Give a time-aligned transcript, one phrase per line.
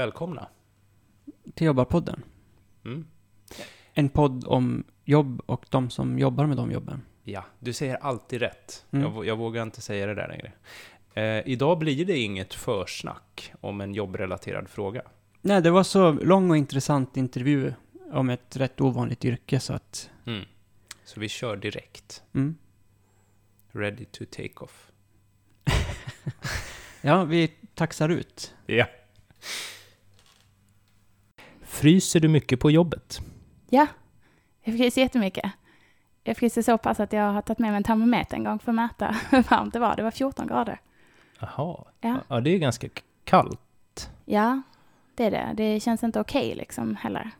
[0.00, 0.48] Välkomna.
[1.54, 2.22] till Jobbarpodden.
[2.84, 3.06] Mm.
[3.94, 7.02] En podd om jobb och de som jobbar med de jobben.
[7.24, 8.86] Ja, du säger alltid rätt.
[8.90, 9.14] Mm.
[9.14, 10.52] Jag, jag vågar inte säga det där längre.
[11.14, 15.02] Eh, idag blir det inget försnack om en jobbrelaterad fråga.
[15.40, 17.74] Nej, det var så lång och intressant intervju
[18.12, 20.10] om ett rätt ovanligt yrke så att...
[20.26, 20.44] Mm.
[21.04, 22.22] Så vi kör direkt.
[22.34, 22.56] Mm.
[23.72, 24.90] Ready to take off.
[27.02, 28.54] Ja, vi taxar ut.
[28.66, 28.86] Ja.
[31.80, 33.20] Fryser du mycket på jobbet?
[33.70, 33.86] Ja,
[34.62, 35.52] jag fryser jättemycket.
[36.24, 38.70] Jag fryser så pass att jag har tagit med mig en termometer en gång för
[38.72, 39.96] att mäta hur varmt det var.
[39.96, 40.80] Det var 14 grader.
[41.38, 41.84] Jaha.
[42.00, 42.18] Ja.
[42.28, 42.88] ja, det är ganska
[43.24, 44.10] kallt.
[44.24, 44.62] Ja,
[45.14, 45.52] det är det.
[45.56, 47.30] Det känns inte okej liksom heller.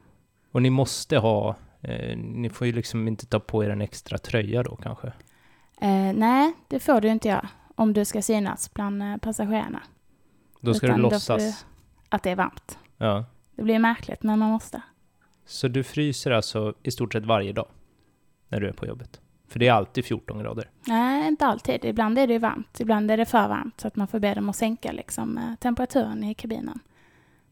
[0.53, 4.19] Och ni måste ha, eh, ni får ju liksom inte ta på er en extra
[4.19, 5.07] tröja då kanske?
[5.81, 9.83] Eh, nej, det får du inte göra om du ska synas bland eh, passagerarna.
[10.61, 11.61] Då ska Utan du då låtsas?
[11.61, 11.67] du-
[12.09, 12.79] Att det är varmt.
[12.97, 13.25] Ja.
[13.61, 14.83] Det blir märkligt, men man måste.
[15.47, 17.67] Så du fryser alltså i stort sett varje dag
[18.49, 19.21] när du är på jobbet?
[19.49, 20.71] För det är alltid 14 grader.
[20.87, 21.85] Nej, inte alltid.
[21.85, 22.81] Ibland är det varmt.
[22.81, 25.55] Ibland är det för varmt så att man får be dem att sänka liksom, eh,
[25.55, 26.79] temperaturen i kabinen.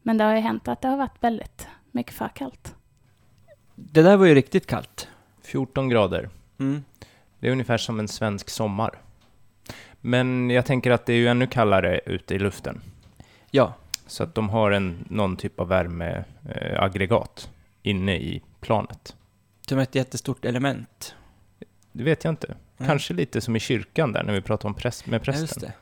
[0.01, 2.75] Men det har ju hänt att det har varit väldigt mycket för kallt.
[3.75, 5.07] Det där var ju riktigt kallt.
[5.41, 6.29] 14 grader.
[6.59, 6.83] Mm.
[7.39, 9.01] Det är ungefär som en svensk sommar.
[10.01, 12.81] Men jag tänker att det är ju ännu kallare ute i luften.
[13.51, 13.73] Ja,
[14.09, 17.49] Så att de har en, någon typ av värmeaggregat
[17.83, 19.15] inne i planet.
[19.61, 21.15] som ett jättestort element.
[21.91, 22.55] Det vet jag inte.
[22.77, 25.61] Kanske lite som i kyrkan där när vi pratade om präst, med Ja, prästen.
[25.61, 25.73] det.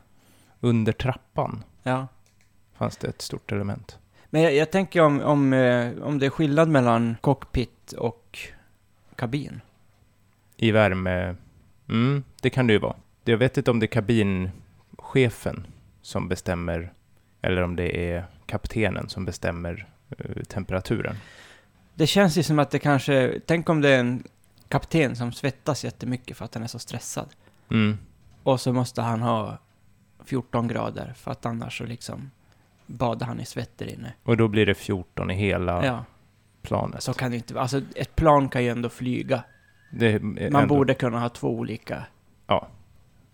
[0.68, 2.08] Under trappan Ja.
[2.74, 4.00] fanns det ett stort element.
[4.30, 8.40] Men jag, jag tänker om, om, eh, om det är skillnad mellan cockpit och
[9.16, 9.62] kabin.
[10.58, 11.36] I värme...
[11.90, 12.96] Mm, det kan det ju vara.
[13.24, 15.68] Jag vet inte om det är kabinchefen
[16.02, 16.94] som bestämmer
[17.48, 19.88] eller om det är kaptenen som bestämmer
[20.18, 21.16] eh, temperaturen.
[21.96, 23.40] Det känns ju som att det kanske...
[23.46, 24.24] Tänk om det är en
[24.70, 27.28] kapten som svettas jättemycket för att han är så stressad.
[27.72, 27.98] Mm.
[28.44, 29.58] Och så måste han ha
[30.26, 32.32] 14 grader för att annars så liksom
[32.86, 34.14] badar han i svett där inne.
[34.24, 36.06] Och då blir det 14 i hela Ja,
[36.62, 37.04] planet.
[37.04, 37.60] så kan det inte.
[37.60, 39.44] Alltså ett plan kan ju ändå flyga.
[40.22, 42.04] Man ändå- borde kunna ha två olika.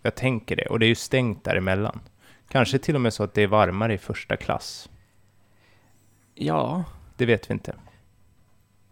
[0.02, 0.66] Jag tänker det.
[0.66, 2.00] Och det är ju stängt däremellan.
[2.48, 4.90] Kanske till och med så att det är varmare i första klass.
[6.34, 6.84] Ja,
[7.16, 7.74] Det vet vi inte.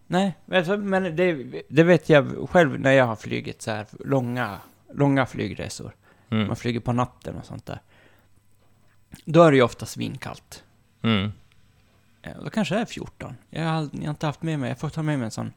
[0.07, 4.59] nej, alltså, men det, det vet jag själv när jag har flugit så här långa,
[4.95, 5.93] långa flygresor.
[6.31, 6.47] Mm.
[6.47, 7.81] Man flyger på natten och sånt där.
[9.25, 10.65] Då är det ju ofta svinkallt.
[11.03, 11.33] Mm.
[12.23, 13.37] Ja, då kanske det är 14.
[13.51, 15.53] Jag har, jag har inte haft med mig, jag får ta med mig en sån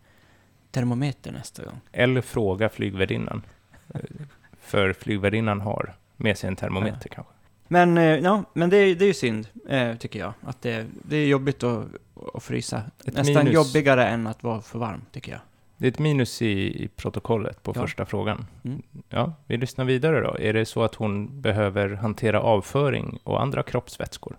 [0.72, 1.82] termometer nästa gång.
[1.92, 3.42] Eller fråga flygvärdinnan.
[4.60, 7.34] För flygvärdinnan har med sig en termometer kanske.
[7.68, 10.34] Men, eh, ja, men det, är- det är ju synd, eh, tycker jag.
[10.42, 11.86] Att det, det är jobbigt att,
[12.34, 12.82] att frysa.
[13.06, 13.54] Ett Nästan minus.
[13.54, 15.42] jobbigare än att vara för varm, tycker jag.
[15.78, 17.82] Det är ett minus i, i protokollet på Ja.
[17.82, 18.46] första frågan.
[18.64, 18.82] Mm.
[19.10, 20.38] Ja, vi lyssnar vidare då.
[20.40, 24.36] Är det så att hon behöver hantera avföring och andra kroppsvätskor?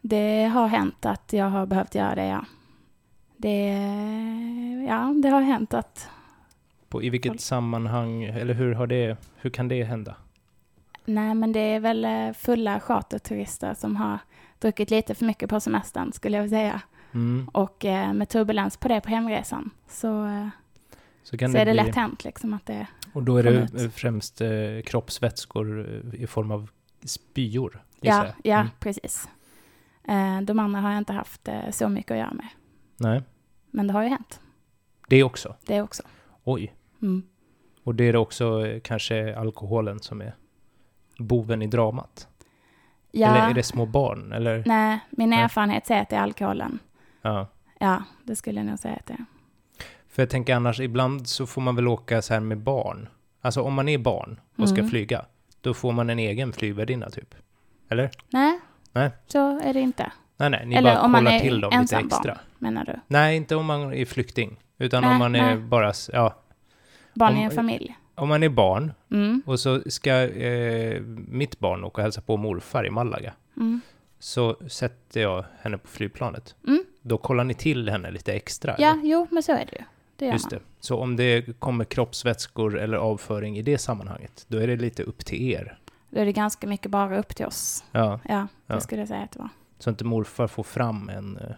[0.00, 2.44] Det har hänt att jag har behövt göra det, ja.
[3.36, 3.66] Det,
[4.88, 6.08] ja, det har hänt att...
[6.88, 10.14] På, I vilket sammanhang, eller hur, har det, hur kan det hända?
[11.04, 14.18] Nej, men det är väl eh, fulla charterturister som har
[14.58, 16.80] druckit lite för mycket på semestern, skulle jag säga.
[17.14, 17.48] Mm.
[17.52, 20.48] Och eh, med turbulens på det på hemresan så, eh,
[21.22, 22.86] Så, så är det bli, lätt hänt liksom att det...
[23.12, 23.50] Och då är det
[23.84, 23.94] ut.
[23.94, 24.48] främst eh,
[24.86, 26.70] kroppsvätskor eh, i form av
[27.04, 27.82] spyor?
[28.00, 28.66] Ja, Mm.
[28.80, 29.28] precis.
[30.08, 32.48] Eh, de andra har jag inte haft eh, så mycket att göra med.
[32.96, 33.22] Nej,
[33.70, 34.40] Men det har ju hänt,
[35.08, 35.54] det också.
[35.66, 36.02] det också.
[36.44, 36.74] Oj.
[37.02, 37.22] Mm.
[37.84, 40.34] Och det är också kanske alkoholen som är
[41.18, 42.28] boven i dramat?
[43.10, 44.32] Ja, Eller är det små barn?
[44.32, 44.62] Eller?
[44.66, 45.38] nej, min Nej.
[45.42, 46.78] erfarenhet säger att det är alkoholen.
[47.22, 47.46] Ja.
[47.78, 49.24] Ja, det skulle jag nog säga att det är.
[50.08, 53.08] För jag tänker annars, ibland så får man väl åka så här med barn.
[53.40, 54.90] Alltså om man är barn och ska Mm.
[54.90, 55.24] flyga,
[55.60, 57.34] då får man en egen flygvärdinna typ.
[57.88, 58.10] Eller?
[58.30, 58.60] Nej,
[58.92, 59.10] Nej.
[59.26, 60.12] så är det inte.
[60.36, 62.34] Nej, nej, ni Eller bara om man är till dem lite extra.
[62.34, 63.00] barn, menar du?
[63.06, 64.56] Nej, inte om man är flykting.
[64.78, 65.56] Utan Nej, om man är nej.
[65.56, 66.34] bara, s- ja,
[67.14, 67.96] Barn Om- i en familj.
[68.14, 72.36] Om man är barn Mm, och så ska eh, mitt barn åka och hälsa på
[72.36, 73.32] morfar i Malaga.
[73.56, 73.80] mm,
[74.18, 76.54] Så sätter jag henne på flygplanet.
[76.66, 76.84] mm.
[77.02, 78.74] Då kollar ni till henne lite extra?
[78.78, 79.02] Ja, eller?
[79.04, 79.84] jo, men så är det ju.
[80.16, 80.58] Det Just det.
[80.80, 85.24] Så om det kommer kroppsvätskor eller avföring i det sammanhanget, då är det lite upp
[85.24, 85.78] till er.
[86.10, 87.84] Då är det ganska mycket bara upp till oss.
[87.92, 88.80] Ja, Ja, det Ja.
[88.80, 89.48] skulle jag säga att det var.
[89.78, 91.54] så inte morfar får fram en, eh,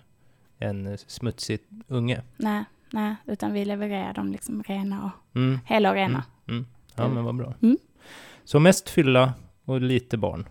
[0.68, 2.22] en smutsig unge.
[2.36, 5.58] Nej, nej, utan vi levererar dem liksom rena och Mm.
[5.66, 6.24] hela och rena.
[6.48, 6.66] Mm.
[6.94, 7.14] Ja, Mm.
[7.14, 7.54] men vad bra.
[7.62, 7.78] Mm.
[8.44, 9.34] Så mest fylla
[9.64, 10.48] och lite barn.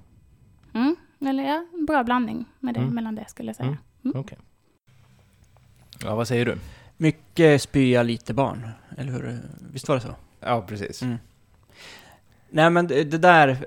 [0.74, 0.95] Mm.
[1.21, 2.95] Eller ja, en bra blandning med det, Mm.
[2.95, 3.68] mellan det skulle jag säga.
[3.68, 3.80] Mm.
[4.06, 4.19] Mm.
[4.19, 4.38] Okej.
[6.03, 6.57] Ja, vad säger du?
[6.97, 8.69] Mycket spya, lite barn.
[8.97, 9.39] Eller hur?
[9.71, 10.15] Visst var det så?
[10.39, 11.01] Ja, precis.
[11.01, 11.18] Mm.
[12.50, 13.57] Nej men det, där,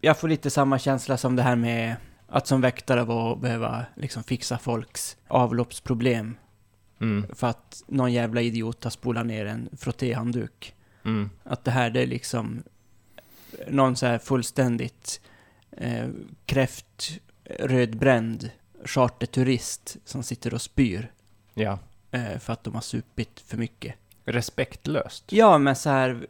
[0.00, 1.96] jag får lite samma känsla som det här med
[2.28, 6.34] att som väktare vara behöva liksom fixa folks avloppsproblem
[7.00, 7.26] Mm.
[7.34, 10.74] för att någon jävla idiot har spolat ner en frottéhandduk.
[11.04, 11.30] Mm.
[11.44, 12.62] Att det här det är liksom
[13.68, 15.20] någon så här fullständigt
[15.70, 16.08] eh,
[16.46, 18.50] kräft, rödbränd
[18.84, 21.12] charterturist som sitter och spyr
[21.54, 21.78] Ja.
[22.10, 23.94] eh, för att de har supit för mycket.
[24.24, 25.24] Respektlöst.
[25.32, 26.26] Ja, men så här,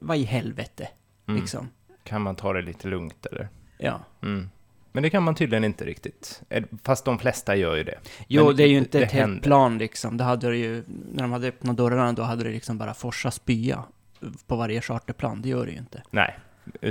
[0.00, 0.88] vad i helvete,
[1.26, 1.40] Mm.
[1.40, 1.68] liksom.
[2.04, 3.48] Kan man ta det lite lugnt eller?
[3.78, 4.00] Ja.
[4.22, 4.50] Mm.
[4.92, 6.42] Men det kan man tydligen inte riktigt.
[6.48, 7.98] Eh, Fast de flesta gör ju det.
[8.28, 10.16] Jo, Men det är ju inte det ett helt plan liksom.
[10.16, 10.82] Det hade det ju,
[11.12, 13.84] när de hade öppnat dörrarna, då hade det liksom bara forsa spya
[14.46, 15.42] på varje charterplan.
[15.42, 16.02] Det gör det ju inte.
[16.10, 16.38] Nej.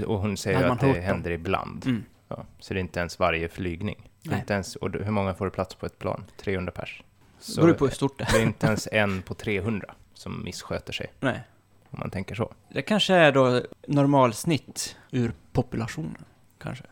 [0.06, 1.04] Och hon säger att det hört dem?
[1.04, 1.86] händer ibland.
[1.86, 2.04] Mm.
[2.28, 2.46] Ja.
[2.60, 4.10] Så det är inte ens varje flygning.
[4.24, 4.40] Nej.
[4.40, 6.24] Inte ens, och hur många får det plats på ett plan?
[6.38, 7.04] 300 pers.
[7.40, 8.34] Så, beror på hur stort det är.
[8.34, 11.42] det är inte ens en på 300 som missköter sig, Nej.
[11.90, 12.54] om man tänker så.
[12.70, 16.26] Det kanske är då normalsnitt ur populationen,
[16.58, 16.84] kanske.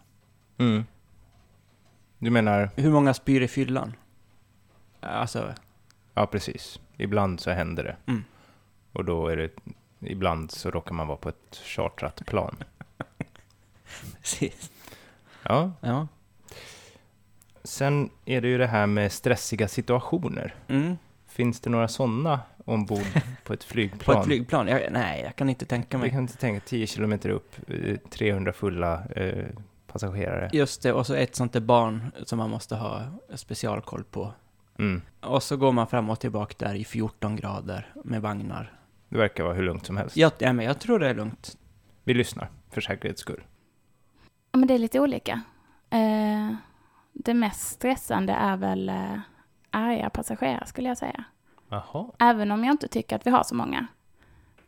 [0.58, 0.86] Mm.
[2.18, 3.94] Du menar, Hur många spyr i fyllan?
[5.00, 5.54] Alltså,
[6.14, 6.80] ja precis.
[6.98, 7.96] Ibland så händer det.
[8.06, 8.24] Mm.
[8.94, 9.52] Och då är det,
[10.00, 12.56] ibland så råkar man vara på ett chartrat plan.
[14.22, 14.72] precis.
[15.44, 16.08] Ja, Ja.
[17.64, 20.56] sen är det ju det här med stressiga situationer.
[20.68, 20.98] Mm.
[21.28, 23.00] Finns det några sådana ombord
[23.44, 24.20] på ett På flygplan?
[24.20, 24.68] ett flygplan?
[24.68, 26.10] Jag, nej, jag kan inte tänka Jag mig.
[26.10, 29.46] kan inte tänka 10 kilometer upp, eh, 300 fulla eh,
[29.88, 30.50] passagerare.
[30.54, 33.02] Just det, och så ett sånt där barn som man måste ha
[33.36, 34.34] specialkoll på.
[34.80, 35.02] Mm.
[35.22, 38.74] Och så går man fram och tillbaka där i 14 grader med vagnar.
[39.10, 40.18] Det verkar vara hur lugnt som helst.
[40.18, 41.58] Jag, ja, men jag tror det är lugnt.
[42.04, 43.44] Vi lyssnar, för säkerhets skull.
[44.52, 45.42] Ja, men det är lite olika.
[45.90, 46.56] Eh,
[47.14, 49.20] det mest stressande är väl eh,
[49.70, 51.24] arga passagerare skulle jag säga.
[51.70, 52.12] Jaha.
[52.20, 53.88] Även om jag inte tycker att vi har så många.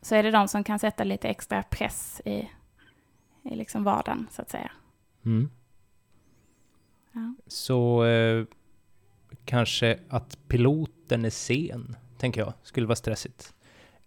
[0.01, 2.49] Så är det de som kan sätta lite extra press i,
[3.43, 4.71] i liksom vardagen så att säga.
[5.25, 5.49] Mm.
[7.11, 7.33] Ja.
[7.47, 8.45] Så eh,
[9.45, 13.53] kanske att piloten är sen, tänker jag, skulle vara stressigt.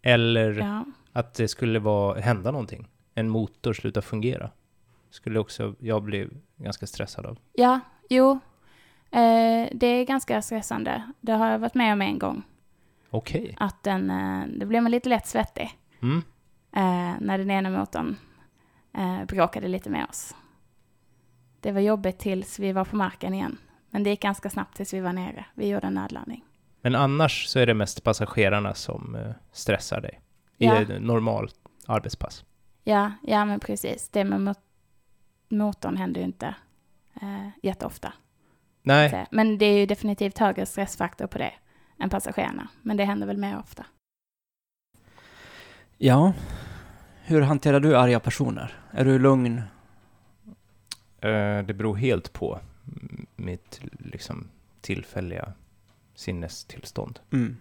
[0.06, 0.84] Eller Ja.
[1.12, 2.88] att det skulle vara, hända någonting.
[3.14, 4.50] En motor slutar fungera.
[5.10, 7.38] Skulle också jag bli ganska stressad av.
[7.52, 8.30] Ja, jo.
[9.10, 11.02] Eh, det är ganska stressande.
[11.20, 12.42] Det har jag varit med om en gång.
[13.10, 13.56] Okej.
[13.60, 16.16] Att den, eh, det blev man lite lätt svettig Mm.
[16.72, 18.16] eh, när den ena motorn
[18.94, 20.34] eh, bråkade lite med oss.
[21.60, 23.58] Det var jobbigt tills vi var på marken igen.
[23.90, 25.44] Men det gick ganska snabbt tills vi var nere.
[25.54, 26.44] Vi gjorde en nödlandning.
[26.84, 30.20] Men annars så är det mest passagerarna som eh, stressar dig.
[30.58, 30.80] I Ja.
[30.82, 31.54] ett normalt
[31.86, 32.44] arbetspass.
[32.82, 34.08] Ja, ja men precis.
[34.08, 34.58] Det med mot-
[35.48, 36.54] motorn händer ju inte
[37.22, 38.12] eh, jätteofta.
[38.82, 41.52] Nej, Men det är ju definitivt högre stressfaktor på det
[41.98, 42.68] än passagerarna.
[42.82, 43.86] Men det händer väl mer ofta.
[45.98, 46.32] Ja.
[47.22, 48.74] Hur hanterar du arga personer?
[48.90, 49.58] Är du lugn?
[51.20, 52.58] Eh, Det beror helt på
[53.36, 54.48] mitt liksom,
[54.80, 55.52] tillfälliga
[56.14, 57.20] sinnestillstånd.
[57.32, 57.56] Mm.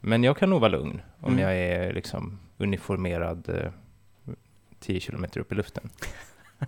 [0.00, 1.42] Men jag kan nog vara lugn om Mm.
[1.44, 3.70] jag är liksom uniformerad eh,
[4.80, 5.90] 10 kilometer upp i luften.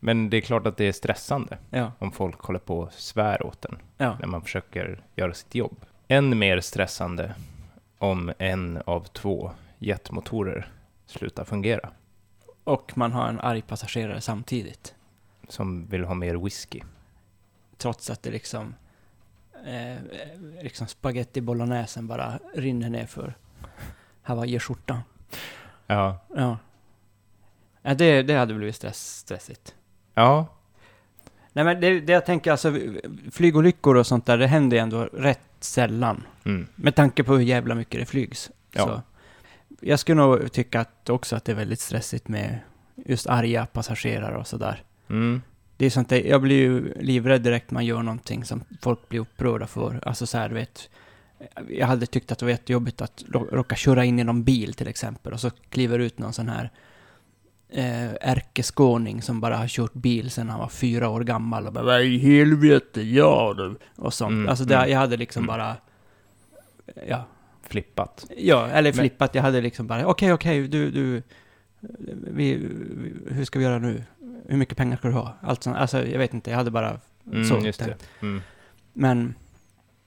[0.00, 1.92] Men det är klart att det är stressande Ja.
[1.98, 4.16] om folk håller på och svär åt en Ja.
[4.20, 5.76] när man försöker göra sitt jobb.
[6.08, 7.34] Än mer stressande
[7.98, 10.68] om en av två jetmotorer
[11.06, 11.90] slutar fungera,
[12.64, 14.94] Och man har en arg passagerare samtidigt.
[15.48, 16.80] som vill ha mer whisky.
[17.76, 18.74] Trots att det liksom...
[19.64, 19.96] Eh,
[20.62, 23.34] liksom spaghetti bolognesen bara rinner ner för
[24.22, 25.00] hawaiiskjortan.
[25.86, 26.58] Ja, Ja.
[27.82, 29.74] ja det, det hade blivit stress, stressigt.
[30.14, 30.46] ja,
[31.52, 32.78] Nej men det, det jag tänker alltså,
[33.32, 36.26] flygolyckor och sånt där, det händer ju ändå rätt sällan.
[36.44, 36.66] mm.
[36.74, 38.50] Med tanke på hur jävla mycket det flygs.
[38.72, 38.86] Ja.
[38.86, 39.02] Så.
[39.80, 42.58] Jag skulle nog tycka att också att det är väldigt stressigt med
[42.96, 44.82] just arga passagerare och sådär.
[45.08, 45.42] Mm.
[45.76, 49.20] Det är sånt där, jag blir ju livrädd direkt man gör någonting som folk blir
[49.20, 50.00] upprörda för.
[50.02, 50.88] Alltså så här, du vet.
[51.68, 54.74] Jag hade tyckt att det var jättejobbigt att rå- råka köra in i någon bil
[54.74, 56.70] till exempel och så kliver ut någon sån här
[57.68, 61.84] eh, ärkeskåning som bara har kört bil sedan han var fyra år gammal och bara
[61.84, 63.76] Vad i helvete, ja du.
[63.96, 64.32] Och sånt.
[64.32, 65.46] Mm, alltså det, mm, jag hade liksom mm.
[65.46, 65.76] bara...
[67.08, 67.24] Ja,
[67.62, 68.26] Flippat.
[68.36, 69.34] Ja, eller Men- flippat.
[69.34, 71.22] Jag hade liksom bara, okej, okej, du, du,
[71.80, 74.04] vi, vi, hur ska vi göra nu?
[74.48, 75.34] Hur mycket pengar ska du ha?
[75.42, 77.00] Allt sånt, alltså jag vet inte, jag hade bara
[77.32, 77.58] Mm, så.
[77.66, 77.84] just det.
[77.84, 78.08] tänkt.
[78.22, 78.42] Mm.
[78.92, 79.34] Men,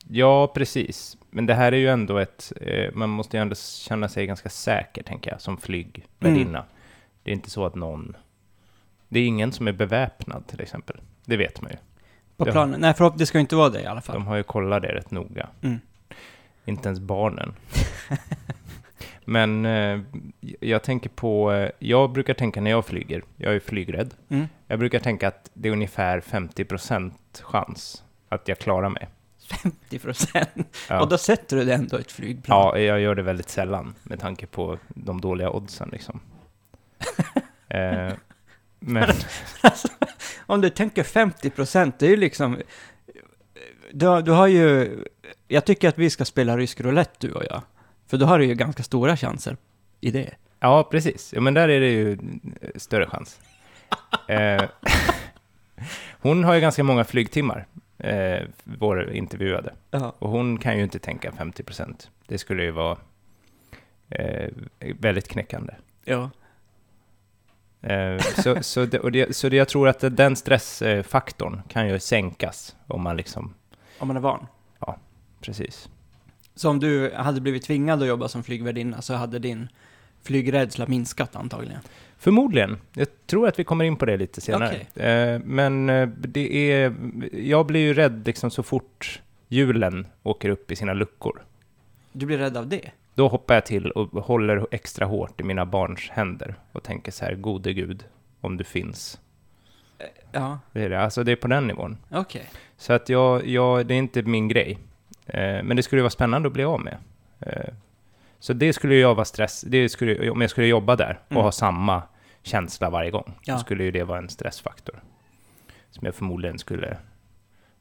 [0.09, 1.17] Ja, precis.
[1.29, 2.53] Men det här är ju ändå ett...
[2.61, 6.65] Eh, man måste ju ändå känna sig ganska säker, tänker jag, som flygvärdinna.
[7.23, 8.15] Det är inte så att någon
[9.09, 10.97] Det är ingen som är beväpnad till exempel.
[11.25, 11.77] Det vet man ju.
[12.37, 12.79] På planen?
[12.81, 14.13] Nej, förhopp- det ska ju inte vara det i alla fall.
[14.13, 15.49] De har ju kollat det rätt noga.
[15.61, 15.79] Mm.
[16.65, 17.53] Inte ens barnen.
[19.29, 19.99] Men eh,
[20.59, 24.13] jag tänker på, eh, jag brukar tänka när jag flyger, jag är flygrädd.
[24.29, 24.47] Mm.
[24.67, 29.07] Jag brukar tänka att det är ungefär 50% chans att jag klarar mig.
[29.63, 30.77] 50 procent.
[30.89, 31.01] Ja.
[31.01, 32.59] Och då sätter du det ändå i ett flygplan.
[32.59, 36.19] Ja, jag gör det väldigt sällan med tanke på de dåliga oddsen liksom.
[37.67, 38.13] eh,
[38.79, 39.09] men
[39.61, 39.87] Alltså,
[40.45, 42.57] om du tänker 50 procent, det är ju liksom...
[43.91, 44.97] Du, du har ju...
[45.47, 47.61] Jag tycker att vi ska spela rysk roulette, du och jag.
[48.07, 49.57] För då har du ju ganska stora chanser
[50.01, 50.33] i det.
[50.59, 51.33] ja, precis.
[51.33, 52.11] Ja, men där är det ju
[52.61, 53.39] eh, större chans.
[54.27, 54.63] Eh,
[56.21, 57.65] hon har ju ganska många flygtimmar,
[57.97, 59.73] eh, vår intervjuade.
[59.91, 60.13] Ja.
[60.19, 62.07] Och hon kan ju inte tänka 50%.
[62.27, 62.97] Det skulle ju vara
[64.09, 64.49] eh,
[64.79, 65.73] väldigt knäckande.
[66.05, 66.29] Ja.
[67.81, 71.99] Eh, så, så, det, och det, så det, jag tror att den stressfaktorn kan ju
[71.99, 73.53] sänkas om man liksom,
[73.99, 74.47] Om man är van.
[75.41, 75.89] precis.
[76.57, 79.69] Så om du hade blivit tvingad att jobba som flygvärdinna så hade din
[80.23, 81.79] flygrädsla minskat antagligen.
[82.17, 82.77] Förmodligen.
[82.93, 84.75] Jag tror att vi kommer in på det lite senare.
[84.95, 86.95] Eh, men eh, det är,
[87.33, 91.41] jag blir ju rädd liksom så fort hjulen åker upp i sina luckor.
[92.11, 92.91] Du blir rädd av det?
[93.15, 97.25] Då hoppar jag till och håller extra hårt i mina barns händer och tänker så
[97.25, 98.03] här, gode gud,
[98.41, 99.19] om du finns.
[100.31, 101.01] Ja, Det är det.
[101.01, 101.97] Alltså det är på den nivån.
[102.11, 102.49] okej.
[102.77, 104.77] Så att jag, jag det är inte min grej.
[105.27, 106.97] Eh, men det skulle ju vara spännande att bli av med.
[107.39, 107.73] Eh,
[108.39, 111.43] så det skulle jag vara stress, det skulle, om jag skulle jobba där och Mm.
[111.43, 112.03] ha samma
[112.43, 113.57] känsla varje gång, Ja.
[113.57, 115.03] så skulle ju det vara en stressfaktor.
[115.89, 116.97] Som jag förmodligen skulle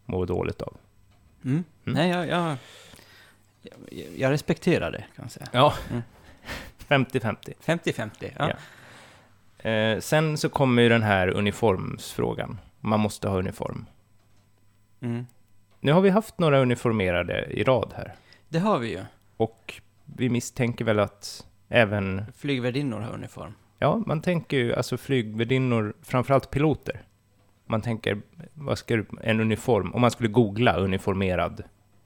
[0.05, 0.77] må dåligt av.
[1.45, 1.65] Mm.
[1.87, 1.99] Mm.
[1.99, 2.57] Nej, jag, jag,
[4.17, 5.47] jag, respekterar det, kan man säga.
[5.53, 6.03] Ja, Mm.
[6.89, 7.53] 50-50.
[7.65, 8.51] 50-50, ja.
[9.63, 9.71] Ja.
[9.71, 12.61] Eh, sen så kommer ju den här uniformsfrågan.
[12.81, 13.87] Man måste ha uniform.
[15.87, 15.93] Mm.
[15.93, 18.15] Nu har vi haft några uniformerade i rad här.
[18.49, 19.05] Det har vi ju.
[19.37, 19.75] Och
[20.05, 23.55] vi misstänker väl att även Flygvärdinnor har uniform.
[23.79, 27.03] Ja, man tänker ju alltså flygvärdinnor, framförallt piloter.
[27.67, 28.23] Man tänker,
[28.55, 31.63] vad ska du, en uniform, om man skulle googla uniformerad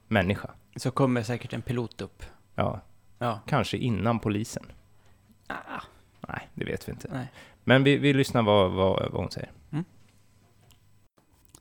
[0.07, 0.49] människa.
[0.75, 2.23] Så kommer säkert en pilot upp.
[2.55, 2.81] Ja,
[3.19, 3.39] Ja.
[3.47, 4.63] kanske innan polisen.
[5.47, 5.81] Ah,
[6.27, 7.07] Nej, det vet vi inte.
[7.13, 7.27] nej.
[7.63, 9.51] Men vi, vi lyssnar vad, vad, vad hon säger.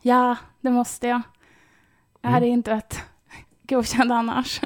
[0.03, 1.23] Ja, det måste jag.
[2.21, 2.35] Jag Mm.
[2.35, 3.03] hade inte varit
[3.63, 4.61] godkänd annars.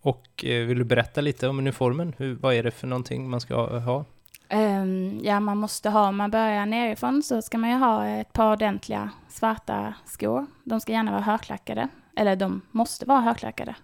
[0.00, 2.14] Och eh, vill du berätta lite om uniformen?
[2.18, 4.04] Hur, vad är det för någonting man ska ha?
[4.48, 8.32] Ehm, ja, man måste ha, om man börjar nerifrån så ska man ju ha ett
[8.32, 10.46] par ordentliga svarta skor.
[10.64, 11.88] De ska gärna vara högklackade.
[12.16, 13.74] Eller de måste vara högklackade.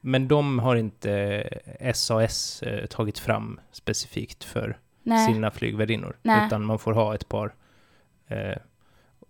[0.00, 1.48] Men de har inte
[1.94, 6.16] SAS eh, tagit fram specifikt för Nej, sina flygvärdinnor.
[6.22, 6.46] Nej.
[6.46, 7.54] Utan man får ha ett par
[8.26, 8.56] eh,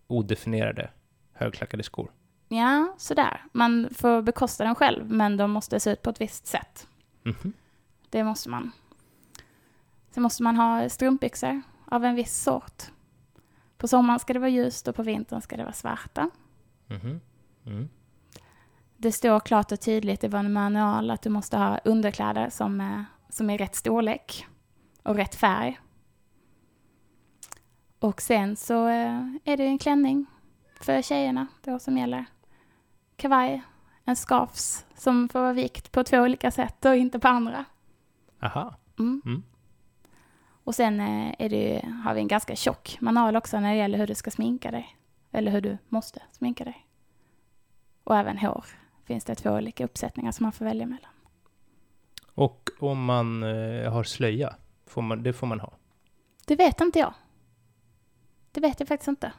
[0.07, 0.91] odefinierade
[1.33, 2.11] högklackade skor.
[2.49, 3.45] Ja, sådär.
[3.53, 6.89] Man får bekosta dem själv, men de måste se ut på ett visst sätt.
[7.23, 7.53] Mhm.
[8.11, 8.73] Det måste man.
[10.11, 12.83] Sen måste man ha strumpbyxor av en viss sort.
[13.79, 16.31] På sommaren ska det vara ljust och på vintern ska det vara svarta.
[16.87, 17.21] Mhm.
[17.67, 17.89] Mm.
[18.97, 23.05] Det står klart och tydligt i vår manual att du måste ha underkläder som är,
[23.29, 24.47] som är rätt storlek
[25.03, 25.81] och rätt färg.
[27.99, 30.27] Och sen så eh, är det en klänning
[30.81, 32.25] för tjejerna då som gäller.
[33.17, 33.63] Kavaj,
[34.05, 37.65] en skafs som får vara vikt på två olika sätt och inte på andra.
[38.43, 38.75] Aha.
[38.99, 39.23] Mm.
[39.25, 39.43] Mm.
[40.65, 43.99] Och sen eh, är det, har vi en ganska tjock manual också när det gäller
[43.99, 44.97] hur du ska sminka dig.
[45.33, 46.87] Eller hur du måste sminka dig.
[48.05, 48.65] Och även hår
[49.05, 51.11] finns det två olika uppsättningar som man får välja mellan.
[52.35, 54.57] Och om man eh, har slöja,
[54.87, 55.73] får man, det får man ha.
[56.47, 57.15] Det vet inte jag.
[58.53, 59.33] Det vet jag faktiskt inte.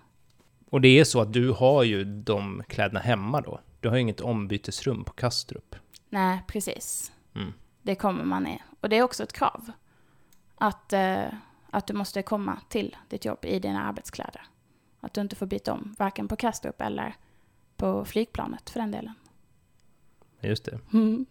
[0.70, 3.60] Och det är så att du har ju de kläderna hemma då?
[3.80, 5.76] Du har ju inget ombytesrum på Kastrup.
[6.10, 7.12] Nej, precis.
[7.36, 7.54] Mm.
[7.82, 8.62] Det kommer man i.
[8.82, 9.72] Och det är också ett krav.
[10.56, 11.26] Att, eh,
[11.70, 14.42] att du måste komma till ditt jobb i dina arbetskläder.
[15.00, 17.16] Att du inte får byta om, varken på Kastrup eller
[17.78, 19.14] på flygplanet för den delen.
[20.42, 20.80] Just det.
[20.94, 21.26] Mm.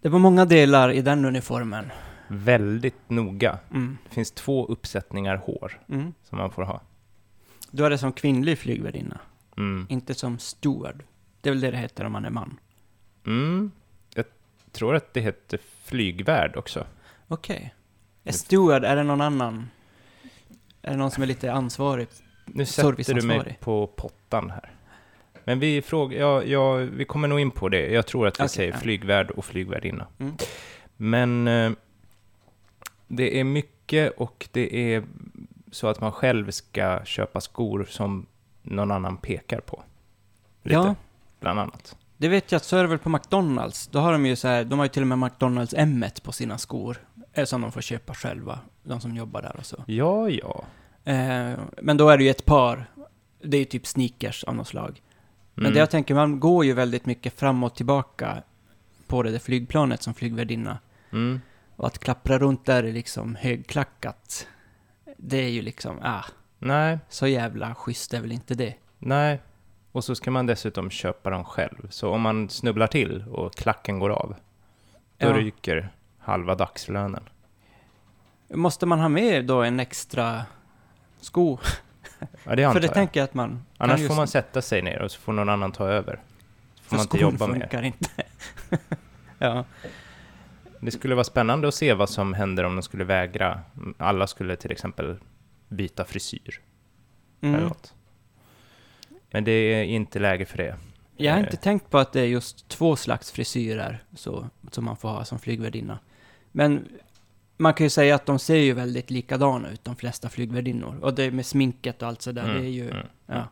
[0.00, 1.92] Det var många delar i den uniformen.
[2.28, 3.58] Väldigt noga.
[3.70, 3.98] Mm.
[4.08, 6.14] Det finns två uppsättningar hår Mm.
[6.22, 6.80] som man får ha.
[7.76, 9.20] Du det som kvinnlig flygvärdinna,
[9.56, 9.86] Mm.
[9.88, 11.04] inte som steward.
[11.40, 12.58] Det är väl det det heter om man är man.
[13.26, 13.70] Mm.
[14.14, 14.24] Jag
[14.72, 16.86] tror att det heter flygvärd också.
[17.28, 17.74] Okej.
[18.24, 19.70] Är steward, är det någon annan?
[20.82, 22.08] Är det någon som är lite ansvarig?
[22.44, 24.70] Nu sätter du mig på pottan här.
[25.44, 27.90] Men vi, frågar, ja, ja, vi kommer nog in på det.
[27.92, 28.78] Jag tror att vi Okej, säger ja.
[28.78, 30.06] flygvärd och flygvärdinna.
[30.18, 30.36] Mm.
[30.96, 31.72] Men eh,
[33.08, 35.04] Det är mycket och det är
[35.76, 38.26] så att man själv ska köpa skor som
[38.62, 39.82] någon annan pekar på.
[40.62, 40.94] Lite, Ja,
[41.40, 41.96] bland annat.
[42.16, 43.86] det vet jag att så är det väl på McDonalds.
[43.86, 46.32] Då har de ju så här, de har ju till och med McDonalds m på
[46.32, 46.96] sina skor.
[47.32, 49.84] eh, Som de får köpa själva, de som jobbar där och så.
[49.86, 50.64] Ja, ja.
[51.04, 52.86] Eh, men då är det ju ett par,
[53.42, 55.02] det är ju typ sneakers av något slag.
[55.54, 55.74] Men Mm.
[55.74, 58.42] det jag tänker, man går ju väldigt mycket fram och tillbaka
[59.06, 60.78] på det där flygplanet som flygvärdinna.
[61.12, 61.40] Mm.
[61.76, 64.46] Och att klappra runt där är liksom högklackat.
[65.16, 66.24] Det är ju liksom, ah,
[66.58, 68.74] Nej, så jävla schysst är väl inte det.
[68.98, 69.40] nej.
[69.92, 71.90] Och så ska man dessutom köpa dem själv.
[71.90, 74.34] Så om man snubblar till och klacken går av,
[75.18, 75.32] då Ja.
[75.32, 77.28] ryker halva dagslönen.
[78.48, 80.44] Måste man ha med då en extra
[81.20, 81.58] sko?
[82.44, 82.94] Ja, det antar För det jag.
[82.94, 83.48] tänker jag att man...
[83.50, 86.20] kan Annars just- får man sätta sig ner och så får någon annan ta över.
[86.74, 87.60] Så får för man inte skon jobba mer.
[87.60, 88.10] funkar inte.
[89.38, 89.64] ja.
[90.80, 93.60] Det skulle vara spännande att se vad som händer om de skulle vägra.
[93.98, 95.16] Alla skulle till exempel
[95.68, 96.60] byta frisyr.
[97.40, 97.68] Eller Mm.
[97.68, 97.94] något.
[99.30, 100.76] Men det är inte läge för det.
[101.16, 101.44] Jag har Eh.
[101.44, 105.24] inte tänkt på att det är just två slags frisyrer så, som man får ha
[105.24, 105.98] som flygvärdinna.
[106.52, 106.88] Men
[107.56, 110.98] man kan ju säga att de ser ju väldigt likadana ut, de flesta flygvärdinnor.
[111.02, 112.90] Och det med sminket och allt sådär, Mm, det är ju...
[112.90, 113.06] mm.
[113.26, 113.48] Ja.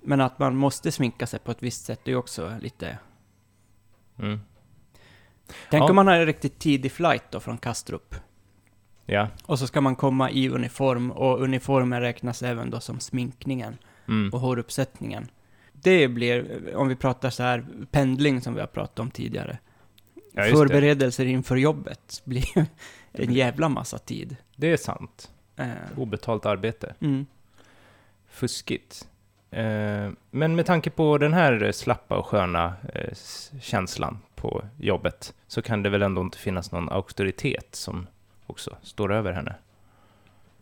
[0.00, 2.98] Men att man måste sminka sig på ett visst sätt, det är ju också lite...
[4.18, 4.40] Mm.
[5.70, 5.90] Tänk Ja.
[5.90, 8.14] om man har en riktigt tidig flight då från Kastrup.
[9.06, 9.28] Ja.
[9.46, 14.30] Och så ska man komma i uniform, och uniformen räknas även då som sminkningen Mm.
[14.32, 15.28] och håruppsättningen.
[15.72, 19.58] Det blir, om vi pratar så här pendling som vi har pratat om tidigare.
[20.14, 20.58] Ja, just det.
[20.58, 22.44] Förberedelser inför jobbet blir
[23.12, 24.36] en jävla massa tid.
[24.56, 25.30] det är sant.
[25.56, 26.94] Eh, Obetalt arbete.
[27.00, 27.26] mm.
[28.30, 29.08] Fuskigt.
[29.50, 35.62] Eh, men med tanke på den här slappa och sköna s- känslan på jobbet så
[35.62, 38.06] kan det väl ändå inte finnas någon auktoritet som
[38.46, 39.54] också står över henne.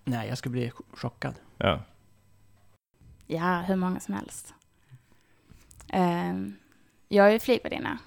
[0.04, 1.34] Nej, jag ska bli chockad.
[1.58, 1.80] Ja.
[3.26, 4.54] Ja, hur många som helst.
[5.88, 6.56] Ehm,
[7.08, 7.98] jag är flygvärdinna.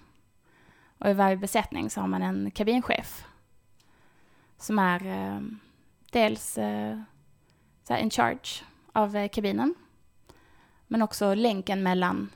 [0.97, 3.25] Och i varje besättning så har man en kabinchef.
[4.57, 5.59] Som är ehm,
[6.11, 7.01] dels uh,
[7.83, 9.75] så här in charge av eh, kabinen.
[10.87, 12.29] Men också länken mellan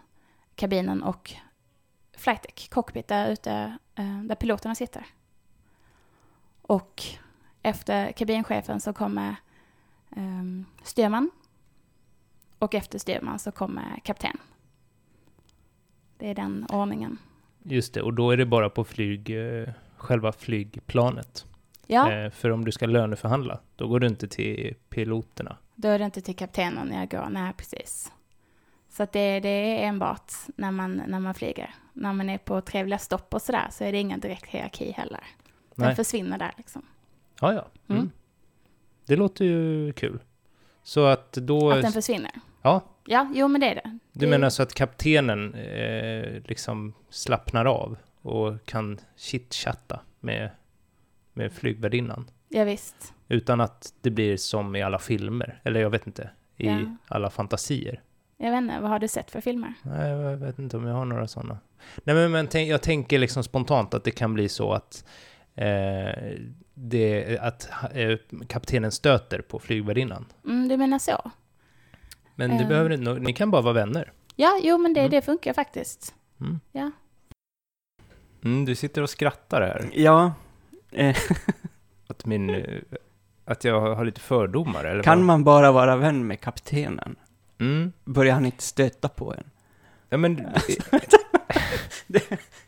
[0.56, 1.34] kabinen och
[2.18, 5.06] flight deck, cockpit, där ute eh, där piloterna sitter.
[6.62, 7.04] Och
[7.62, 9.36] efter kabinchefen så kommer
[10.16, 11.32] um, styrman
[12.60, 14.38] och efter styrman så kommer kapten.
[16.18, 17.18] Det är den ordningen.
[17.64, 21.46] Just det, och då är det bara på flyg, eh, själva flygplanet.
[21.88, 25.58] Ja, Eh, för om du ska löneförhandla, då går du inte till piloterna.
[25.76, 27.28] då är det inte till kaptenen jag går.
[27.30, 28.12] Nej, precis.
[28.98, 31.76] Så att det, det är enbart när man, när man flyger.
[31.94, 35.24] När man är på trevliga stopp och sådär så är det ingen direkt hierarki heller.
[35.76, 35.96] Den Nej.
[35.96, 36.82] försvinner där liksom.
[37.42, 37.66] Ja, ja.
[37.88, 38.02] Mm.
[38.02, 38.12] Mm.
[39.06, 40.20] Det låter ju kul.
[40.84, 41.72] Så att då...
[41.72, 42.32] Att den försvinner.
[42.62, 43.98] Ja, Ja, jo men det är det.
[44.14, 50.50] du det, menar så att kaptenen eh, liksom slappnar av och kan chitchatta med,
[51.34, 52.30] med flygvärdinnan?
[52.50, 53.14] Ja, visst.
[53.28, 56.96] Utan att det blir som i alla filmer, eller jag vet inte, i Ja.
[57.08, 58.02] alla fantasier.
[58.38, 59.74] Jag vet inte, vad har du sett för filmer?
[59.84, 61.58] Nej, jag vet inte om jag har några sådana.
[62.04, 65.06] Nej, men, men tänk, jag tänker liksom spontant att det kan bli så att,
[65.56, 66.34] eh,
[66.74, 70.26] det, att eh, kaptenen stöter på flygvärdinnan.
[70.46, 71.32] Mm, du menar så?
[72.36, 72.68] Men det Eh.
[72.70, 74.12] behöver inte, ni kan bara vara vänner.
[74.36, 75.12] Ja, jo men det, Mm.
[75.12, 76.16] det funkar faktiskt.
[76.42, 76.60] Mm.
[76.72, 76.92] Ja.
[78.44, 79.90] Mm, du sitter och skrattar här.
[79.94, 80.34] Ja,
[80.92, 81.16] eh,
[82.08, 82.64] Att, min, eh,
[83.46, 85.26] att jag har lite fördomar, eller kan vad?
[85.26, 87.16] man bara vara vän med kaptenen?
[87.60, 87.92] Mm.
[88.06, 89.44] Börjar han inte stöta på en?
[90.10, 90.36] Ja, men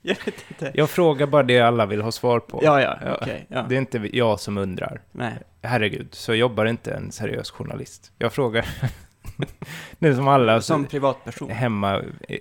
[0.01, 0.71] Jag vet inte.
[0.73, 2.59] jag frågar bara det alla vill ha svar på.
[2.63, 3.17] Ja, ja, Ja.
[3.21, 3.45] okej.
[3.49, 3.65] ja.
[3.69, 5.01] Det är inte jag som undrar.
[5.11, 5.33] Nej.
[5.61, 8.11] Herregud, så jobbar inte en seriös journalist.
[8.17, 8.65] Jag frågar.
[9.99, 11.49] är som alla Som privatperson.
[11.49, 12.33] hemma i,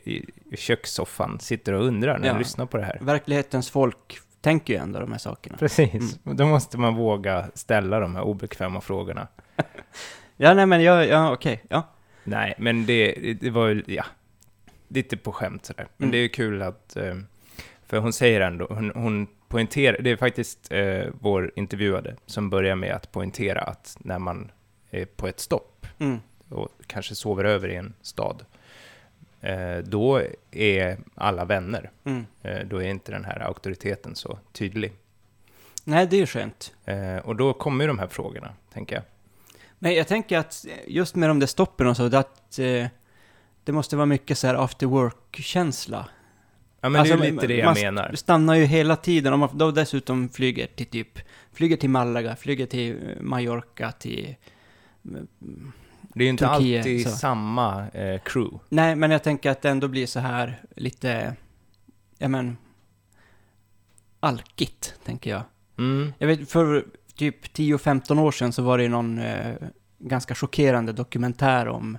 [0.50, 2.32] i, kökssoffan sitter och undrar när Ja.
[2.32, 2.98] de lyssnar på det här.
[3.00, 5.56] Verklighetens folk tänker ju ändå de här sakerna.
[5.58, 9.28] Precis, och då måste man våga ställa de här obekväma frågorna.
[10.40, 11.82] Ja, nej men jag, ja, okej, ja.
[12.28, 14.04] Nej, men det, det var ju, ja,
[14.88, 15.86] lite på skämt sådär.
[15.96, 16.12] Men Mm.
[16.12, 17.16] det är kul att, eh,
[17.86, 22.76] för hon säger ändå, hon, hon poängterar, det är faktiskt eh, vår intervjuade som börjar
[22.76, 24.50] med att poängtera att när man
[24.90, 26.18] är på ett stopp Mm.
[26.48, 28.44] och kanske sover över i en stad,
[29.40, 31.90] eh, då är alla vänner.
[32.04, 32.26] Mm.
[32.42, 34.92] Eh, då är inte den här auktoriteten så tydlig.
[35.84, 36.74] Nej, det är ju skönt.
[36.84, 39.04] Eh, och då kommer ju de här frågorna, tänker jag.
[39.78, 42.86] Men jag tänker att just med de där stoppen och så, att eh,
[43.64, 46.08] det måste vara mycket så här after work-känsla.
[46.80, 48.08] Ja, men Alltså, det är lite det jag man- menar.
[48.10, 51.18] Du stannar ju hela tiden, om man då dessutom flyger till typ,
[51.52, 54.34] flyger till Malaga, flyger till eh, Mallorca, till...
[55.04, 55.72] mm,
[56.14, 57.16] Det är ju inte Turkiet, alltid så.
[57.16, 58.58] samma eh, crew.
[58.68, 61.36] Nej, men jag tänker att det ändå blir så här lite,
[62.18, 62.56] ja men,
[64.20, 65.42] alkigt, tänker jag.
[65.78, 66.12] Mm.
[66.18, 66.86] Jag vet, för
[67.18, 69.54] typ 10-15 år sedan så var det någon eh,
[69.98, 71.98] ganska chockerande dokumentär om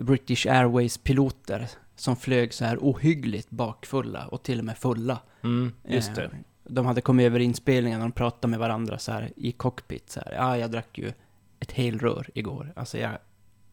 [0.00, 5.18] British Airways-piloter som flög så här ohyggligt bakfulla och till och med fulla.
[5.42, 6.24] Mm, just det.
[6.24, 6.30] Eh,
[6.64, 10.20] De hade kommit över inspelningen och de pratade med varandra så här i cockpit så
[10.20, 10.32] här.
[10.32, 11.12] Ja, jag drack ju
[11.60, 12.72] ett helrör igår.
[12.76, 13.18] Alltså jag, jag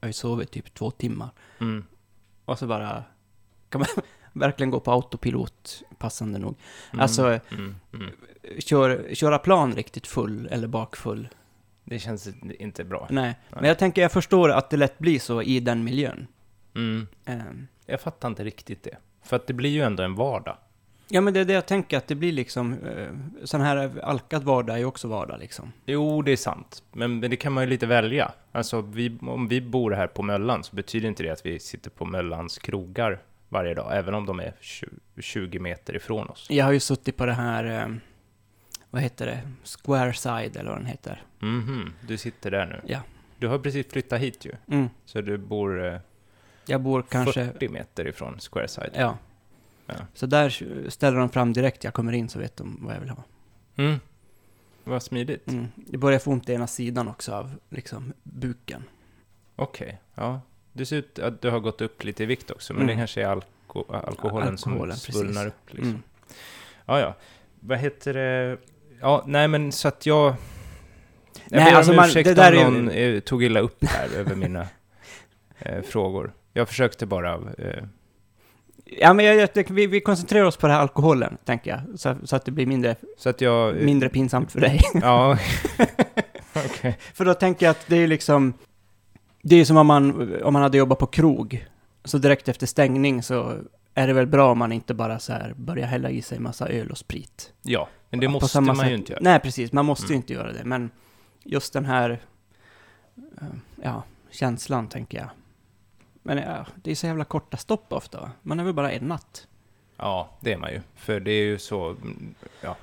[0.01, 1.29] har ju sovit typ två timmar.
[1.59, 1.85] Mm.
[2.45, 3.03] Och så bara
[3.69, 3.87] kan man
[4.33, 6.55] verkligen gå på autopilot, passande nog.
[6.93, 7.01] Mm.
[7.03, 7.75] Alltså, Mm.
[7.93, 8.11] Mm.
[8.60, 11.27] Kör, köra plan riktigt full eller bakfull.
[11.84, 12.29] Det känns
[12.60, 13.08] inte bra.
[13.10, 13.36] Nej, Nej.
[13.49, 16.27] men jag tänker, jag förstår att det lätt blir så i den miljön.
[16.75, 17.08] Mm.
[17.25, 18.97] Ehm, Jag fattar inte riktigt det.
[19.23, 20.58] För att det blir ju ändå en vardag.
[21.10, 23.08] Ja, men det är det jag tänker, att det blir liksom, eh,
[23.43, 25.71] sån här alkad vardag är ju också vardag liksom.
[25.86, 26.84] Jo, det är sant.
[26.91, 28.31] Men, men det kan man ju lite välja.
[28.51, 31.89] Alltså, vi, om vi bor här på Möllan så betyder inte det att vi sitter
[31.89, 36.47] på Möllans krogar varje dag, även om de är 20, 20 meter ifrån oss.
[36.49, 37.95] Jag har ju suttit på det här, eh,
[38.95, 41.23] vad heter det, Square Side eller vad den heter.
[41.39, 42.81] Mhm, du sitter där nu.
[42.86, 42.99] Ja.
[43.39, 44.89] Du har precis flyttat hit ju, Mm.
[45.05, 45.99] så du bor eh,
[46.65, 48.89] Jag bor kanske, 40 meter ifrån Squareside.
[48.93, 49.17] ja.
[49.88, 49.95] Ja.
[50.13, 50.49] Så där
[50.89, 53.23] ställer de fram direkt jag kommer in så vet de vad jag vill ha.
[53.75, 53.99] Mm.
[54.84, 55.47] Vad smidigt.
[55.47, 55.67] Mm.
[55.91, 58.84] Jag börjar få ont i ena sidan också av liksom buken.
[59.55, 60.41] Okej, ja.
[60.73, 62.95] Du ser ut att du har gått upp lite i vikt också, men Mm.
[62.95, 64.08] det kanske är alko alkoholen,
[64.47, 64.58] Alkoholen,
[64.97, 65.67] som svullnar upp.
[65.73, 65.89] Liksom.
[65.89, 66.01] Mm.
[66.86, 67.15] Ja, ja.
[67.60, 68.58] Vad heter det?
[69.01, 70.36] Ja, nej men så att jag...
[71.49, 74.36] Jag Nej, ber alltså om man- ursäkt om någon eh, tog illa upp här över
[74.36, 74.67] mina
[75.60, 76.34] eh, frågor.
[76.53, 77.34] Jag försökte bara...
[77.58, 77.84] Eh,
[78.88, 81.99] Ja, men jag, jag, vi, vi koncentrerar oss på det här alkoholen, tänker jag.
[81.99, 83.69] Så, så att det blir mindre, så att jag...
[83.77, 84.81] eh, mindre pinsamt för dig.
[84.93, 85.38] Ja.
[86.65, 86.97] Okej.
[87.13, 88.53] För då tänker jag att det är liksom...
[89.41, 91.65] Det är ju som om man, om man hade jobbat på krog.
[92.03, 93.53] Så direkt efter stängning så
[93.93, 96.67] är det väl bra om man inte bara så här börjar hälla i sig massa
[96.69, 97.53] öl och sprit.
[97.62, 98.89] Ja, men det måste man sätt.
[98.91, 99.21] ju inte göra.
[99.23, 99.71] Nej, precis.
[99.71, 100.17] Man måste ju Mm.
[100.17, 100.63] inte göra det.
[100.63, 100.89] Men
[101.43, 102.21] just den här...
[103.41, 103.47] eh,
[103.84, 105.30] Ja, känslan tänker jag.
[106.23, 108.21] Men ja, det är så jävla korta stopp ofta.
[108.21, 108.32] va?
[108.41, 109.47] Man är väl bara en natt.
[109.97, 110.82] Ja, det är man ju.
[110.95, 111.95] För det är ju så...
[112.62, 112.75] Ja,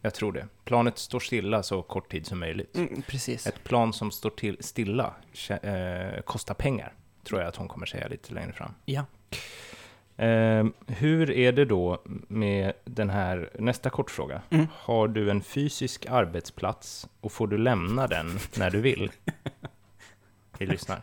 [0.00, 0.46] jag tror det.
[0.64, 2.76] Planet står stilla så kort tid som möjligt.
[2.76, 3.46] Mm, precis.
[3.46, 5.14] Ett plan som står till stilla
[5.62, 6.92] eh, kostar pengar,
[7.24, 8.74] tror jag att hon kommer säga lite längre fram.
[8.84, 9.04] Ja.
[10.20, 14.42] Eh, hur är det då med den här, nästa kortfråga.
[14.50, 14.66] Mm.
[14.72, 19.10] Har du en fysisk arbetsplats och får du lämna den när du vill?
[20.58, 21.02] Vi lyssnar.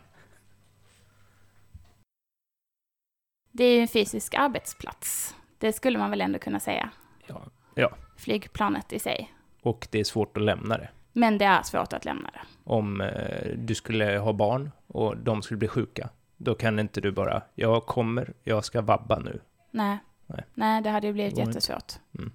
[3.52, 5.36] Det är ju en fysisk arbetsplats.
[5.58, 6.90] Det skulle man väl ändå kunna säga.
[7.26, 7.42] Ja.
[7.74, 7.90] ja.
[8.16, 9.32] Flygplanet i sig.
[9.62, 10.88] Och det är svårt att lämna det.
[11.12, 12.40] Men det är svårt att lämna det.
[12.64, 17.12] Om eh, du skulle ha barn och de skulle bli sjuka, då kan inte du
[17.12, 19.40] bara, jag kommer, jag ska vabba nu.
[19.70, 19.98] Nej.
[20.26, 20.44] Nej.
[20.54, 21.92] Nej, det hade ju blivit jättesvårt.
[22.18, 22.32] Mm.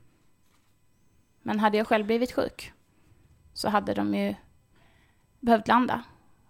[1.42, 2.74] Men hade jag själv blivit sjuk
[3.54, 4.36] så hade de ju
[5.40, 6.04] behövt landa.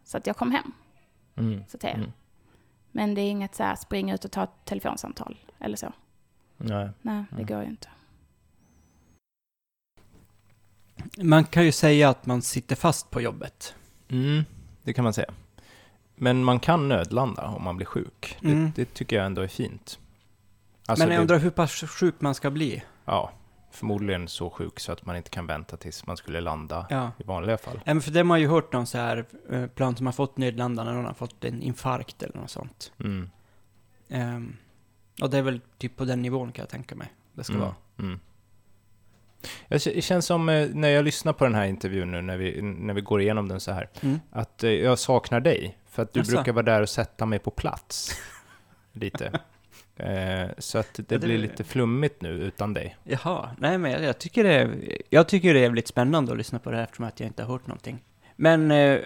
[0.04, 0.72] Så att jag kom hem,
[1.36, 1.64] Mm.
[1.68, 1.84] så att.
[1.84, 2.12] Mm.
[2.92, 5.94] Men det är inget så här springa ut och ta ett telefonsamtal eller så.
[6.58, 6.90] Nej.
[7.02, 7.46] Nej, det Mm.
[7.46, 7.90] går ju inte.
[11.24, 13.76] Man kan ju säga att man sitter fast på jobbet.
[14.10, 14.44] Mm,
[14.84, 15.34] det kan man säga.
[16.24, 18.38] Men man kan nödlanda om man blir sjuk.
[18.44, 18.64] Mm.
[18.76, 20.00] Det, det tycker jag ändå är fint.
[20.86, 22.84] Alltså Men jag det, undrar hur pass sjuk man ska bli.
[23.06, 23.32] Ja,
[23.72, 27.12] förmodligen så sjuk så att man inte kan vänta tills man skulle landa Ja.
[27.18, 27.76] i vanliga fall.
[27.86, 30.14] Ja, men för det har man ju hört någon så här eh, plan som har
[30.14, 32.92] fått nödlanda när någon har fått en infarkt eller något sånt.
[33.00, 33.30] Mm.
[34.10, 34.58] Ehm,
[35.22, 37.14] och det är väl typ på den nivån kan jag tänka mig.
[37.34, 37.66] Det ska Mm.
[37.66, 37.76] vara.
[38.00, 38.20] Mm.
[39.68, 42.94] Det känns som eh, när jag lyssnar på den här intervjun nu, när vi, när
[42.94, 44.20] vi går igenom den så här, Mm.
[44.32, 45.78] att eh, jag saknar dig.
[45.90, 46.32] För att du Jaså?
[46.36, 48.22] brukar vara där och sätta mig på plats.
[48.94, 49.40] Lite.
[49.96, 52.98] Eh, så att det, Ja, det- blir lite flummigt nu utan dig.
[53.04, 56.60] Jaha, nej men jag, tycker det är, jag tycker det är jävligt spännande att lyssna
[56.60, 58.04] på det här eftersom att jag inte har hört någonting.
[58.36, 59.00] Men eh,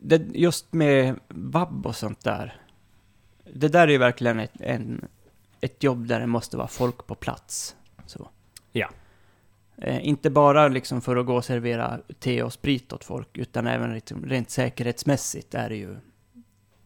[0.00, 2.60] det, just med vab och sånt där.
[3.54, 5.08] Det där är ju verkligen ett, en,
[5.60, 7.76] ett jobb där det måste vara folk på plats.
[8.06, 8.28] Så.
[8.72, 8.88] Ja.
[9.80, 13.66] Eh, inte bara liksom för att gå och servera te och sprit åt folk, utan
[13.66, 15.96] även liksom rent säkerhetsmässigt är det ju...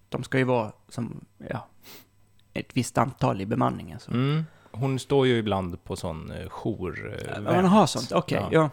[0.08, 1.68] De ska ju vara som, ja,
[2.52, 4.00] ett visst antal i bemanningen.
[4.00, 4.10] Så.
[4.10, 4.44] Mm.
[4.70, 7.14] Hon står ju ibland på sån eh, jour.
[7.18, 8.38] Eh, Ja, man har sånt, okej.
[8.40, 8.48] Ja.
[8.52, 8.70] ja.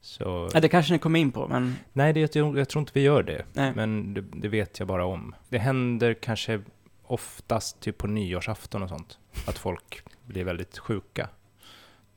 [0.00, 1.76] Så, Ja, det kanske ni kommer in på, men...
[1.92, 3.44] nej, det, jag, jag tror inte vi gör det.
[3.52, 3.72] Nej.
[3.76, 5.34] Men det, det vet jag bara om.
[5.48, 6.60] Det händer kanske
[7.02, 9.18] oftast typ på nyårsafton och sånt.
[9.46, 11.28] Att folk blir väldigt sjuka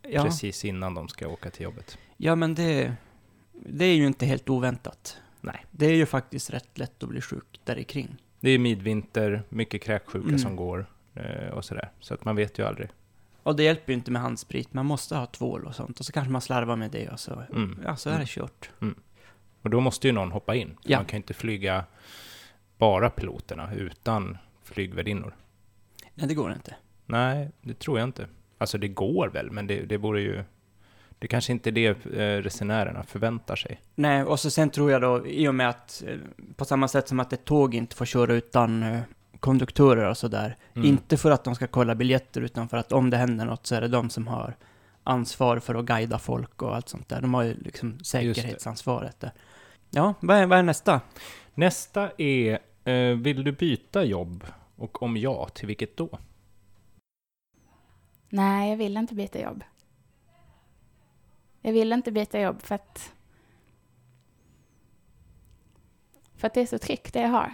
[0.10, 1.98] Ja, precis innan de ska åka till jobbet.
[2.18, 2.94] ja men det,
[3.54, 5.18] det är ju inte helt oväntat.
[5.42, 5.66] Nej.
[5.72, 8.16] Det är ju faktiskt rätt lätt att bli sjuk där kring.
[8.40, 10.40] Det är midvinter, mycket kräksjuka Mm.
[10.40, 10.86] som går
[11.16, 11.92] eh, och sådär.
[12.00, 12.90] Så att man vet ju aldrig.
[13.44, 16.00] Och det hjälper ju inte med handsprit, man måste ha tvål och sånt.
[16.00, 17.80] Och så kanske man slarvar med det och så, Mm.
[17.86, 18.22] ja, så är Mm.
[18.26, 18.70] det kört.
[19.62, 20.78] Och då måste ju någon hoppa in.
[20.84, 20.98] Ja.
[20.98, 21.86] Man kan ju inte flyga
[22.78, 25.36] bara piloterna utan flygvärdinnor.
[26.14, 26.76] Nej, det går inte.
[27.06, 28.28] Nej, det tror jag inte.
[28.64, 30.44] Alltså det går väl, men det, det vore ju...
[31.20, 33.82] Det kanske inte är det eh, resenärerna förväntar sig.
[33.96, 36.18] Nej, och så sen tror jag då, i och med att, eh,
[36.56, 39.00] på samma sätt som att ett tåg inte får köra utan eh,
[39.40, 40.58] konduktörer och sådär.
[40.76, 40.88] Mm.
[40.88, 43.76] Inte för att de ska kolla biljetter, utan för att om det händer något så
[43.76, 44.56] är det de som har
[45.04, 47.22] ansvar för att guida folk och allt sånt där.
[47.22, 49.32] De har ju liksom säkerhetsansvaret där.
[49.90, 51.02] Ja, vad är, vad är nästa?
[51.54, 54.44] Nästa är, eh, vill du byta jobb?
[54.76, 56.20] Och om ja, till vilket då?
[58.34, 59.64] Nej, jag vill inte byta jobb.
[61.62, 63.14] Jag vill inte byta jobb för att...
[66.36, 67.54] För att det är så tryggt det jag har.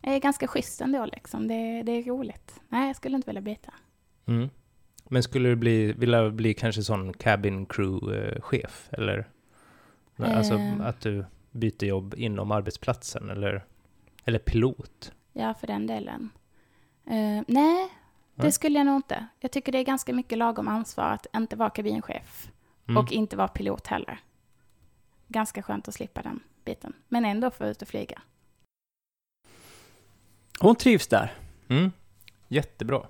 [0.00, 1.48] Jag är ganska schysst ändå liksom.
[1.48, 2.60] Det, det är roligt.
[2.68, 3.74] Nej, jag skulle inte vilja byta.
[4.26, 4.50] Mm.
[5.08, 8.88] Men skulle du bli, vilja bli kanske sån cabin crew-chef?
[8.92, 9.28] Eller?
[10.16, 10.80] Alltså Eh.
[10.80, 13.30] att du byter jobb inom arbetsplatsen?
[13.30, 13.64] Eller,
[14.24, 15.12] eller pilot?
[15.32, 16.30] Ja, för den delen.
[17.06, 17.88] Eh, nej,
[18.42, 19.26] det skulle jag nog inte.
[19.40, 22.50] Jag tycker det är ganska mycket lagom ansvar att inte vara kabinchef.
[22.88, 22.96] Mm.
[22.96, 24.20] Och inte vara pilot heller.
[25.28, 26.92] Ganska skönt att slippa den biten.
[27.08, 28.22] Men ändå få ut och flyga.
[30.60, 31.32] Hon trivs där.
[31.68, 31.92] Mm.
[32.48, 33.06] Jättebra.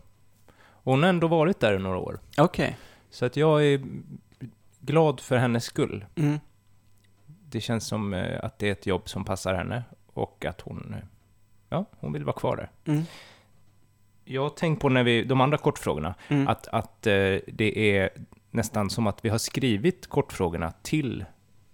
[0.60, 2.20] Hon har ändå varit där i några år.
[2.38, 2.78] Okej.
[3.10, 3.82] Så att jag är
[4.80, 6.04] glad för hennes skull.
[6.14, 6.40] Mm.
[7.26, 10.94] Det känns som eh, att det är ett jobb som passar henne och att hon,
[10.94, 11.04] eh,
[11.68, 12.70] ja, hon vill vara kvar där.
[12.92, 13.04] Mm.
[14.32, 16.48] Jag har tänkt på när vi, de andra kortfrågorna, Mm.
[16.48, 17.12] att, att eh,
[17.46, 18.10] det är
[18.50, 21.24] nästan som att vi har skrivit kortfrågorna till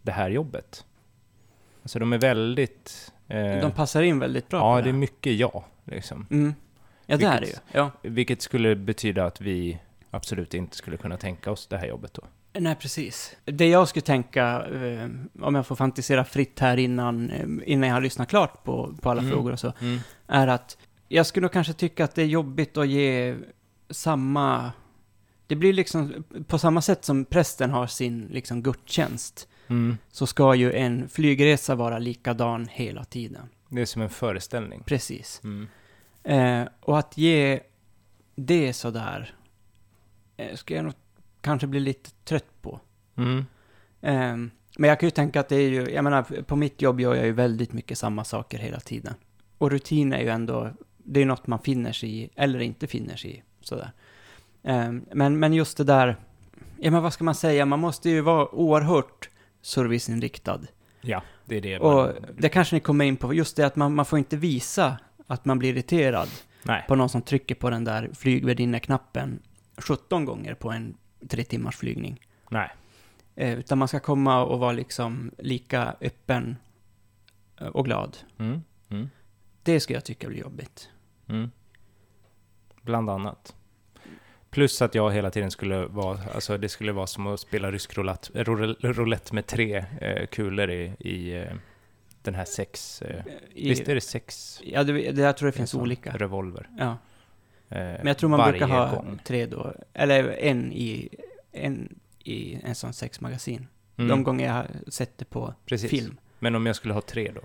[0.03, 0.85] det här jobbet.
[1.83, 3.13] Alltså de är väldigt...
[3.29, 6.27] Eh, De passar in väldigt bra ja, på det är mycket ja, liksom.
[6.31, 6.55] Mm.
[7.07, 7.53] Ja, det är det ju.
[7.53, 7.91] Vilket- Ja.
[8.03, 9.79] Vilket skulle betyda att vi
[10.11, 12.23] absolut inte skulle kunna tänka oss det här jobbet då.
[12.59, 13.37] Nej, precis.
[13.45, 15.09] Det jag skulle tänka, eh,
[15.43, 19.11] om jag får fantisera fritt här innan, eh, innan jag har lyssnat klart på, på
[19.11, 19.33] alla Mm.
[19.33, 19.73] frågor och så,
[20.27, 23.37] är att jag skulle nog kanske tycka att det är jobbigt att ge
[23.91, 24.73] samma...
[25.47, 29.97] Det blir liksom, på samma sätt som prästen har sin liksom gudstjänst, Mm.
[30.11, 33.49] så ska ju en flygresa vara likadan hela tiden.
[33.69, 34.83] Det är som en föreställning.
[34.87, 35.41] Precis.
[35.45, 35.69] Mm.
[36.23, 37.61] Eh, och att ge
[38.35, 39.35] det sådär,
[40.37, 40.95] eh, ska jag nog
[41.41, 42.81] kanske bli lite trött på.
[43.17, 43.45] Mm.
[44.01, 47.01] Ehm, men jag kan ju tänka att det är ju, jag menar, på mitt jobb
[47.01, 49.15] gör jag ju väldigt mycket samma saker hela tiden.
[49.59, 50.71] Och rutin är ju ändå,
[51.07, 53.91] det är något man finner sig i, eller inte finner sig i, sådär.
[54.63, 56.17] Ehm, men, men just det där,
[56.79, 59.29] ja men vad ska man säga, man måste ju vara oerhört
[59.63, 60.61] serviceinriktad.
[61.01, 61.79] Ja, det är det.
[61.79, 64.37] Och man- det kanske ni kommer in på, just det att man, man får inte
[64.37, 66.29] visa att man blir irriterad
[66.63, 66.85] Nej.
[66.89, 69.43] på någon som trycker på den där flygvärdinne-knappen
[69.77, 70.95] 17 gånger på en
[71.29, 72.21] tre timmars flygning.
[72.51, 72.71] Nej.
[73.35, 76.57] Eh, utan man ska komma och vara liksom lika öppen
[77.61, 78.17] eh, och glad.
[78.39, 78.63] Mm.
[78.89, 79.11] Mm.
[79.63, 80.89] Det skulle jag tycka blir jobbigt.
[81.29, 81.51] Mm.
[82.83, 83.55] Bland annat.
[84.51, 87.99] Plus att jag hela tiden skulle vara, alltså det skulle vara som att spela rysk
[87.99, 91.53] roulette, roul- roulette med tre eh, kulor i, i eh,
[92.23, 94.61] den här sex, eh, I, visst är det sex?
[94.65, 96.13] Ja, det, det, jag tror det finns sån olika.
[96.17, 96.69] Revolver.
[96.79, 96.91] Ja.
[97.69, 99.19] Eh, Men jag tror man brukar ha gång.
[99.25, 99.75] tre då.
[99.93, 101.09] Eller en i
[101.53, 103.67] en, i en sån sexmagasin.
[103.97, 105.91] Mm, De gånger jag har sett det på precis.
[105.91, 106.17] film.
[106.39, 107.41] Men om jag skulle ha tre då?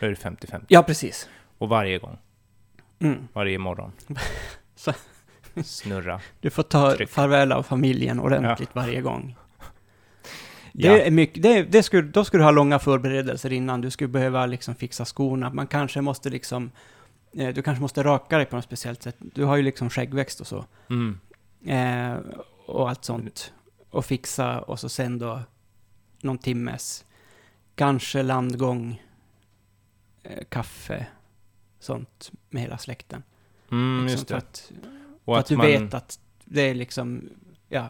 [0.00, 0.64] Då är det 50-50.
[0.68, 1.28] Ja, precis.
[1.58, 2.18] Och varje gång,
[3.02, 3.28] Mm.
[3.32, 3.92] varje morgon.
[4.76, 4.92] Så-
[5.64, 6.20] Snurra.
[6.40, 7.10] Du får ta Tryck.
[7.10, 9.36] farväl av familjen ordentligt varje gång.
[10.72, 10.98] Det Ja.
[10.98, 13.80] är mycket, det, det skulle, då skulle du ha långa förberedelser innan.
[13.80, 15.50] Du skulle behöva liksom fixa skorna.
[15.50, 16.70] Man kanske måste liksom,
[17.32, 19.16] eh, du kanske måste raka dig på något speciellt sätt.
[19.18, 20.64] Du har ju liksom skäggväxt och så.
[20.90, 21.18] Mm.
[21.66, 22.18] Eh,
[22.66, 23.52] och allt sånt.
[23.90, 25.40] Och fixa och så sen då
[26.22, 27.04] någon timmes,
[27.74, 29.02] kanske landgång,
[30.22, 31.06] eh, kaffe,
[31.82, 33.22] sånt med hela släkten.
[33.70, 34.38] Mm, liksom just för det.
[34.38, 34.72] att,
[35.24, 37.28] Och för att, att du man, vet att det är liksom,
[37.68, 37.88] ja,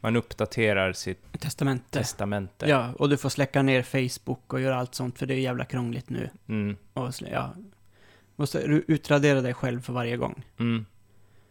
[0.00, 1.98] man uppdaterar sitt testamente.
[1.98, 2.68] testamente.
[2.68, 5.64] Ja, och du får släcka ner Facebook och göra allt sånt för det är jävla
[5.64, 6.30] krångligt nu.
[6.48, 6.76] Mm.
[6.94, 7.54] Och ja,
[8.36, 10.44] måste utradera dig själv för varje gång.
[10.58, 10.86] Mm.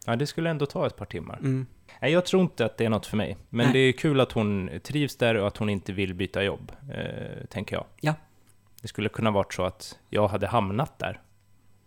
[0.05, 1.37] Ja, det skulle ändå ta ett par timmar.
[1.37, 1.65] Mm.
[2.01, 3.37] Nej, jag tror inte att det är något för mig.
[3.49, 3.73] Men Nej.
[3.73, 7.45] det är kul att hon trivs där och att hon inte vill byta jobb, eh,
[7.49, 7.85] tänker jag.
[7.99, 8.13] Ja.
[8.81, 11.21] Det skulle kunna varit så att jag hade hamnat där.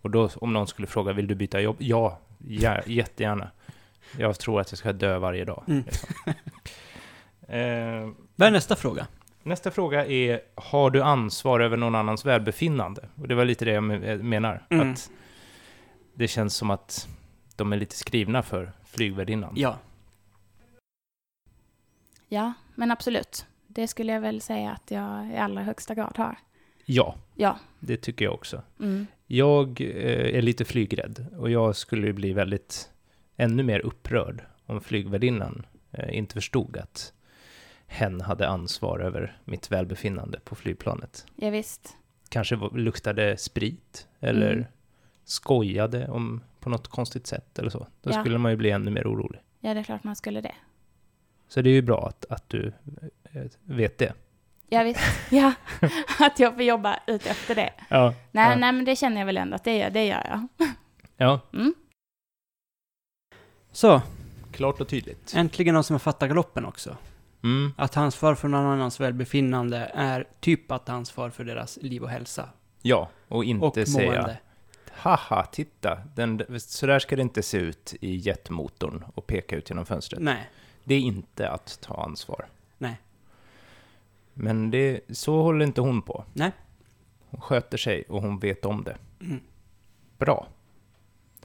[0.02, 1.76] Och då, om någon skulle fråga, vill du byta jobb?
[1.78, 3.50] Ja, ja jättegärna.
[4.18, 5.64] Jag tror att jag ska dö varje dag.
[5.68, 5.82] Mm.
[5.84, 6.08] liksom.
[7.48, 9.06] eh, Vad är nästa fråga?
[9.42, 13.08] nästa fråga är, har du ansvar över någon annans välbefinnande?
[13.16, 14.66] Och det var lite det jag me- menar.
[14.70, 14.92] Mm.
[14.92, 15.10] Att
[16.14, 17.08] det känns som att
[17.56, 19.52] de är lite skrivna för flygvärdinnan.
[19.56, 19.78] Ja.
[22.28, 23.46] Ja, men absolut.
[23.66, 26.36] Det skulle jag väl säga att jag i allra högsta grad har.
[26.84, 27.58] ja, Ja.
[27.80, 28.62] det tycker jag också.
[28.80, 29.06] Mm.
[29.32, 32.90] Jag eh, är lite flygrädd och jag skulle ju bli väldigt
[33.36, 37.12] ännu mer upprörd om flygvärdinnan eh, inte förstod att
[37.86, 41.26] hen hade ansvar över mitt välbefinnande på flygplanet.
[41.36, 41.96] Ja, visst.
[42.28, 44.64] Kanske luktade sprit eller Mm.
[45.24, 47.86] skojade om på något konstigt sätt eller så.
[48.02, 48.20] Då Ja.
[48.20, 49.40] skulle man ju bli ännu mer orolig.
[49.60, 50.54] Ja, det är klart man skulle det.
[51.48, 52.72] Så det är ju bra att, att du
[53.32, 54.12] eh, vet det.
[54.70, 55.00] Ja, visst.
[55.30, 55.52] Ja,
[56.18, 57.70] att jag får jobba ut efter det.
[57.88, 58.14] Ja.
[58.30, 58.56] Nej, ja.
[58.56, 60.26] nej, men det känner jag väl ändå att det gör, det gör
[60.58, 60.68] jag.
[61.16, 61.74] ja, Mm.
[63.72, 64.02] Så,
[64.52, 65.32] klart och tydligt.
[65.36, 66.96] äntligen någon som har fattat galoppen också.
[67.42, 67.72] Mm.
[67.76, 72.02] Att ta ansvar för någon annans välbefinnande är typ att ta ansvar för deras liv
[72.02, 72.48] och hälsa.
[72.82, 74.38] Ja, och inte och säga mående.
[74.90, 79.70] Haha, titta, den, så där ska det inte se ut i jetmotorn och peka ut
[79.70, 80.22] genom fönstret.
[80.22, 80.50] Nej.
[80.84, 82.46] Det är inte att ta ansvar.
[84.42, 86.24] Men det, så håller inte hon på.
[86.32, 86.52] Nej.
[87.30, 88.96] Hon sköter sig och hon vet om det.
[89.20, 89.40] Mm.
[90.18, 90.48] Bra.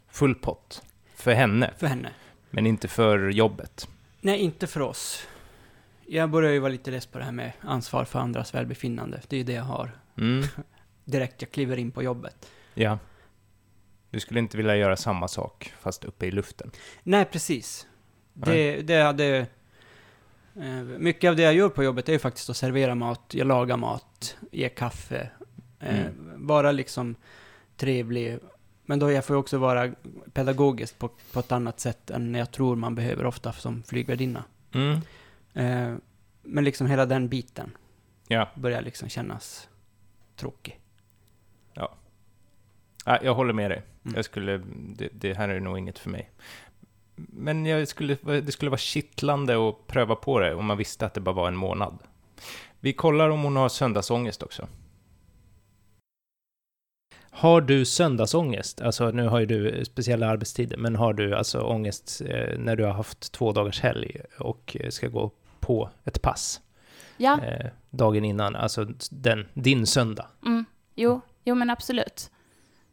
[0.07, 0.83] Full pott.
[1.15, 2.09] För henne, För henne.
[2.49, 3.87] men inte för jobbet.
[4.21, 5.27] Nej, inte för oss.
[6.07, 9.21] Jag börjar ju vara lite less på det här med ansvar för andras välbefinnande.
[9.27, 10.43] Det är ju det jag har Mm,
[11.05, 12.51] direkt jag kliver in på jobbet.
[12.73, 12.99] ja.
[14.09, 16.71] Du skulle inte vilja göra samma sak, fast uppe i luften.
[17.03, 17.87] Nej, precis.
[18.33, 19.47] Det, det hade...
[20.55, 23.47] Eh, mycket av det jag gör på jobbet är ju faktiskt att servera mat, jag
[23.47, 25.29] lagar mat, ge kaffe,
[25.79, 26.47] eh, Mm.
[26.47, 27.15] vara liksom
[27.77, 28.39] trevlig.
[28.85, 29.93] Men då jag får jag också vara
[30.33, 34.43] pedagogisk på, på ett annat sätt än jag tror man behöver ofta som flygvärdinna.
[34.73, 34.99] Mm,
[35.53, 35.95] Eh,
[36.43, 37.77] men liksom hela den biten
[38.27, 38.49] ja.
[38.55, 39.69] börjar liksom kännas
[40.35, 40.79] tråkig.
[43.07, 43.83] Ja, jag håller med dig.
[44.03, 44.15] Mm.
[44.15, 44.57] Jag skulle,
[44.95, 46.29] det, det här är nog inget för mig.
[47.15, 51.13] Men jag skulle, det skulle vara kittlande att pröva på det om man visste att
[51.13, 51.97] det bara var en månad.
[52.79, 54.67] Vi kollar om hon har söndagsångest också.
[57.31, 58.81] Har du söndagsångest?
[58.81, 62.83] Alltså nu har ju du speciella arbetstider, men har du alltså ångest eh, när du
[62.83, 66.61] har haft två dagars helg och ska gå på ett pass
[67.17, 70.27] Ja, eh, dagen innan, alltså den, din söndag?
[70.45, 70.65] mm.
[70.95, 72.31] jo, jo men absolut.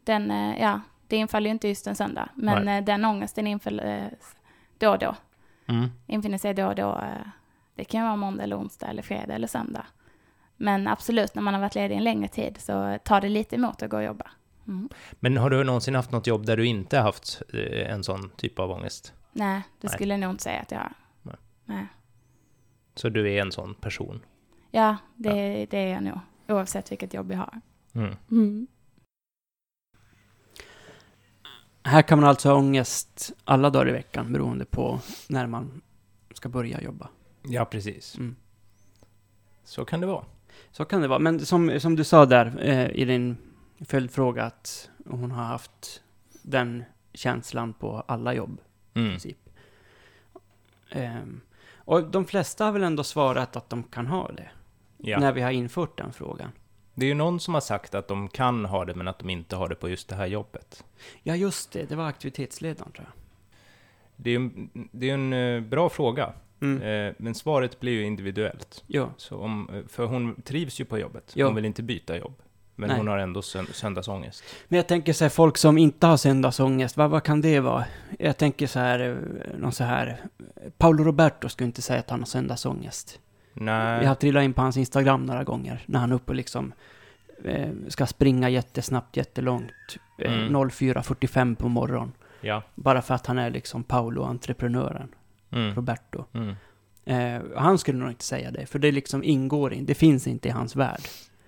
[0.03, 2.77] Den, eh, ja, det infaller ju inte just en söndag, men Nej.
[2.79, 4.11] eh, den ångesten infaller eh,
[4.77, 5.15] då och då.
[5.67, 5.89] Mm.
[6.07, 6.91] Infinner sig då och då.
[6.91, 7.27] eh,
[7.75, 9.85] Det kan vara måndag eller onsdag eller fredag eller söndag.
[10.57, 13.81] Men absolut, när man har varit ledig en längre tid så tar det lite emot
[13.83, 14.31] att gå och jobba.
[14.67, 14.89] Mm.
[15.11, 17.41] Men har du någonsin haft något jobb där du inte haft
[17.87, 19.13] en sån typ av ångest?
[19.31, 19.93] Nej, det Nej.
[19.93, 20.93] skulle jag nog inte säga att jag har.
[21.21, 21.35] Nej.
[21.65, 21.85] Nej.
[22.95, 24.21] Så du är en sån person?
[24.71, 26.19] Ja, det, det är jag nog.
[26.47, 27.61] Oavsett vilket jobb jag har.
[27.95, 28.15] Mm.
[28.31, 28.67] Mm.
[31.83, 35.81] Här kan man alltså ha ångest alla dagar i veckan beroende på när man
[36.33, 37.09] ska börja jobba.
[37.43, 38.17] Ja, precis.
[38.17, 38.35] Mm.
[39.63, 40.25] Så kan det vara.
[40.71, 41.19] Så kan det vara.
[41.19, 43.37] Men som, som du sa där eh, i din
[43.85, 46.01] följdfråga att hon har haft
[46.41, 48.61] den känslan på alla jobb
[48.93, 49.11] i Mm.
[49.11, 49.49] princip.
[50.89, 51.41] Ehm,
[51.75, 54.49] och de flesta har väl ändå svarat att de kan ha det.
[54.97, 55.19] Ja.
[55.19, 56.51] När vi har infört den frågan.
[56.95, 59.29] Det är ju någon som har sagt att de kan ha det, men att de
[59.29, 60.83] inte har det på just det här jobbet.
[61.23, 61.89] Ja, just det.
[61.89, 63.13] Det var aktivitetsledaren tror jag.
[64.15, 66.81] Det är en, det är en eh, bra fråga, Mm.
[67.07, 68.83] eh, men svaret blir ju individuellt.
[68.87, 69.09] Jo.
[69.17, 71.31] Så om, eh, för hon trivs ju på jobbet.
[71.33, 71.45] Ja.
[71.45, 72.33] Hon vill inte byta jobb.
[72.75, 72.97] Men Nej.
[72.97, 74.43] hon har ändå sön söndagsångest.
[74.67, 77.85] Men jag tänker så här, folk som inte har söndagsångest, vad, vad kan det vara?
[78.19, 79.17] Jag tänker så här,
[79.57, 80.17] någon så här,
[80.77, 83.19] Paolo Roberto skulle inte säga att han har söndagsångest.
[83.53, 84.01] Nej.
[84.01, 86.73] Jag har trillat in på hans Instagram några gånger, när han är uppe och liksom
[87.43, 89.71] eh, ska springa jättesnabbt, jättelångt,
[90.19, 90.53] eh, Mm.
[90.69, 92.11] 04.45 på morgonen.
[92.41, 92.63] Ja.
[92.75, 95.07] Bara för att han är liksom Paolo, entreprenören,
[95.51, 95.75] Mm.
[95.75, 96.25] Roberto.
[96.33, 96.55] Mm.
[97.05, 100.47] Eh, han skulle nog inte säga det, för det liksom ingår in, det finns inte
[100.47, 101.01] i hans värld.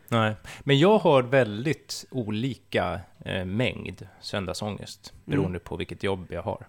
[0.07, 6.65] Nej, men jag har väldigt olika eh, mängd söndagsångest beroende på vilket jobb jag har.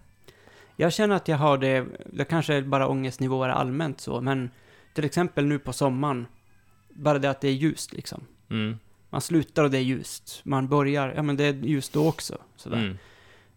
[0.77, 4.51] Jag känner att jag har det, det kanske är bara ångestnivåer allmänt så, men
[4.97, 6.27] till exempel nu på sommaren,
[6.89, 8.27] bara det att det är ljust liksom.
[8.51, 8.79] Mm.
[9.11, 10.41] Man slutar och det är ljust.
[10.45, 12.39] Man börjar, ja men det är ljust då också.
[12.57, 12.77] Sådär.
[12.79, 12.97] Mm.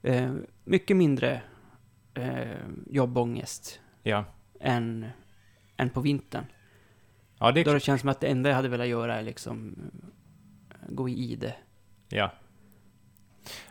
[0.02, 1.42] Eh, mycket mindre
[2.14, 2.58] eh,
[2.90, 4.26] jobbångest Ja.
[4.60, 5.06] än,
[5.78, 6.46] än på vintern.
[7.40, 9.24] Ja, det är Då det känns som att det enda jag hade velat göra är
[9.24, 9.76] liksom
[10.70, 11.56] eh, gå i det.
[12.10, 12.32] Ja.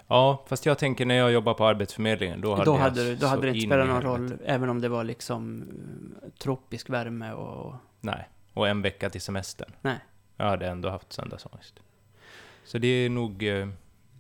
[0.09, 3.17] Ja, fast jag tänker när jag jobbar på Arbetsförmedlingen, då hade, Då jag hade, du-
[3.17, 5.63] då hade det inte in spelat någon roll, även om det var liksom
[6.23, 7.75] eh, tropisk värme och...
[8.01, 9.73] Nej, och en vecka till semestern.
[9.81, 9.99] Nej.
[10.37, 11.75] Jag hade ändå haft söndagsångest.
[12.65, 13.69] Så det är nog, eh,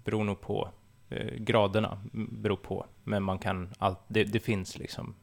[0.04, 0.68] beror nog på,
[1.10, 2.86] eh, graderna beror på.
[3.04, 5.14] Men man kan, allt, det, det finns liksom.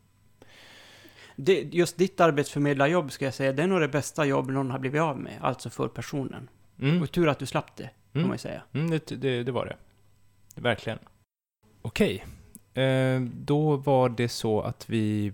[1.36, 4.80] Det, just ditt arbetsförmedlarjobb ska jag säga, det är nog det bästa jobb någon har
[4.80, 6.50] blivit av med, alltså för personen.
[6.82, 8.62] Mm, Och tur att du slapp det, får mm, man ju säga.
[8.74, 9.76] mm, det, det, det var det.
[10.56, 11.00] Verkligen.
[11.82, 12.26] Okej,
[12.74, 15.34] eh, då var det så att vi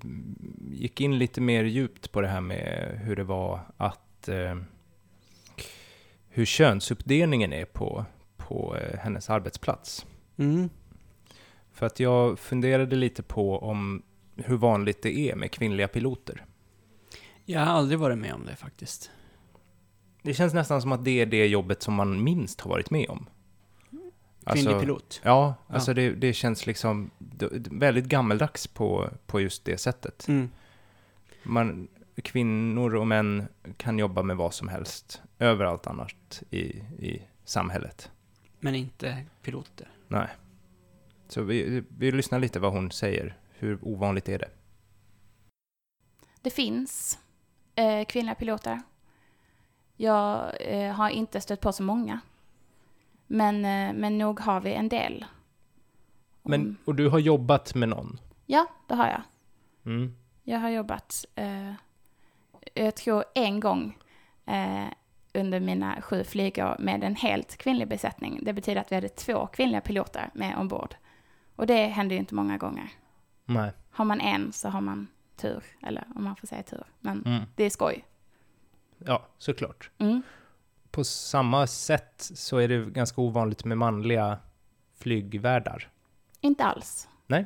[0.71, 4.55] gick in lite mer djupt på det här med hur det var att eh,
[6.29, 8.05] hur könsuppdelningen är på,
[8.37, 10.05] på eh, hennes arbetsplats.
[10.37, 10.69] Mm.
[11.71, 14.03] För att jag funderade lite på om
[14.35, 16.45] hur vanligt det är med kvinnliga piloter.
[17.45, 19.11] Jag har aldrig varit med om det faktiskt.
[20.21, 23.09] Det känns nästan som att det är det jobbet som man minst har varit med
[23.09, 23.27] om.
[24.45, 25.21] Kvinnlig pilot.
[25.23, 25.73] Ja, Ja.
[25.75, 27.11] alltså Det, det känns liksom
[27.71, 30.27] väldigt gammeldags på, på just det sättet.
[30.27, 30.49] Mm.
[31.43, 31.87] Man,
[32.23, 36.15] kvinnor och män kan jobba med vad som helst överallt annars
[36.49, 36.61] i,
[36.99, 38.11] i samhället.
[38.59, 39.89] Men inte piloter.
[40.07, 40.27] Nej.
[41.27, 43.37] Så vi, vi lyssnar lite vad hon säger.
[43.49, 44.49] Hur ovanligt är det?
[46.41, 47.19] Det finns
[47.75, 48.81] eh, kvinnliga piloter.
[49.95, 52.19] Jag eh, har inte stött på så många.
[53.31, 55.25] Men, eh, men nog har vi en del.
[56.43, 58.19] Men, och du har jobbat med någon?
[58.45, 59.21] Ja, det har jag.
[59.85, 60.15] Mm.
[60.43, 61.73] Jag har jobbat, eh,
[62.73, 63.97] jag tror en gång
[64.45, 64.85] eh,
[65.33, 68.39] under mina sju flygor med en helt kvinnlig besättning.
[68.43, 70.95] Det betyder att vi hade två kvinnliga piloter med ombord.
[71.55, 72.89] Och det händer ju inte många gånger.
[73.45, 73.71] Nej.
[73.91, 76.83] Har man en så har man tur, eller om man får säga tur.
[76.99, 77.43] Men Mm.
[77.55, 78.05] det är skoj.
[78.97, 79.89] Ja, såklart.
[79.97, 80.21] Mm.
[80.91, 84.39] På samma sätt så är det ganska ovanligt med manliga
[84.99, 85.89] flygvärdar.
[86.41, 87.07] Inte alls.
[87.27, 87.45] Nej.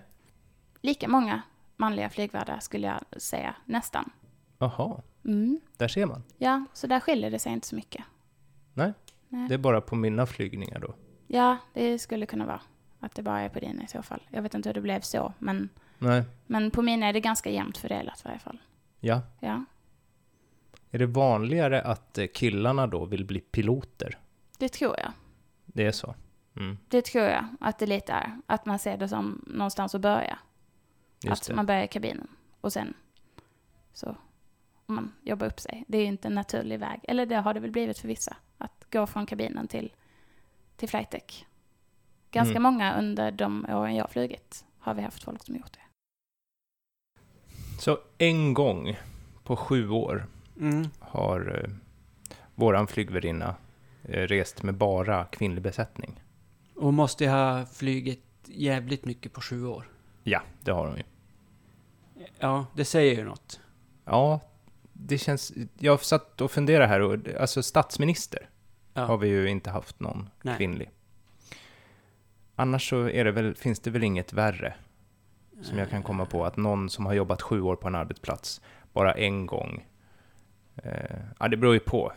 [0.81, 1.41] Lika många
[1.75, 4.09] manliga flygvärdar skulle jag säga, nästan.
[4.57, 5.59] Jaha, Mm.
[5.77, 6.23] där ser man.
[6.37, 8.03] Ja, så där skiljer det sig inte så mycket.
[8.73, 8.93] Nej.
[9.29, 9.47] Nej.
[9.47, 10.95] Det är bara på mina flygningar då.
[11.27, 12.61] Ja, det skulle kunna vara.
[12.99, 14.21] Att det bara är på dina i så fall.
[14.29, 16.23] Jag vet inte hur det blev så, men, Nej.
[16.45, 18.57] men på mina är det ganska jämnt fördelat i varje fall.
[18.99, 19.21] Ja.
[19.39, 19.65] Ja,
[20.95, 24.17] Är det vanligare att eh, killarna då vill bli piloter?
[24.57, 25.11] det tror jag.
[25.65, 26.15] Det är så?
[26.55, 28.41] Mm, Det tror jag att det lite är.
[28.45, 30.39] Att man ser det som någonstans att börja.
[31.23, 31.55] just att det.
[31.55, 32.27] man börjar i kabinen.
[32.61, 32.93] Och sen
[33.93, 34.15] så
[34.85, 35.83] man jobbar upp sig.
[35.87, 36.99] Det är ju inte en naturlig väg.
[37.03, 38.37] Eller det har det väl blivit för vissa.
[38.57, 39.93] Att gå från kabinen till,
[40.75, 41.45] till flight deck.
[42.31, 42.63] Ganska Mm.
[42.63, 45.79] många under de åren jag har flugit har vi haft folk som gjort det.
[47.79, 48.97] Så en gång
[49.43, 50.25] på sju år
[50.59, 50.87] Mm.
[50.99, 51.69] har eh,
[52.55, 53.55] våran flygvärdinna
[54.03, 56.21] eh, rest med bara kvinnlig besättning.
[56.75, 59.89] Och måste ha flugit jävligt mycket på sju år.
[60.23, 61.03] Ja, det har hon ju.
[62.39, 63.59] Ja, det säger ju något.
[64.05, 64.39] Ja,
[64.93, 65.53] det känns...
[65.77, 68.49] Jag satt och funderade här och alltså statsminister
[68.93, 69.05] Ja.
[69.05, 70.57] har vi ju inte haft någon Nej.
[70.57, 70.89] kvinnlig.
[72.55, 74.73] Annars så är det väl, finns det väl inget värre
[75.61, 78.61] som jag kan komma på att någon som har jobbat sju år på en arbetsplats
[78.93, 79.85] bara en gång.
[80.83, 82.13] Eh, ja, det beror ju på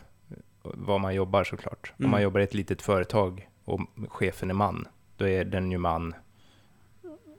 [0.63, 1.93] vad man jobbar såklart.
[1.97, 2.11] Om Mm.
[2.11, 4.87] man jobbar i ett litet företag och chefen är man,
[5.17, 6.15] då är den ju man.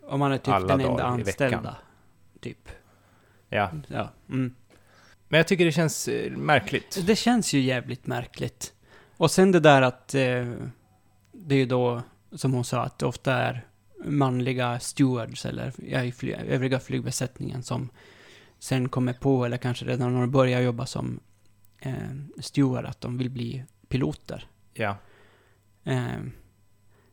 [0.02, 1.76] Om man är typ alla den enda anställda.
[2.40, 2.68] Typ.
[3.48, 4.08] Ja, Ja.
[4.28, 4.54] Mm.
[5.28, 6.98] men jag tycker det känns eh, märkligt.
[7.06, 8.72] Det känns ju jävligt märkligt.
[9.16, 10.52] Och sen det där att eh,
[11.32, 12.02] det är ju då,
[12.32, 13.66] som hon sa, att det ofta är
[14.04, 17.88] manliga stewards eller ja, i fly, övriga flygbesättningen som
[18.61, 21.20] sen kommer på, eller kanske redan när de börjar jobba som
[21.78, 21.94] eh,
[22.40, 24.48] steward, att de vill bli piloter.
[24.72, 24.96] Ja,
[25.84, 26.20] Eh,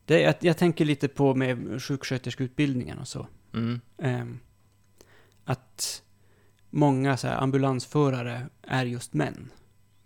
[0.06, 3.28] det, jag, jag tänker lite på med sjuksköterskeutbildningen och så.
[3.54, 3.82] mm.
[3.98, 4.40] Ehm,
[5.44, 6.04] att
[6.70, 9.52] många så här, ambulansförare är just män.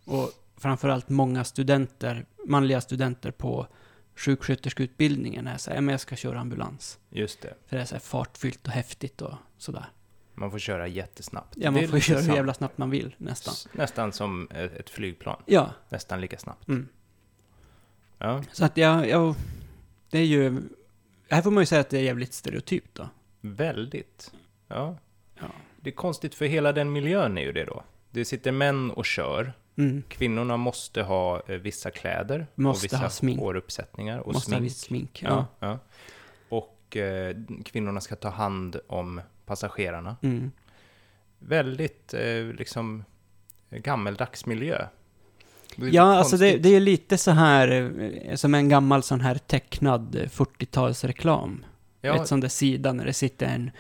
[0.06, 3.68] Och framförallt många studenter, manliga studenter på
[4.16, 7.00] sjuksköterskeutbildningen är så här, men jag ska köra ambulans.
[7.10, 7.54] just det.
[7.66, 9.86] För det är så här fartfyllt och häftigt och sådär.
[10.34, 11.54] Man får köra jättesnabbt.
[11.58, 13.54] Ja, man får köra hur jävla snabbt man vill, nästan.
[13.74, 15.42] Nästan som ett flygplan.
[15.46, 16.68] Ja, Nästan lika snabbt.
[16.68, 16.88] mm.
[18.18, 19.36] Ja, så att jag, jag,
[20.10, 20.62] det är ju,
[21.30, 23.10] här får man ju säga att det är jävligt stereotypt då.
[23.42, 24.32] väldigt.
[24.68, 24.98] Ja.
[25.40, 25.46] Ja.
[25.80, 27.84] Det är konstigt för hela den miljön är ju det då.
[28.12, 29.54] Det sitter män och kör.
[29.76, 30.04] Mm.
[30.10, 32.48] Kvinnorna måste ha eh, vissa kläder.
[32.56, 33.40] Måste och vissa ha smink.
[33.40, 34.60] håruppsättningar och Måste smink.
[34.60, 35.22] ha visst smink.
[35.24, 35.46] Ja.
[35.60, 35.80] Ja.
[36.50, 39.22] Och eh, kvinnorna ska ta hand om
[39.52, 40.16] passagerarna.
[40.22, 40.52] Mm.
[41.40, 43.04] Väldigt eh, liksom
[43.70, 44.86] gammeldags miljö.
[45.76, 47.68] Ja, alltså det, det är lite så här
[48.26, 51.64] eh, som en gammal sån här tecknad eh, 40-talsreklam.
[52.02, 53.72] ja, Ett sån där sida när det sitter en...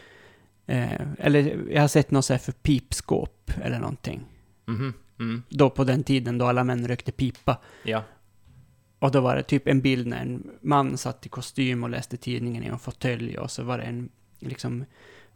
[0.67, 4.25] Eh, eller jag har sett något så här för pipskåp eller någonting.
[4.65, 7.57] mhm, mm, Då på den tiden då alla män rökte pipa.
[7.83, 8.03] ja,
[8.99, 12.17] Och då var det typ en bild när en man satt i kostym och läste
[12.17, 14.09] tidningen i en fåtölj och så var det en
[14.39, 14.85] liksom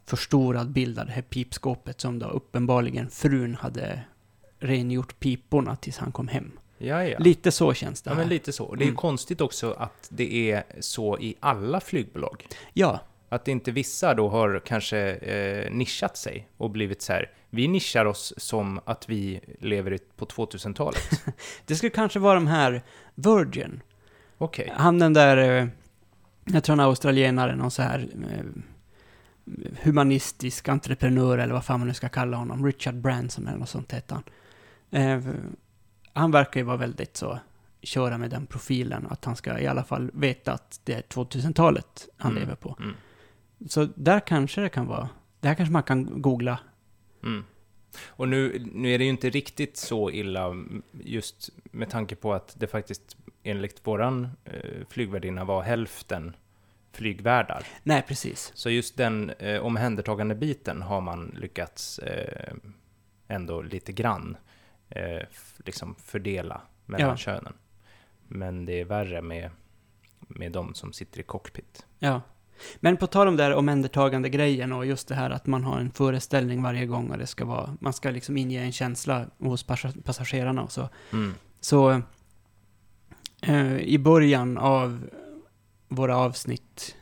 [0.06, 4.00] förstorad bild av det här pipskåpet som då uppenbarligen frun hade
[4.58, 6.50] rengjort piporna tills han kom hem.
[6.78, 7.18] ja, ja.
[7.18, 8.20] Lite så känns det Ja, här.
[8.22, 8.74] men lite så.
[8.74, 8.96] Det är Mm.
[8.96, 12.46] konstigt också att det är så i alla flygbolag.
[12.72, 17.68] Ja, Att inte vissa då har kanske eh, nischat sig och blivit så här, vi
[17.68, 21.10] nischar oss som att vi lever på 2000-talet.
[21.66, 22.82] det skulle kanske vara de här
[23.14, 23.80] Virgin.
[24.38, 24.72] Okej.
[24.76, 25.66] Han den där, eh,
[26.44, 28.44] jag tror han är australienare, någon så här eh,
[29.82, 32.66] humanistisk entreprenör eller vad fan man nu ska kalla honom.
[32.66, 34.24] Richard Branson eller något sånt heter han.
[35.02, 35.34] Eh,
[36.12, 37.38] han verkar ju vara väldigt så,
[37.82, 42.08] köra med den profilen, att han ska i alla fall veta att det är 2000-talet
[42.16, 42.76] han Mm, lever på.
[42.80, 42.94] Mm,
[43.68, 45.08] Så där kanske det kan vara,
[45.40, 46.58] det här kanske man kan googla.
[47.22, 47.44] mm.
[48.06, 50.54] Och nu, nu är det ju inte riktigt så illa,
[50.92, 56.36] just med tanke på att det faktiskt enligt våran eh, flygvärdinna var hälften
[56.96, 57.66] flygvärdar.
[57.82, 58.52] Nej, precis.
[58.54, 62.54] Så just den eh, omhändertagande biten har man lyckats eh,
[63.28, 64.36] ändå lite grann
[64.88, 65.22] eh,
[65.64, 67.16] liksom fördela mellan Ja.
[67.16, 67.52] könen.
[68.28, 69.50] Men det är värre med,
[70.18, 71.86] med de som sitter i cockpit.
[71.98, 72.20] Ja.
[72.76, 75.80] Men på tal om det här omhändertagande grejen och just det här att man har
[75.80, 79.66] en föreställning varje gång och det ska vara, man ska liksom inge en känsla hos
[79.66, 80.88] passa- passagerarna och så.
[81.12, 81.34] Mm.
[81.60, 82.02] Så
[83.42, 85.10] eh, i början av
[85.88, 86.96] våra avsnitt,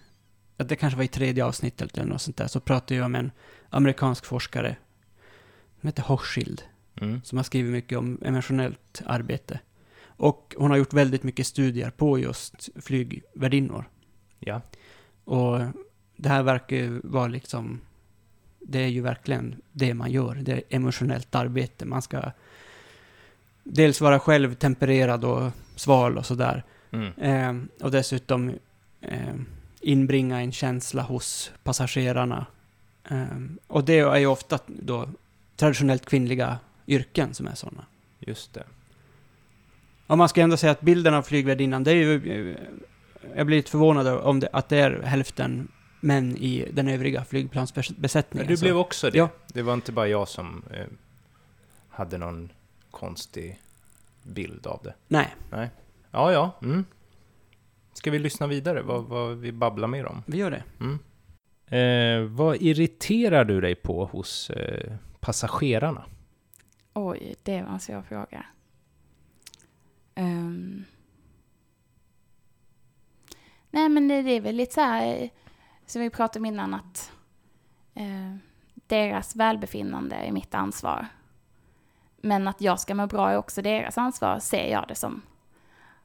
[0.57, 3.31] det kanske var i tredje avsnittet eller något sånt där, så pratade jag med en
[3.71, 4.77] amerikansk forskare
[5.81, 6.63] som heter Hochschild,
[7.01, 7.21] Mm.
[7.25, 9.61] som har skrivit mycket om emotionellt arbete.
[10.07, 13.85] Och hon har gjort väldigt mycket studier på just flygvärdinnor.
[14.39, 14.61] Ja.
[15.25, 15.61] Och
[16.17, 17.81] det här verkar ju vara liksom,
[18.61, 20.35] det är ju verkligen det man gör.
[20.35, 21.85] Det är emotionellt arbete.
[21.85, 22.23] Man ska
[23.65, 26.65] dels vara själv tempererad och sval och sådär.
[26.91, 27.13] Mm.
[27.19, 28.53] Eh, och dessutom
[29.81, 32.47] inbringa en känsla hos passagerarna.
[33.11, 33.27] Eh,
[33.67, 35.09] och det är ju ofta då
[35.57, 37.85] traditionellt kvinnliga yrken som är sådana.
[38.21, 38.65] Just det.
[40.07, 42.57] Och man ska ändå säga att bilden av flygvärdinnan, det är ju...
[43.37, 45.69] Jag blir lite förvånad om det, att det är hälften
[46.01, 48.49] män i den övriga flygplansbesättningen.
[48.49, 49.19] du så- blev också det.
[49.19, 49.29] Ja.
[49.47, 50.87] Det var inte bara jag som eh,
[51.89, 52.51] hade någon
[52.91, 53.61] konstig
[54.23, 54.95] bild av det.
[55.09, 55.35] Nej,
[56.11, 56.51] Ja, ja.
[56.63, 56.85] Mm.
[57.95, 58.83] Ska vi lyssna vidare?
[58.83, 60.23] Vad, vad vi babblar mer om?
[60.27, 60.65] vi gör det.
[60.81, 60.99] Mm.
[61.67, 66.05] Eh, vad irriterar du dig på hos eh, passagerarna?
[66.95, 68.47] Oj, det var en svår fråga.
[70.15, 70.85] Ehm.
[73.71, 75.29] Nej, men det, det är väl lite så här, eh,
[75.87, 77.13] som vi pratade om innan, att
[77.95, 78.37] eh,
[78.75, 81.07] deras välbefinnande är mitt ansvar.
[82.17, 85.23] Men att jag ska må bra är också deras ansvar, ser jag det som.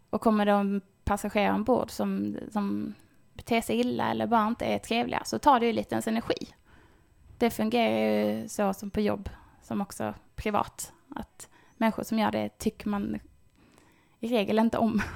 [0.09, 2.93] Och kommer en passagerare ombord som, som
[3.34, 6.55] beter sig illa eller bara inte är trevliga, så tar det ju lite ens energi.
[7.38, 9.30] Det fungerar ju så som på jobb,
[9.62, 10.93] som också privat.
[11.16, 13.20] Att människor som gör det tycker man
[14.20, 15.01] i regel inte om.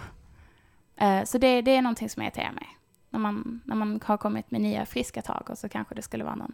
[0.96, 2.68] Eh, Så det, det är någonting som irriterar mig.
[3.10, 6.24] När man, när man har kommit med nya friska tag och så kanske det skulle
[6.24, 6.54] vara någon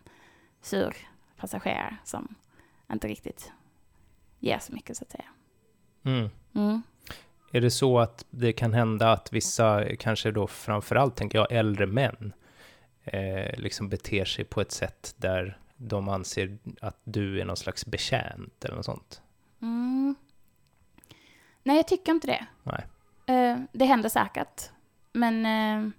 [0.62, 0.96] sur
[1.38, 2.36] passagerare som
[2.92, 3.52] inte riktigt
[4.40, 5.30] ger så mycket så att säga.
[6.04, 6.30] Mm.
[6.54, 6.82] Mm.
[7.52, 11.86] Är det så att det kan hända att vissa, kanske då framförallt tänker jag äldre
[11.86, 12.34] män,
[13.04, 17.86] eh, liksom beter sig på ett sätt där de anser att du är någon slags
[17.86, 19.22] betjänt eller något sånt?
[19.62, 20.16] Mm.
[21.64, 22.46] Nej, jag tycker inte det.
[22.64, 22.86] Nej.
[23.26, 24.70] Eh, det händer säkert.
[25.12, 25.92] Men eh,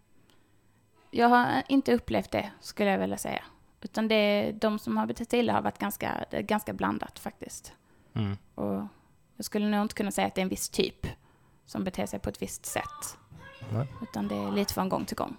[1.11, 3.45] jag har inte upplevt det, skulle jag vilja säga.
[3.81, 7.73] Utan det, de som har betett sig illa har varit ganska, ganska blandat faktiskt.
[8.15, 8.37] Mm.
[8.55, 8.87] Och
[9.37, 11.07] jag skulle nog inte kunna säga att det är en viss typ
[11.71, 13.19] som beter sig på ett visst sätt.
[13.73, 13.87] Nej.
[14.03, 15.37] Utan det är lite från gång till gång.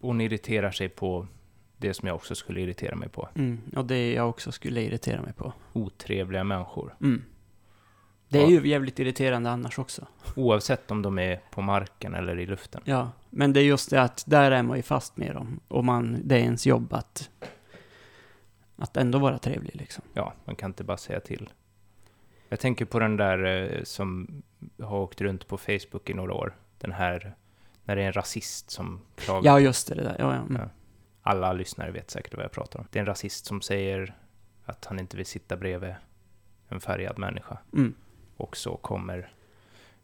[0.00, 1.26] Hon irriterar sig på
[1.76, 3.28] det som jag också skulle irritera mig på.
[3.34, 3.60] Mm.
[3.76, 5.52] Och det jag också skulle irritera mig på.
[5.72, 6.94] Otrevliga människor.
[7.00, 7.24] Mm.
[8.28, 10.06] Det är ju jävligt irriterande annars också.
[10.36, 12.82] Oavsett om de är på marken eller i luften.
[12.84, 15.60] Ja, men det är just det att där är man ju fast med dem.
[15.68, 17.30] Och man, det är ens jobb att,
[18.76, 20.04] att ändå vara trevlig liksom.
[20.14, 21.50] Ja, man kan inte bara säga till.
[22.52, 24.42] Jag tänker på den där eh, som
[24.82, 26.56] har åkt runt på Facebook i några år.
[26.78, 27.34] Den här,
[27.84, 29.52] när det är en rasist som klagar.
[29.52, 30.16] Ja, just det, det där.
[30.18, 30.56] Ja, ja.
[30.56, 30.68] Mm.
[31.22, 32.86] Alla lyssnare vet säkert vad jag pratar om.
[32.90, 34.14] Det är en rasist som säger
[34.64, 35.94] att han inte vill sitta bredvid
[36.68, 37.58] en färgad människa.
[37.72, 37.94] Mm.
[38.36, 39.32] Och så kommer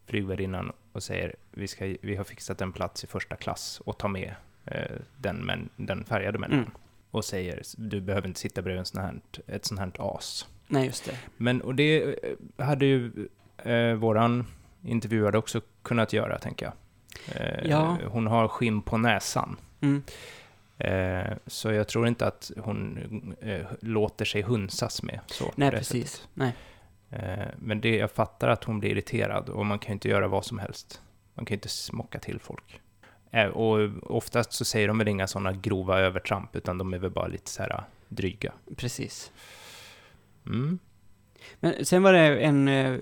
[0.07, 4.09] flygvärdinnan och säger vi, ska, vi har fixat en plats i första klass och tar
[4.09, 4.35] med
[4.65, 6.65] eh, den, men, den färgade människan.
[6.65, 6.79] Mm.
[7.11, 10.47] Och säger du behöver inte sitta bredvid en sån här, ett sånt här as.
[10.69, 11.19] Nej, just det.
[11.37, 14.47] Men och det eh, hade ju eh, våran
[14.85, 16.75] intervjuade också kunnat göra, tänker jag.
[17.41, 17.99] Eh, Ja.
[18.07, 19.57] Hon har skinn på näsan.
[19.81, 20.03] Mm.
[20.79, 22.99] Eh, så jag tror inte att hon
[23.41, 25.21] eh, låter sig hunsas med.
[25.27, 26.11] Så, Nej, precis.
[26.13, 26.29] sättet.
[26.35, 26.53] Nej.
[27.11, 30.29] Eh, men det, jag fattar att hon blir irriterad och man kan ju inte göra
[30.29, 31.01] vad som helst.
[31.35, 32.81] Man kan ju inte smocka till folk.
[33.31, 37.11] Eh, och oftast så säger de väl inga sådana grova övertramp, utan de är väl
[37.11, 38.53] bara lite så här dryga.
[38.77, 39.33] Precis.
[40.47, 40.79] Mm.
[41.61, 42.99] Men sen var det en, eh,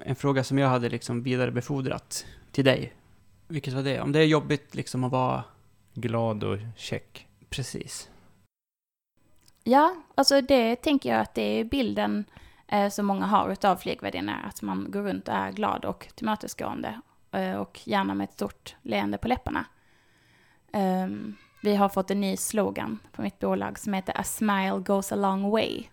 [0.00, 2.92] en fråga som jag hade liksom vidarebefordrat till dig.
[3.48, 4.00] Vilket var det?
[4.00, 5.44] Om det är jobbigt liksom att vara...
[5.94, 7.26] Glad och check.
[7.48, 8.10] Precis.
[9.64, 12.24] Ja, alltså det tänker jag att det är bilden
[12.68, 17.00] eh, som många har utav flygvärdinnor, att man går runt och är glad och tillmötesgående
[17.32, 19.64] eh, och gärna med ett stort leende på läpparna.
[20.72, 25.12] Ehm, vi har fått en ny slogan på mitt bolag som heter A smile goes
[25.12, 25.84] a long way.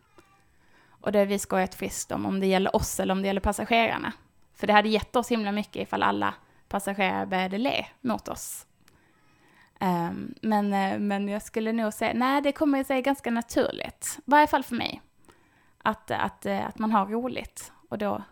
[1.01, 3.41] Och det har vi skojat friskt om, om det gäller oss eller om det gäller
[3.41, 4.13] passagerarna.
[4.53, 6.33] För det hade gett oss himla mycket ifall alla
[6.67, 8.65] passagerare började le mot oss.
[9.79, 14.15] Ehm, men, eh, men jag skulle nog säga, nej det kommer sig ganska naturligt.
[14.17, 15.01] I varje fall för mig.
[15.77, 18.23] Att, att, eh, att man har roligt och då,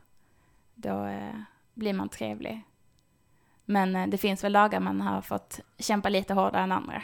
[0.76, 1.40] då eh,
[1.74, 2.62] blir man trevlig.
[3.66, 7.04] Men det finns väl dagar man har fått kämpa lite hårdare än andra.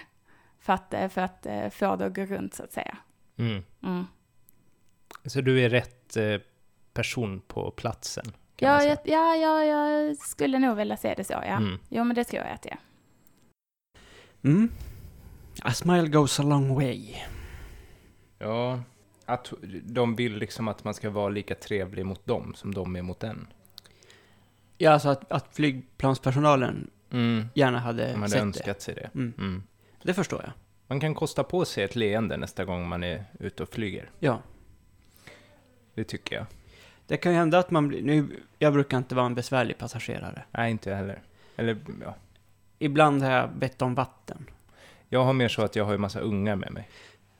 [0.59, 2.97] För att, för att få det att gå runt så att säga.
[3.37, 3.63] Mm.
[3.83, 4.07] Mm.
[5.25, 6.37] Så du är rätt eh,
[6.93, 8.25] person på platsen?
[8.57, 11.41] Ja, jag, ja, ja, jag skulle nog vilja se det så, ja.
[11.57, 11.79] Mm.
[11.89, 12.79] Jo, men det tror jag att det är.
[14.43, 14.71] Mm.
[15.63, 17.15] A smile goes a long way.
[18.39, 18.79] Ja,
[19.25, 19.53] att
[19.83, 23.23] de vill liksom att man ska vara lika trevlig mot dem som de är mot
[23.23, 23.47] en.
[24.77, 27.45] Ja, alltså att, att flygplanspersonalen Mm.
[27.55, 29.09] gärna hade Man hade sett önskat sig det.
[29.13, 29.19] det.
[29.19, 29.33] Mm.
[29.37, 29.63] Mm.
[30.03, 30.51] Det förstår jag.
[30.87, 34.09] Man kan kosta på sig ett leende nästa gång man är ute och flyger.
[34.19, 34.41] Ja.
[35.93, 36.45] Det tycker jag.
[37.07, 38.01] Det kan ju hända att man blir...
[38.01, 38.27] Nu,
[38.59, 40.43] jag brukar inte vara en besvärlig passagerare.
[40.51, 41.21] Nej, inte jag heller.
[41.55, 42.15] Eller, ja.
[42.79, 44.45] Ibland har jag bett om vatten.
[45.09, 46.89] Jag har mer så att jag har en massa ungar med mig.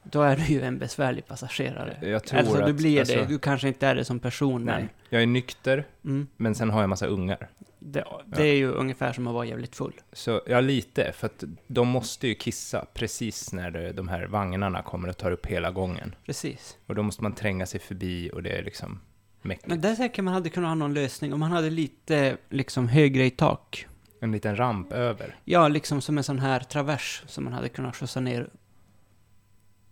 [0.04, 1.98] Då är du ju en besvärlig passagerare.
[2.10, 2.66] Jag tror Alltså, att...
[2.68, 3.26] du blir alltså, det.
[3.26, 4.76] Du kanske inte är det som person, Nej.
[4.80, 4.90] men...
[5.10, 7.50] Jag är nykter, Mm, men sen har jag en massa ungar.
[7.80, 9.94] det, det är ju ungefär som att vara jävligt full.
[10.14, 11.12] Så, ja, lite.
[11.12, 15.32] För att de måste ju kissa precis när det, de här vagnarna kommer och tar
[15.32, 16.16] upp hela gången.
[16.26, 16.78] Precis.
[16.88, 19.00] Och då måste man tränga sig förbi och det är liksom
[19.42, 19.68] mäckigt.
[19.68, 21.34] Men där säkert man hade kunnat ha någon lösning.
[21.34, 23.88] Om man hade lite liksom högre i tak.
[24.20, 25.36] En liten ramp över.
[25.46, 28.50] Ja, liksom som en sån här travers som man hade kunnat skjutsa ner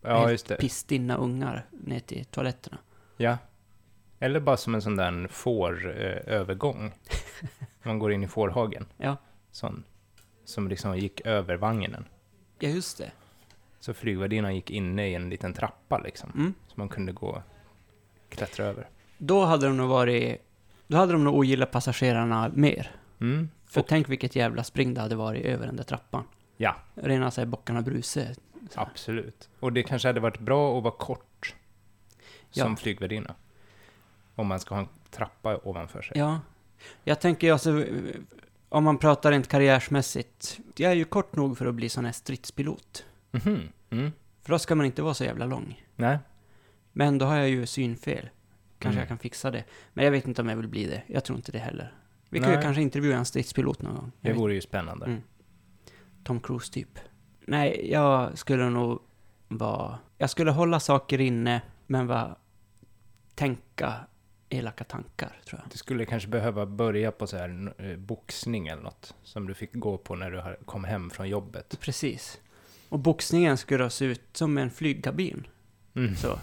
[0.02, 0.56] Ja, just det.
[0.56, 2.78] pisstinna ungar ner till toaletterna.
[3.18, 3.38] Ja.
[4.20, 6.94] Eller bara som en sån där får-övergång.
[7.84, 8.86] Man går in i fårhagen.
[8.98, 9.18] Ja.
[9.52, 9.84] Sån.
[10.46, 12.06] Som liksom gick över vagnen.
[12.60, 13.12] Ja, just det.
[13.80, 16.32] Så flygvärdinnan gick inne i en liten trappa liksom.
[16.36, 16.54] Mm.
[16.68, 17.44] Så man kunde gå
[18.30, 18.90] klättra över.
[19.18, 20.42] Då hade de nog varit...
[20.88, 22.92] Då hade de nog ogillat passagerarna mer.
[23.22, 23.50] Mm.
[23.66, 26.24] För Och- tänk vilket jävla spring det hade varit över den där trappan.
[26.58, 26.76] Ja.
[26.96, 28.36] Rena såhär bockarna bruse.
[28.76, 29.50] Absolut.
[29.60, 31.56] Och det kanske hade varit bra att vara kort
[32.52, 32.76] som Ja.
[32.76, 33.36] flygvärdinna.
[34.36, 36.18] Om man ska ha en trappa ovanför sig.
[36.18, 36.40] Ja.
[37.04, 37.86] Jag tänker alltså,
[38.70, 40.60] om man pratar rent karriärsmässigt.
[40.76, 43.06] Jag är ju kort nog för att bli sån här stridspilot.
[43.32, 43.70] Mhm.
[43.90, 44.12] Mm.
[44.44, 45.86] För då ska man inte vara så jävla lång.
[45.96, 46.18] Nej.
[46.92, 48.30] Men då har jag ju synfel.
[48.80, 49.00] Kanske Mm.
[49.00, 49.64] jag kan fixa det.
[49.94, 51.04] Men jag vet inte om jag vill bli det.
[51.08, 51.94] Jag tror inte det heller.
[52.30, 54.12] Vi kan ju kanske intervjua en stridspilot någon gång.
[54.22, 55.06] Det Jag vet- vore ju spännande.
[55.06, 55.22] Mm.
[56.24, 57.00] Tom Cruise typ.
[57.50, 59.02] Nej, jag skulle nog
[59.48, 60.00] vara...
[60.18, 62.36] Jag skulle hålla saker inne, men vara...
[63.36, 63.94] Tänka
[64.50, 65.72] elaka tankar, tror jag.
[65.72, 69.16] Du skulle kanske behöva börja på så här eh, boxning eller något.
[69.24, 71.78] Som du fick gå på när du kom hem från jobbet.
[71.80, 72.40] Precis.
[72.90, 75.48] Och boxningen skulle se ut som en flygkabin.
[75.96, 76.16] Mm.
[76.16, 76.40] Så.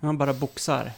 [0.00, 0.92] Man bara boxar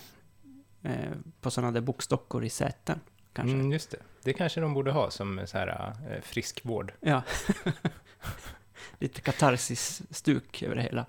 [0.82, 0.92] eh,
[1.40, 3.00] på sådana där boxdockor i säten,
[3.32, 3.54] kanske.
[3.54, 3.98] Mm, just det.
[4.22, 6.92] Det kanske de borde ha som så här eh, friskvård.
[7.00, 7.22] Ja.
[8.98, 11.06] Lite katarsis-stuk över det hela.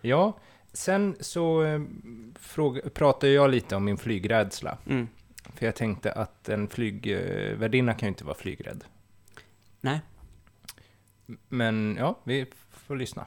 [0.00, 0.38] Ja,
[0.72, 1.80] sen så eh,
[2.40, 4.78] fråga, pratade jag lite om min flygrädsla.
[4.86, 5.08] Mm.
[5.54, 8.84] För jag tänkte att en flygvärdinna kan ju inte vara flygrädd.
[9.80, 10.00] Nej.
[11.48, 13.26] Men ja, vi får lyssna.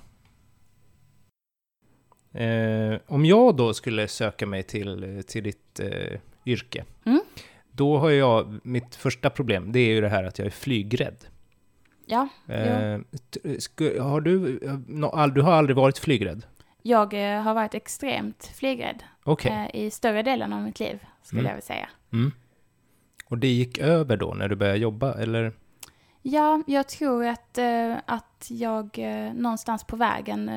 [2.33, 7.19] Eh, om jag då skulle söka mig till, till ditt eh, yrke, Mm.
[7.71, 11.25] då har jag, mitt första problem, det är ju det här att jag är flygrädd.
[12.11, 12.99] Ja, Eh,
[13.59, 16.45] sku, har du, eh, du har aldrig varit flygrädd?
[16.81, 19.03] jag eh, har varit extremt flygrädd.
[19.23, 19.69] Okej.
[19.73, 21.49] eh, i större delen av mitt liv, skulle Mm.
[21.49, 21.89] jag vilja säga.
[22.13, 22.31] Mm.
[23.25, 25.53] Och det gick över då när du började jobba, eller?
[26.21, 28.97] Ja, jag tror att, eh, att jag
[29.35, 30.51] någonstans på vägen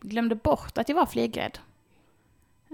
[0.00, 1.58] glömde bort att jag var flygrädd.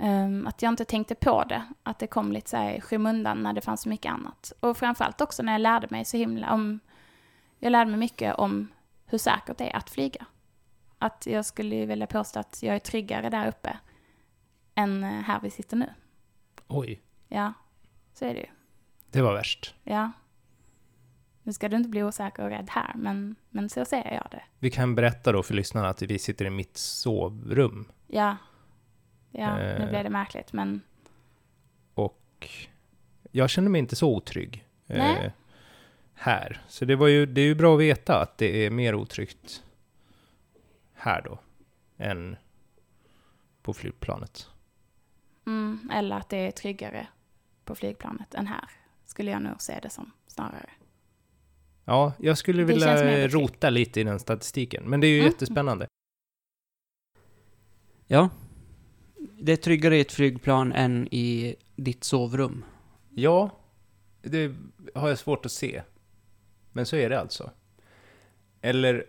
[0.03, 3.53] Ehm, att jag inte tänkte på det, att det kom lite så här skymundan när
[3.53, 4.53] det fanns så mycket annat.
[4.61, 6.81] Och framförallt också när jag lärde mig så himla om,
[7.63, 8.69] jag lärde mig mycket om
[9.07, 10.27] hur säkert det är att flyga.
[10.99, 13.79] Att jag skulle vilja påstå att jag är tryggare där uppe
[14.75, 15.95] än eh, här vi sitter nu.
[16.69, 17.53] Oj, Ja,
[18.15, 18.47] så är det ju.
[19.11, 19.75] det var värst.
[19.85, 20.13] Ja.
[21.43, 24.43] Nu ska du inte bli osäker och rädd här, men, men så ser jag det.
[24.59, 27.93] Vi kan berätta då för lyssnarna att vi sitter i mitt sovrum.
[28.07, 28.37] Ja.
[29.31, 29.89] Ja, nu Eh.
[29.89, 30.81] blev det märkligt, men
[31.95, 32.49] Och
[33.31, 35.33] jag känner mig inte så otrygg eh, Nej.
[36.23, 36.61] Här.
[36.69, 39.63] Så det, var ju, det är ju bra att veta att det är mer otryggt
[40.95, 41.39] här då,
[41.99, 42.37] än
[43.63, 44.47] på flygplanet.
[45.47, 47.07] mm, eller att det är tryggare
[47.65, 48.65] på flygplanet än här,
[49.05, 50.71] skulle jag nog se det som snarare.
[51.85, 55.33] Ja, jag skulle Det vilja rota lite i den statistiken, men det är ju Mm.
[55.33, 55.87] jättespännande.
[58.07, 58.31] Ja.
[59.41, 62.65] Det är tryggare i ett flygplan än i ditt sovrum.
[63.11, 63.51] Ja,
[64.23, 64.55] det
[64.95, 65.83] har jag svårt att se.
[66.73, 67.51] Men så är det alltså.
[68.61, 69.05] Eller,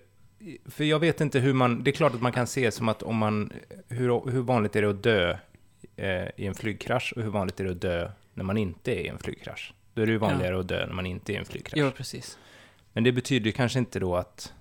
[0.66, 3.04] för jag vet inte hur man, det är klart att man kan se som att
[3.04, 3.54] om man,
[3.88, 5.38] hur, hur vanligt är det att dö
[5.96, 9.00] eh, i en flygkrasch och hur vanligt är det att dö när man inte är
[9.00, 9.74] i en flygkrasch?
[9.94, 11.80] Då är det ju vanligare att dö när man inte är i en flygkrasch.
[11.80, 12.38] Ja, precis.
[12.94, 14.54] Men det betyder ju kanske inte då att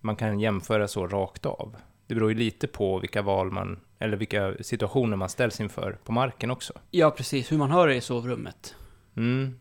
[0.00, 1.76] man kan jämföra så rakt av.
[2.06, 6.12] Det beror ju lite på vilka val man, eller vilka situationer man ställs inför på
[6.12, 6.72] marken också.
[6.90, 7.52] Ja, precis.
[7.52, 8.74] Hur man har det i sovrummet.
[9.16, 9.60] Mm,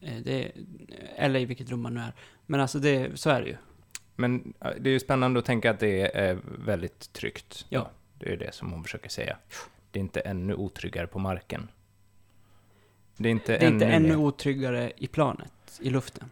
[0.00, 0.52] Det,
[1.16, 2.12] eller i vilket rum man nu är.
[2.46, 3.56] Men alltså, det, så är det ju.
[4.16, 7.66] Men det är ju spännande att tänka att det är väldigt tryggt.
[7.68, 7.90] Ja.
[8.18, 9.36] Det är det som hon försöker säga.
[9.90, 11.68] Det är inte ännu otryggare på marken.
[13.16, 16.30] Det är inte, Det är inte ännu otryggare i planet, i luften.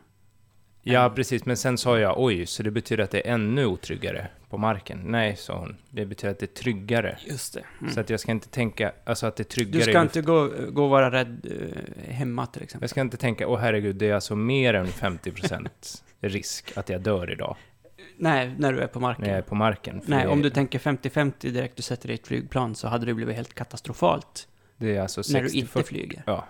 [0.84, 1.44] Ja, precis.
[1.44, 5.00] Men sen sa jag oj, så det betyder att det är ännu otryggare på marken.
[5.04, 5.76] Nej, sa hon.
[5.90, 7.18] Det betyder att det är tryggare.
[7.26, 7.64] Just det.
[7.80, 7.92] Mm.
[7.92, 10.50] Så att jag ska inte tänka, alltså att det är tryggare Du ska inte gå,
[10.70, 11.46] gå och vara rädd
[12.06, 12.82] eh, hemma till exempel.
[12.82, 15.68] Jag ska inte tänka, åh herregud, det är alltså mer än 50%
[16.20, 17.56] risk att jag dör idag
[18.16, 19.24] Nej, när du är på marken.
[19.24, 20.00] när jag är på marken.
[20.04, 23.14] Nej, om du tänker 50-50 direkt du sätter dig i ett flygplan så hade det
[23.14, 26.22] blivit helt katastrofalt Det är alltså 60 när du inte flyger.
[26.26, 26.46] Ja,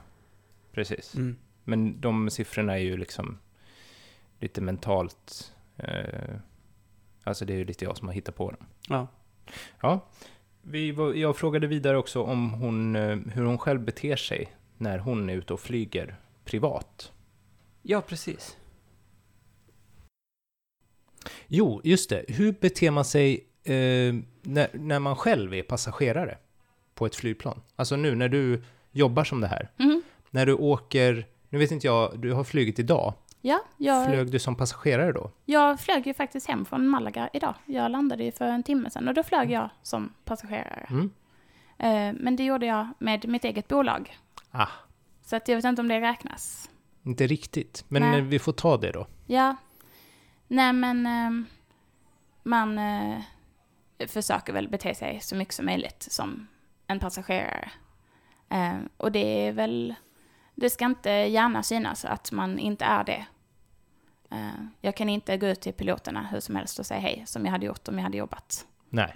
[0.72, 1.14] precis.
[1.14, 1.36] Mm.
[1.64, 3.38] Men de siffrorna är ju liksom
[4.40, 5.52] lite mentalt...
[5.76, 6.34] Eh,
[7.24, 8.66] alltså det är ju lite jag som har hittat på dem.
[8.88, 9.06] Ja.
[9.80, 10.00] Ja.
[10.62, 14.98] Vi, var- jag frågade vidare också om hon, eh, hur hon själv beter sig när
[14.98, 17.12] hon är ute och flyger privat.
[17.82, 18.56] ja, precis.
[21.46, 22.24] Jo, just det.
[22.28, 26.38] Hur beter man sig eh, när, när man själv är passagerare
[26.94, 27.62] på ett flygplan?
[27.76, 28.62] Alltså nu när du
[28.92, 29.70] jobbar som det här.
[29.76, 30.02] Mhm.
[30.30, 31.26] När du åker...
[31.48, 33.14] Nu vet inte jag, du har flugit idag.
[33.46, 35.30] Ja, jag, Flög du som passagerare då?
[35.44, 37.54] jag flög ju faktiskt hem från Malaga idag.
[37.66, 40.86] Jag landade ju för en timme sedan och då flög jag som passagerare.
[40.90, 41.10] Mm.
[41.78, 44.18] Eh, Men det gjorde jag med mitt eget bolag.
[44.50, 44.68] Ah,
[45.24, 46.70] Så att jag vet inte om det räknas.
[47.02, 47.84] inte riktigt.
[47.88, 48.20] Men Nej.
[48.20, 49.06] vi får ta det då.
[49.26, 49.56] Ja.
[50.48, 51.46] Nej men ehm,
[52.42, 53.18] man eh,
[54.08, 56.46] försöker väl bete sig så mycket som möjligt som
[56.86, 57.70] en passagerare.
[58.48, 59.94] Eh, och det är väl,
[60.54, 63.26] det ska inte gärna synas att man inte är det.
[64.34, 67.44] Eh, jag kan inte gå ut till piloterna hur som helst och säga hej som
[67.44, 68.66] jag hade gjort om jag hade jobbat.
[68.90, 69.14] Nej,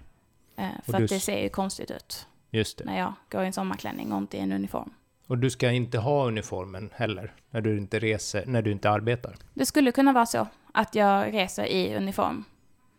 [0.57, 2.85] Eh, för du att det ser ju konstigt ut just det.
[2.85, 4.91] när jag går i en sommarklänning och inte i en uniform.
[5.27, 9.35] Och du ska inte ha uniformen heller när du inte reser, när du inte arbetar.
[9.55, 12.45] Det skulle kunna vara så att jag reser i uniform.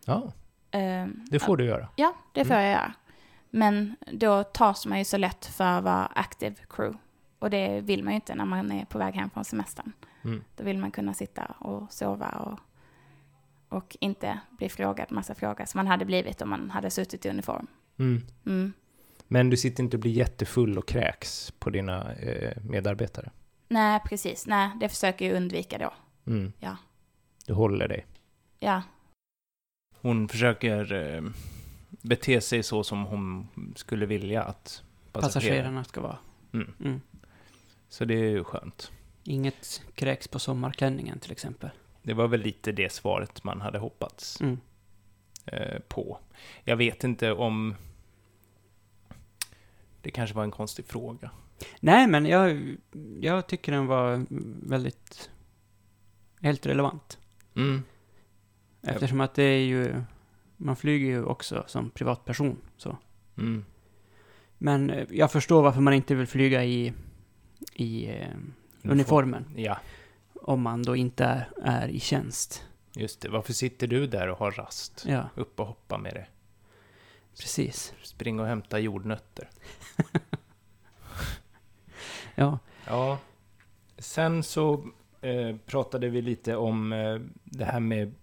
[0.04, 0.32] Ja,
[0.72, 1.88] Eh, det får du göra.
[1.96, 2.64] Ja, det får Mm.
[2.66, 2.92] jag göra.
[3.50, 6.98] Men då tas man ju så lätt för att vara active crew.
[7.38, 9.92] Och det vill man ju inte när man är på väg hem från semestern.
[10.24, 10.44] Mm.
[10.56, 12.58] Då vill man kunna sitta och sova och,
[13.78, 17.28] och inte bli frågad massa frågor som man hade blivit om man hade suttit i
[17.28, 17.66] uniform.
[17.98, 18.22] Mm.
[18.46, 18.72] Mm.
[19.28, 23.30] Men du sitter inte och blir jättefull och kräks på dina eh, medarbetare.
[23.68, 24.46] Nej, precis.
[24.46, 25.92] Nej, det försöker jag undvika då.
[26.26, 26.52] Mm.
[26.58, 26.76] Ja.
[27.46, 28.06] Du håller dig.
[28.58, 28.82] Ja,
[30.02, 31.22] Hon försöker eh,
[31.90, 36.18] bete sig så som hon skulle vilja att Passagerarna ska vara.
[36.52, 36.72] Mm.
[36.84, 37.00] Mm.
[37.88, 38.92] Så det är ju skönt.
[39.24, 41.70] Inget kräks på sommarklänningen till exempel.
[42.02, 44.60] Det var väl lite det svaret man hade hoppats Mm.
[45.46, 46.18] eh, på.
[46.64, 47.74] Jag vet inte om...
[50.02, 51.30] Det kanske var en konstig fråga.
[51.80, 52.76] Nej, men jag,
[53.20, 54.26] jag tycker den var
[54.68, 55.30] väldigt...
[56.40, 57.18] Helt relevant.
[57.56, 57.82] Mm.
[58.82, 60.02] Eftersom att det är ju...
[60.56, 62.56] Man flyger ju också som privatperson.
[62.76, 62.98] Så.
[63.38, 63.64] Mm.
[64.58, 66.92] Men eh, jag förstår varför man inte vill flyga i,
[67.72, 68.26] i eh,
[68.82, 69.44] uniformen.
[69.56, 69.78] Ja,
[70.34, 72.64] Om man då inte är, är i tjänst.
[72.94, 73.28] just det.
[73.28, 75.04] Varför sitter du där och har rast?
[75.08, 76.26] Ja, Upp och hoppa med det.
[77.40, 77.94] precis.
[78.02, 79.48] Spring och hämta jordnötter.
[82.34, 83.18] Ja, Ja.
[83.98, 84.84] Sen så
[85.20, 88.14] eh, pratade vi lite om eh, det här med...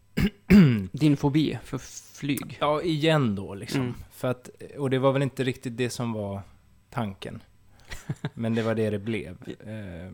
[0.91, 1.77] din fobi för
[2.17, 2.57] flyg.
[2.61, 3.81] Ja, igen då liksom.
[3.81, 3.93] Mm.
[4.11, 6.41] För att, och det var väl inte riktigt det som var
[6.89, 7.43] tanken.
[8.33, 9.37] Men det var det det blev.
[9.59, 10.11] Eh,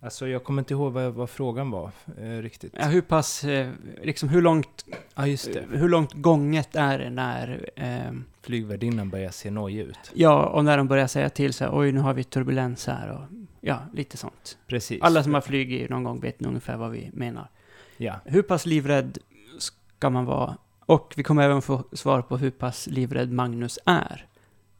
[0.00, 2.72] alltså jag kommer inte ihåg vad, vad frågan var eh, riktigt.
[2.78, 3.72] Ja, hur pass, eh,
[4.02, 4.84] liksom hur långt,
[5.14, 5.64] Ja, just det.
[5.70, 9.98] hur långt gånget är det när, eh, Flygvärdinnan börjar se nojig ut.
[10.14, 13.08] ja, och när de börjar säga till så här, oj nu har vi turbulens här
[13.12, 13.20] och
[13.60, 14.58] ja, lite sånt.
[14.66, 15.02] Precis.
[15.02, 17.50] Alla som har flugit någon gång vet nog ungefär vad vi menar.
[17.96, 18.14] Ja.
[18.24, 19.18] Hur pass livrädd
[19.58, 20.56] ska man vara?
[20.86, 24.26] Och vi kommer även få svar på hur pass livrädd Magnus är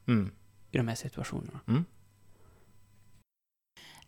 [0.09, 0.31] Mm.
[0.71, 1.61] i de här situationerna.
[1.69, 1.85] Ehm,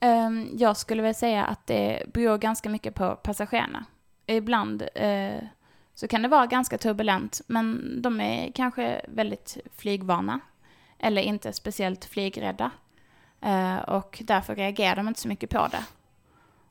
[0.00, 3.84] Ehm, jag skulle väl säga att det beror ganska mycket på passagerarna.
[4.26, 5.42] Ibland eh,
[5.94, 10.40] så kan det vara ganska turbulent, men de är kanske väldigt flygvana.
[10.98, 12.70] Eller inte speciellt flygrädda.
[13.40, 15.84] Eh, och därför reagerar de inte så mycket på det.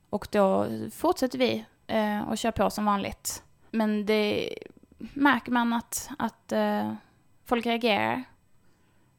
[0.09, 3.43] Och då fortsätter vi eh, och kör på som vanligt.
[3.71, 4.53] Men det
[4.97, 6.53] märker man att, att
[7.45, 8.23] folk reagerar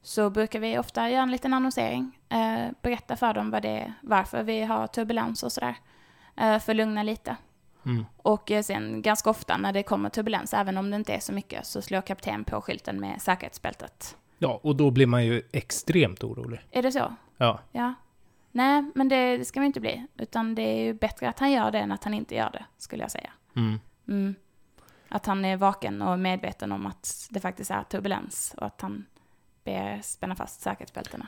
[0.03, 2.20] så brukar vi ofta göra en liten annonsering.
[2.31, 5.75] Eh, berätta för dem vad det är, varför vi har turbulens och sådär.
[6.37, 7.37] Eh, för att lugna lite.
[7.87, 8.07] Mm.
[8.17, 11.33] Och eh, sen ganska ofta när det kommer turbulens, även om det inte är så
[11.33, 14.17] mycket, så slår kapten på skylten med säkerhetsbältet.
[14.39, 16.61] Ja, och då blir man ju extremt orolig.
[16.71, 17.15] Är det så?
[17.37, 17.61] Ja.
[17.73, 17.95] Ja.
[18.53, 20.07] Nej, men det, det ska vi inte bli.
[20.17, 22.65] Utan det är ju bättre att han gör det än att han inte gör det,
[22.79, 23.31] skulle jag säga.
[23.57, 23.81] Mm.
[24.09, 24.35] Mm.
[25.09, 29.07] Att han är vaken och medveten om att det faktiskt är turbulens och att han
[29.65, 31.27] ber spänna fast säkerhetsbältena.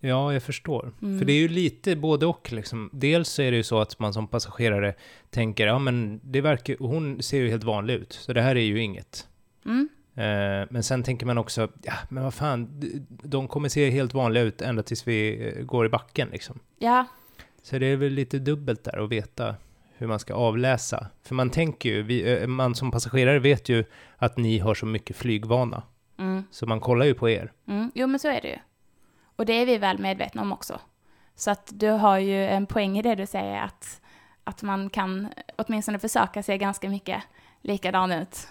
[0.00, 0.92] Ja, jag förstår.
[1.02, 1.18] Mm.
[1.18, 2.90] För det är ju lite både och liksom.
[2.92, 4.94] Dels är det ju så att man som passagerare
[5.30, 8.60] tänker, ja men det verkar, hon ser ju helt vanlig ut, så det här är
[8.60, 9.28] ju inget.
[9.64, 9.88] Mm.
[10.14, 14.42] Eh, men sen tänker man också, ja men vad fan, de kommer se helt vanliga
[14.42, 16.58] ut ända tills vi eh, går i backen liksom.
[16.78, 17.06] Ja,
[17.62, 19.54] Så det är väl lite dubbelt där att veta
[19.96, 21.06] hur man ska avläsa.
[21.22, 23.84] För man tänker ju, vi, eh, man som passagerare vet ju
[24.16, 25.82] att ni har så mycket flygvana.
[26.18, 26.44] mm.
[26.50, 27.52] Så man kollar ju på er.
[27.68, 27.90] Mm.
[27.94, 28.58] jo men så är det ju.
[29.38, 30.80] Och det är vi väl medvetna om också.
[31.34, 34.00] Så att du har ju en poäng i det du säger att,
[34.44, 37.22] att man kan åtminstone försöka se ganska mycket
[37.62, 38.48] likadan ut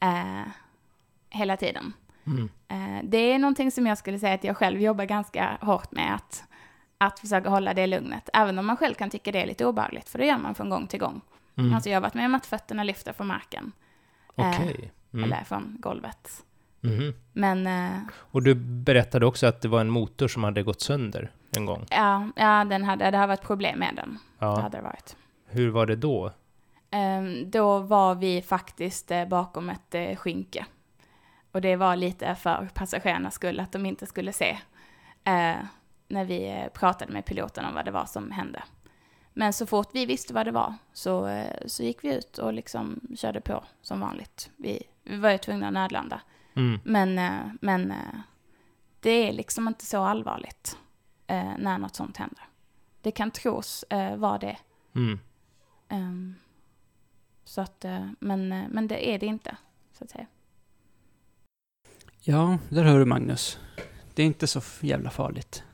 [0.00, 0.48] eh,
[1.30, 1.92] hela tiden.
[2.26, 2.48] Mm.
[2.68, 6.14] Eh, det är någonting som jag skulle säga att jag själv jobbar ganska hårt med
[6.14, 6.44] att,
[6.98, 8.28] att försöka hålla det lugnet.
[8.32, 10.70] Även om man själv kan tycka det är lite obehagligt, för det gör man från
[10.70, 11.20] gång till gång.
[11.56, 11.74] Mm.
[11.74, 13.72] Alltså jag har varit med om att fötterna lyfter från marken,
[14.36, 14.92] eh, Okej.
[15.12, 15.24] Mm.
[15.24, 16.44] eller från golvet.
[16.82, 17.14] Mhm.
[17.32, 21.30] Men eh, Och du berättade också att det var en motor som hade gått sönder
[21.56, 21.86] en gång.
[21.90, 24.18] ja, ja den hade, det har varit problem med den.
[24.38, 24.60] Det Ja.
[24.60, 25.16] hade det varit.
[25.46, 26.32] Hur var det då?
[26.90, 30.66] Ehm, då var vi faktiskt eh, bakom ett eh, skynke.
[31.52, 34.58] Och det var lite för passagerarnas skull, att de inte skulle se
[35.24, 35.56] eh,
[36.08, 38.62] när vi eh, pratade med piloten om vad det var som hände.
[39.34, 42.52] Men så fort vi visste vad det var så, eh, så gick vi ut och
[42.52, 44.50] liksom körde på som vanligt.
[44.56, 46.20] Vi, vi var ju tvungna att nödlanda.
[46.54, 46.80] Mm.
[46.84, 48.20] Men, eh, men eh,
[49.00, 50.78] det är liksom inte så allvarligt
[51.26, 52.44] eh, när något sånt händer.
[53.00, 54.56] Det kan tros eh, vara det.
[54.94, 55.18] Mm.
[55.88, 56.34] Ehm,
[57.44, 57.84] så att,
[58.18, 59.56] men, men det är det inte,
[59.98, 60.26] så att säga.
[62.20, 63.58] Ja, där hör du Magnus.
[64.14, 65.64] Det är inte så jävla farligt.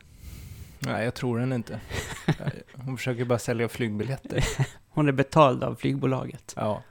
[0.79, 1.81] Nej, jag tror den inte.
[2.75, 4.45] Hon försöker bara sälja flygbiljetter.
[4.89, 6.55] Hon är betald av flygbolaget.
[6.57, 6.83] Ja.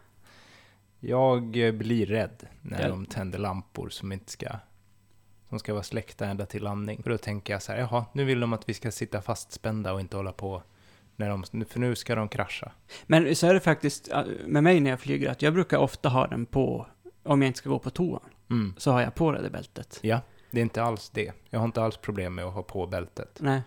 [1.00, 1.44] Jag
[1.78, 2.88] blir rädd när Ja.
[2.90, 4.48] de tänder lampor som inte ska
[5.50, 7.04] som ska vara släckta ända till landning.
[7.04, 9.94] För då tänker jag så här, jaha, nu vill de att vi ska sitta fastspända
[9.94, 10.64] och inte hålla på
[11.16, 12.72] när de, för nu ska de krascha.
[13.06, 14.10] Men så är det faktiskt
[14.46, 16.88] med mig när jag flyger, att jag brukar ofta ha den på,
[17.24, 18.20] om jag inte ska gå på toan,
[18.50, 18.74] Mm.
[18.78, 20.00] så har jag på det bältet.
[20.02, 20.20] Ja,
[20.52, 21.32] det är inte alls det.
[21.50, 23.38] Jag har inte alls problem med att ha på bältet.
[23.42, 23.62] Nej.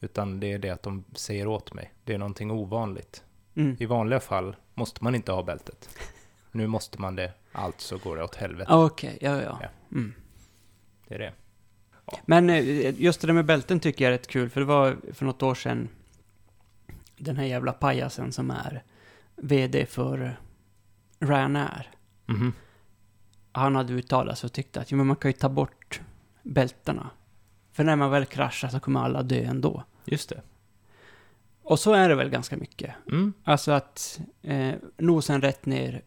[0.00, 1.92] Utan det är det att de säger åt mig.
[2.04, 3.24] Det är någonting ovanligt.
[3.54, 3.76] Mm.
[3.80, 5.88] I vanliga fall måste man inte ha bältet.
[6.52, 8.72] Nu måste man det, alltså går det åt helvete.
[8.72, 9.58] Okej, ja, ja.
[9.62, 9.68] Ja.
[9.92, 10.14] Mm.
[11.08, 11.32] Det är det.
[12.26, 14.96] Men eh, just det där med bälten tycker jag är rätt kul, för det var
[15.12, 15.88] för något år sedan
[17.16, 18.82] den här jävla pajasen som är
[19.36, 20.40] VD för
[21.18, 21.90] Ryanair.
[22.26, 22.52] Mhm.
[23.52, 26.00] Han hade uttalat sig och tyckte att ja, men man kan ju ta bort
[26.42, 27.10] bältena.
[27.72, 29.84] För när man väl kraschar så kommer alla dö ändå.
[30.04, 30.42] Just det.
[31.62, 32.94] Och så är det väl ganska mycket.
[33.06, 33.32] Mm.
[33.44, 36.02] Alltså att eh, nosen rätt ner,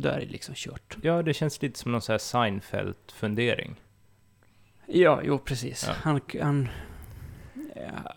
[0.00, 0.96] då är det liksom kört.
[1.02, 3.74] Ja, det känns lite som någon sån här Seinfeld-fundering.
[4.86, 5.84] Ja, jo precis.
[5.88, 5.94] Ja.
[6.02, 6.68] Han, han,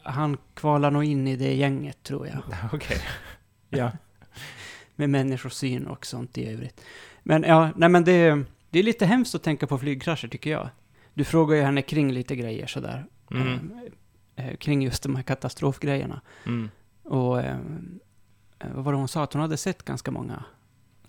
[0.04, 2.38] han kvalar nog in i det gänget tror jag.
[2.74, 2.98] Okej.
[3.70, 3.92] Ja.
[4.96, 6.82] Med människosyn och sånt i övrigt.
[7.24, 10.70] Men ja, nej men det, det är lite hemskt att tänka på flygkrascher tycker jag.
[11.14, 13.06] Du frågar ju henne kring lite grejer sådär.
[13.32, 13.72] Mm.
[14.36, 16.22] Eh, eh, kring just de här katastrofgrejerna.
[16.46, 16.70] Mm.
[17.04, 17.58] Och eh,
[18.60, 19.24] eh, vad var det hon sa?
[19.24, 20.44] Att hon hade sett ganska många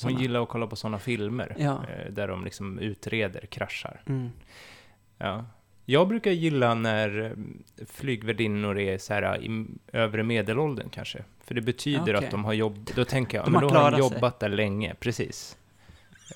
[0.04, 1.54] Hon gillar att kolla på sådana filmer.
[1.58, 1.80] Ja.
[1.88, 4.00] eh, Där de liksom utreder kraschar.
[4.06, 4.30] Mm.
[5.18, 5.44] Ja.
[5.84, 7.20] Jag brukar gilla när
[7.78, 11.24] eh, flygvärdinnor är så här i övre medelåldern kanske.
[11.44, 12.14] För det betyder Okej.
[12.14, 12.90] att de har jobb...
[12.96, 14.14] Då tänker jag, De men då har de klarat sig.
[14.16, 14.94] jobbat där länge.
[15.00, 15.56] Precis.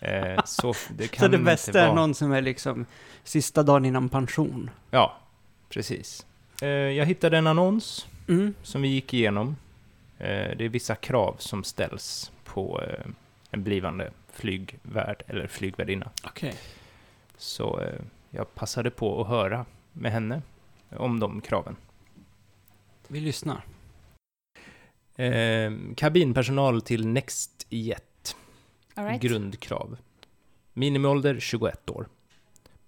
[0.02, 2.86] Eh, så det kan Så det bästa är någon som är liksom
[3.24, 4.70] sista dagen innan pension.
[4.90, 5.16] Ja,
[5.68, 6.26] precis.
[6.62, 8.54] Eh, jag hittade en annons Mm.
[8.62, 9.56] som vi gick igenom.
[10.18, 13.06] Eh, det är vissa krav som ställs på eh,
[13.50, 16.10] en blivande flygvärd eller flygvärdinna.
[16.24, 16.54] Okej.
[17.36, 20.42] Så eh, jag passade på att höra med henne
[20.90, 21.76] om de kraven.
[23.08, 23.64] Vi lyssnar.
[25.16, 28.36] Eh, kabinpersonal till NextJet.
[28.94, 29.22] Right.
[29.22, 29.96] Grundkrav.
[30.72, 32.08] Minimiålder 21 år.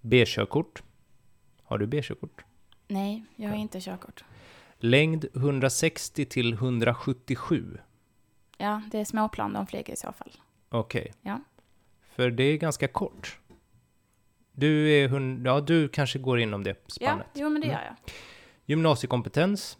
[0.01, 0.83] B-körkort.
[1.63, 2.45] Har du B-körkort?
[2.87, 4.23] Nej, jag har inte körkort.
[4.79, 7.77] Längd 160 till 177.
[8.57, 10.31] Ja, det är småplan de flyger i så fall.
[10.69, 11.13] Okej.
[11.21, 11.39] Ja.
[12.09, 13.39] För det är ganska kort.
[14.51, 15.47] Du är hund...
[15.47, 17.27] Ja, du kanske går inom det Ja, spannet.
[17.33, 17.79] jo men det Mm.
[17.79, 17.95] gör jag.
[18.65, 19.77] Gymnasiekompetens.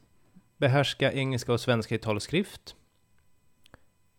[0.58, 2.76] Behärska engelska och svenska i tal och skrift.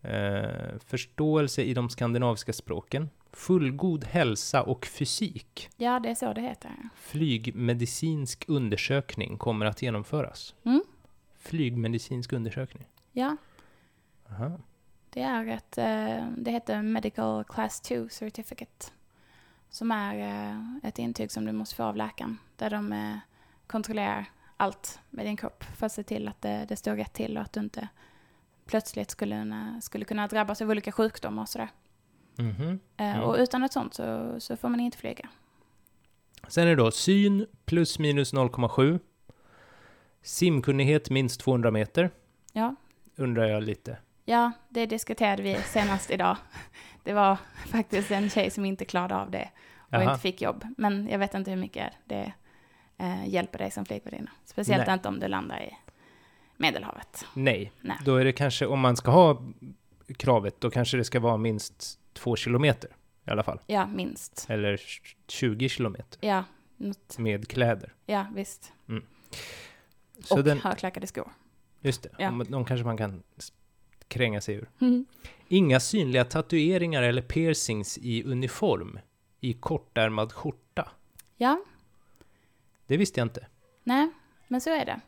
[0.02, 3.10] Eh, förståelse i de skandinaviska språken.
[3.32, 5.68] Fullgod hälsa och fysik.
[5.76, 6.70] Ja, det är så det heter.
[6.96, 10.54] Flygmedicinsk undersökning kommer att genomföras.
[10.64, 10.82] Mm.
[11.38, 12.86] Flygmedicinsk undersökning.
[13.12, 13.36] Ja,
[14.30, 14.58] Aha.
[15.10, 18.86] Det är ett, eh, det heter Medical Class 2 Certificate.
[19.70, 22.38] Som är eh, ett intyg som du måste få av läkaren.
[22.56, 23.16] Där de eh,
[23.66, 24.24] kontrollerar
[24.56, 27.42] allt med din kropp för att se till att det, det står rätt till och
[27.42, 27.88] att du inte
[28.66, 31.68] plötsligt skulle, skulle kunna drabbas av olika sjukdomar och sådär.
[32.36, 32.80] Mhm.
[32.96, 33.20] Eh, Mm.
[33.20, 35.28] Och utan ett sånt så, så får man inte flyga.
[36.48, 39.00] Sen är det då syn plus minus 0,7.
[40.22, 42.10] Simkunnighet minst 200 meter.
[42.52, 42.74] Ja,
[43.16, 43.98] Undrar jag lite.
[44.30, 46.36] Ja, det diskuterade vi senast idag.
[47.04, 50.02] Det var faktiskt en tjej som inte klarade av det och Jaha.
[50.02, 50.64] inte fick jobb.
[50.76, 52.32] Men jag vet inte hur mycket det
[52.98, 54.30] eh, hjälper dig som flygvärdinna.
[54.44, 54.94] Speciellt Nej.
[54.94, 55.76] inte om du landar i
[56.56, 57.24] Medelhavet.
[57.34, 57.72] Nej.
[57.80, 57.96] Nej.
[58.04, 59.42] Då är det kanske, om man ska ha
[60.16, 62.90] kravet, då kanske det ska vara minst två kilometer
[63.26, 63.60] i alla fall.
[63.66, 64.46] Ja, minst.
[64.48, 64.80] Eller
[65.28, 66.44] 20 kilometer Ja,
[66.76, 67.18] något.
[67.18, 67.94] med kläder.
[68.06, 68.72] ja visst.
[70.24, 71.32] Så och den, högklackade skor.
[71.80, 72.30] just det, Ja.
[72.48, 73.22] De kanske man kan
[74.10, 74.68] kränga sig ur.
[74.80, 75.04] Mm.
[75.48, 78.98] Inga synliga tatueringar eller piercings i uniform
[79.40, 80.88] i kortärmad skjorta.
[81.36, 81.60] Ja,
[82.86, 83.46] Det visste jag inte.
[83.84, 84.10] nej,
[84.48, 85.00] men så är det.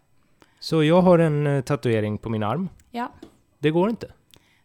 [0.61, 2.69] Så jag har en eh, tatuering på min arm.
[2.91, 3.13] Ja.
[3.59, 4.13] Det går inte.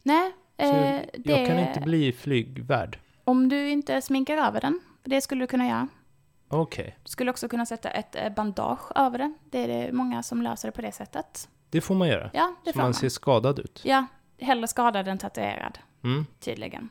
[0.03, 2.99] Nej, eh, det, Jag kan inte bli flygvärd.
[3.23, 5.87] om du inte sminkar över den, det skulle du kunna göra.
[6.49, 9.33] Okej, Du skulle också kunna sätta ett eh, bandage över det.
[9.49, 11.49] Det är det många som löser det på det sättet.
[11.69, 12.29] det får man göra.
[12.33, 12.93] Ja, det Så får man man.
[12.93, 13.81] ser skadad ut.
[13.85, 14.05] Ja,
[14.39, 16.25] hellre skadad än tatuerad, Mm.
[16.39, 16.89] tydligen.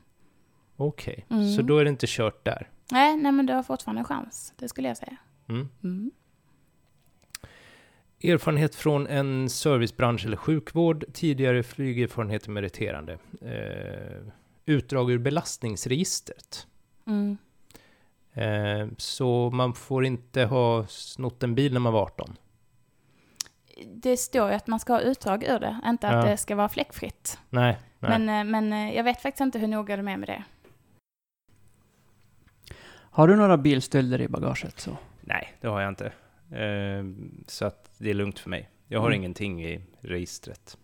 [0.76, 1.52] Okej, Mm.
[1.52, 2.68] så då är det inte kört där.
[2.92, 4.52] Nej, nej, men du har fortfarande en chans.
[4.56, 5.16] Det skulle jag säga.
[5.48, 5.68] Mm.
[5.84, 6.10] Mm.
[8.22, 11.04] Erfarenhet från en servicebransch eller sjukvård.
[11.12, 13.18] Tidigare flygerfarenhet är meriterande.
[13.40, 14.32] Eh,
[14.66, 16.66] utdrag ur belastningsregistret.
[17.06, 17.36] Mm.
[18.32, 22.36] Eh, så man får inte ha snott en bil när man var 18.
[23.86, 26.30] Det står ju att man ska ha utdrag ur det, inte att Ja.
[26.30, 27.38] det ska vara fläckfritt.
[27.50, 28.18] Nej, nej.
[28.18, 30.42] Men, eh, men eh, jag vet faktiskt inte hur noga de är med det.
[33.10, 34.96] Har du några bilstölder i bagaget så?
[35.20, 36.06] Nej, det har jag inte.
[36.50, 37.04] Eh,
[37.46, 38.70] så att det är lugnt för mig.
[38.88, 39.20] Jag har Mm.
[39.20, 40.76] ingenting i registret.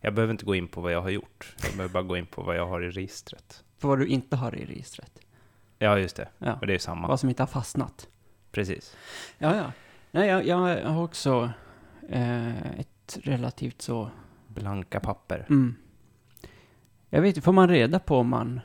[0.00, 1.54] Jag behöver inte gå in på vad jag har gjort.
[1.62, 3.64] Jag behöver bara gå in på vad jag har i registret.
[3.78, 5.18] För vad du inte har i registret?
[5.78, 6.28] Ja, just det.
[6.38, 6.54] Ja.
[6.60, 7.08] Och det är samma.
[7.08, 8.08] Vad som inte har fastnat?
[8.52, 8.96] Precis.
[9.38, 9.72] Ja, ja.
[10.10, 10.56] Nej, jag, jag
[10.90, 11.50] har också
[12.08, 14.10] eh, ett relativt så...
[14.48, 15.46] Blanka papper.
[15.48, 15.74] Mm.
[17.10, 18.60] Jag vet inte, får man reda på om man...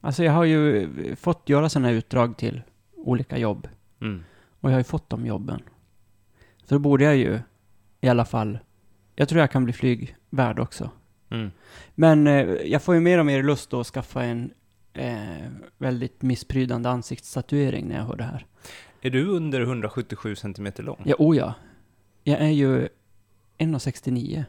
[0.00, 2.62] Alltså jag har ju fått göra sådana utdrag till
[2.96, 3.68] olika jobb.
[4.00, 4.24] Mm.
[4.60, 5.62] Och jag har ju fått de jobben.
[6.64, 7.40] Så då borde jag ju
[8.00, 8.58] i alla fall...
[9.14, 10.90] Jag tror jag kan bli flygvärd också.
[11.30, 11.50] Mm.
[11.94, 14.50] Men eh, jag får ju mer och mer lust att skaffa en
[14.92, 15.46] eh,
[15.78, 18.46] väldigt missprydande ansiktstatuering när jag hör det här.
[19.00, 21.02] Är du under 177 centimeter lång?
[21.04, 21.54] Ja, oh ja.
[22.28, 22.88] Jag är ju
[23.58, 24.44] 1,69.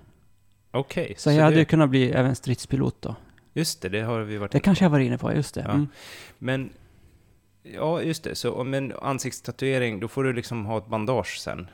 [0.72, 1.14] Okej.
[1.18, 3.16] Så, jag hade det, ju kunnat bli även stridspilot då.
[3.54, 4.86] Just det, det har vi varit Det kanske på.
[4.86, 5.62] jag var inne på, just det.
[5.62, 5.72] Ja.
[5.72, 5.88] Mm.
[6.38, 6.70] Men
[7.74, 8.36] Ja, just det.
[8.36, 11.68] Så om en ansiktstatuering, då får du liksom ha ett bandage sen.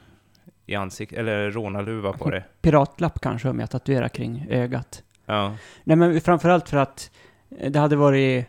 [0.66, 2.44] I ansikt, eller rånarluva på det.
[2.62, 5.04] Piratlapp kanske om jag tatuerar kring ögat.
[5.26, 5.56] Ja.
[5.84, 7.12] Nej men framförallt för att
[7.60, 8.46] eh, det hade varit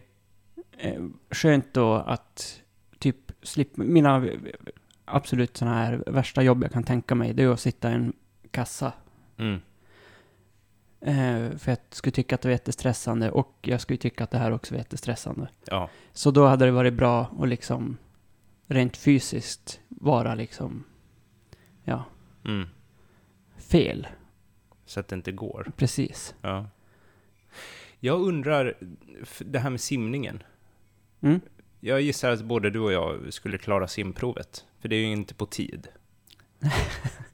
[0.78, 2.60] eh, skönt då att
[2.98, 4.26] typ slippa, mina
[5.04, 8.12] absolut sådana här värsta jobb jag kan tänka mig, det är att sitta i en
[8.50, 8.92] kassa.
[9.36, 9.60] Mm.
[11.00, 14.38] Eh, för jag skulle tycka att det var jättestressande och jag skulle tycka att det
[14.38, 15.48] här också var jättestressande.
[15.64, 15.88] Ja.
[16.12, 17.96] Så då hade det varit bra att liksom
[18.66, 20.84] rent fysiskt vara liksom,
[21.84, 22.04] ja,
[22.44, 22.68] Mm.
[23.56, 24.06] fel.
[24.86, 25.72] Så att det inte går.
[25.76, 26.34] Precis.
[26.40, 26.66] Ja.
[28.00, 28.74] Jag undrar,
[29.38, 30.42] det här med simningen.
[31.20, 31.40] Mm.
[31.80, 34.64] Jag gissar att både du och jag skulle klara simprovet.
[34.84, 35.88] För det är ju inte på tid.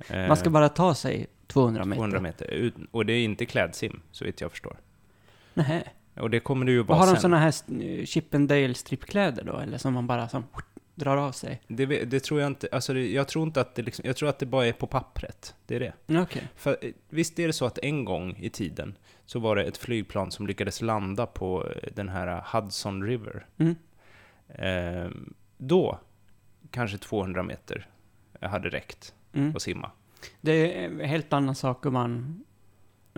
[0.08, 1.96] Eh, Man ska bara ta sig 200 meter.
[1.96, 2.72] 200 meter.
[2.90, 4.76] Och det är inte klädsim, så vitt jag förstår.
[5.54, 5.82] Nähä.
[6.14, 7.20] Och det kommer du ju vara har de sen.
[7.20, 9.58] sådana här eh, Chippendale strippkläder då?
[9.58, 10.44] Eller som man bara som
[10.94, 11.62] drar av sig?
[11.68, 14.28] Det, det tror jag inte, alltså det, jag tror inte att det liksom, jag tror
[14.28, 15.54] att det bara är på pappret.
[15.66, 16.20] Det är det.
[16.20, 16.42] Okej.
[16.56, 19.76] För eh, visst är det så att en gång i tiden så var det ett
[19.76, 23.46] flygplan som lyckades landa på eh, den här Hudson River.
[23.58, 23.74] Mm.
[24.48, 25.98] Ehm, då
[26.70, 27.88] kanske 200 meter
[28.40, 29.56] hade räckt Mm.
[29.56, 29.90] att simma.
[30.40, 32.44] Det är en helt annan sak om man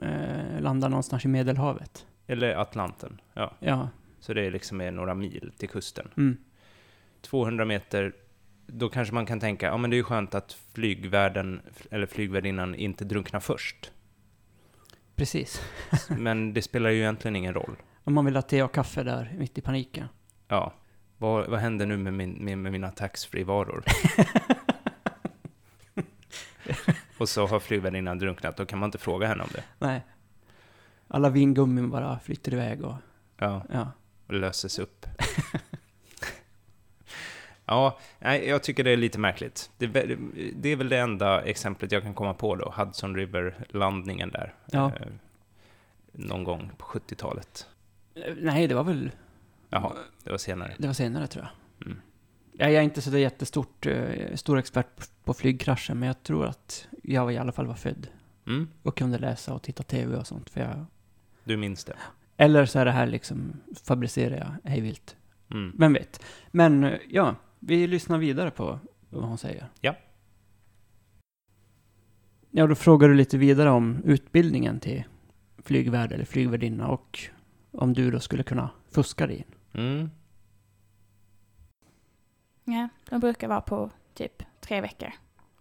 [0.03, 2.07] eh, landar någonstans i Medelhavet.
[2.26, 3.53] Eller Atlanten, ja.
[3.61, 3.88] Ja.
[4.20, 6.11] Så det är liksom några mil till kusten.
[6.16, 6.36] Mm.
[7.20, 8.12] 200 meter,
[8.66, 12.74] då kanske man kan tänka, ja men det är ju skönt att flygvärden, eller flygvärdinnan
[12.74, 13.92] inte drunknar först.
[15.16, 15.62] Precis.
[16.09, 17.76] Men det spelar ju egentligen ingen roll.
[18.05, 20.09] Om man vill ha te och kaffe där mitt i paniken.
[20.48, 20.72] Ja.
[21.22, 23.84] Vad, vad händer nu med, min, med, med mina taxfree-varor?
[27.18, 29.64] och så har flygvärdinnan drunknat, då kan man inte fråga henne om det.
[29.78, 30.00] Nej.
[31.08, 32.94] Alla vingummin bara flyter iväg och
[33.38, 33.92] Ja, ja.
[34.26, 35.06] och löses upp.
[37.66, 39.70] ja, nej, jag tycker det är lite märkligt.
[39.78, 39.86] Det,
[40.56, 44.54] det är väl det enda exemplet jag kan komma på då, Hudson River-landningen där.
[44.70, 44.92] Ja.
[45.00, 45.06] Eh,
[46.12, 47.66] någon gång på 70-talet.
[48.14, 49.10] Eh, Nej, det var väl...
[49.74, 49.92] Jaha,
[50.24, 50.74] det var senare.
[50.78, 51.86] Det var senare tror jag.
[51.86, 51.98] Mm.
[52.52, 56.86] Ja, jag är inte så jättestort, eh, stor expert på- flygkrascher, men jag tror att
[57.02, 58.08] jag i alla fall var född.
[58.46, 60.50] Mm, Och kunde läsa och titta TV och sånt.
[60.50, 60.84] För jag...
[61.44, 61.96] du minns det?
[62.36, 63.52] Eller så är det här liksom,
[63.84, 65.16] fabricerar jag hej vilt.
[65.50, 65.72] Mm.
[65.78, 66.24] Vem vet?
[66.50, 68.78] Men eh, ja, vi lyssnar vidare på
[69.10, 69.66] vad hon säger.
[69.80, 69.94] Ja.
[72.50, 75.04] Ja, då frågar du lite vidare om utbildningen till
[75.58, 77.20] flygvärd eller flygvärdinna och
[77.72, 79.44] om du då skulle kunna fuska dig in.
[79.74, 80.10] Mm.
[82.64, 85.12] Ja, de brukar vara på typ tre veckor.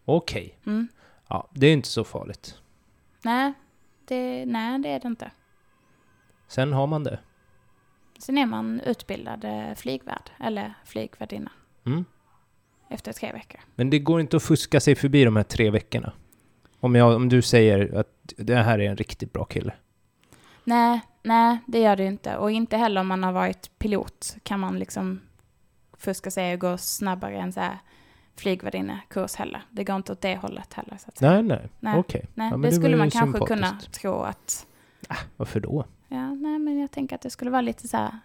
[0.05, 0.57] Okej.
[0.65, 0.87] Mm.
[1.27, 2.57] Ja, det är inte så farligt.
[3.23, 3.53] Nej,
[4.05, 5.31] det, nej, det är det inte.
[6.47, 7.19] Sen har man det.
[8.19, 11.51] Sen är man utbildad eh, flygvärd eller flygvärdinna
[11.85, 12.05] Mm.
[12.89, 13.61] efter tre veckor.
[13.75, 16.13] Men det går inte att fuska sig förbi de här tre veckorna.
[16.79, 19.73] Om, jag, om du säger att det här är en riktigt bra kille.
[20.63, 22.37] Nej, nej, det gör det ju inte.
[22.37, 25.21] Och inte heller om man har varit pilot kan man liksom
[25.97, 27.77] fuska sig och gå snabbare än så här
[28.35, 29.61] flygvärdinnekurs heller.
[29.69, 30.97] Det går inte åt det hållet heller.
[30.97, 31.31] Så att säga.
[31.31, 31.69] Nej, nej.
[31.79, 31.99] Nej.
[31.99, 32.25] Okej.
[32.33, 34.67] Nej, Ja, det det skulle man kanske kunna tro att...
[35.37, 35.85] Varför då?
[36.07, 38.19] Ja, nej, men jag tänker att det skulle vara lite så här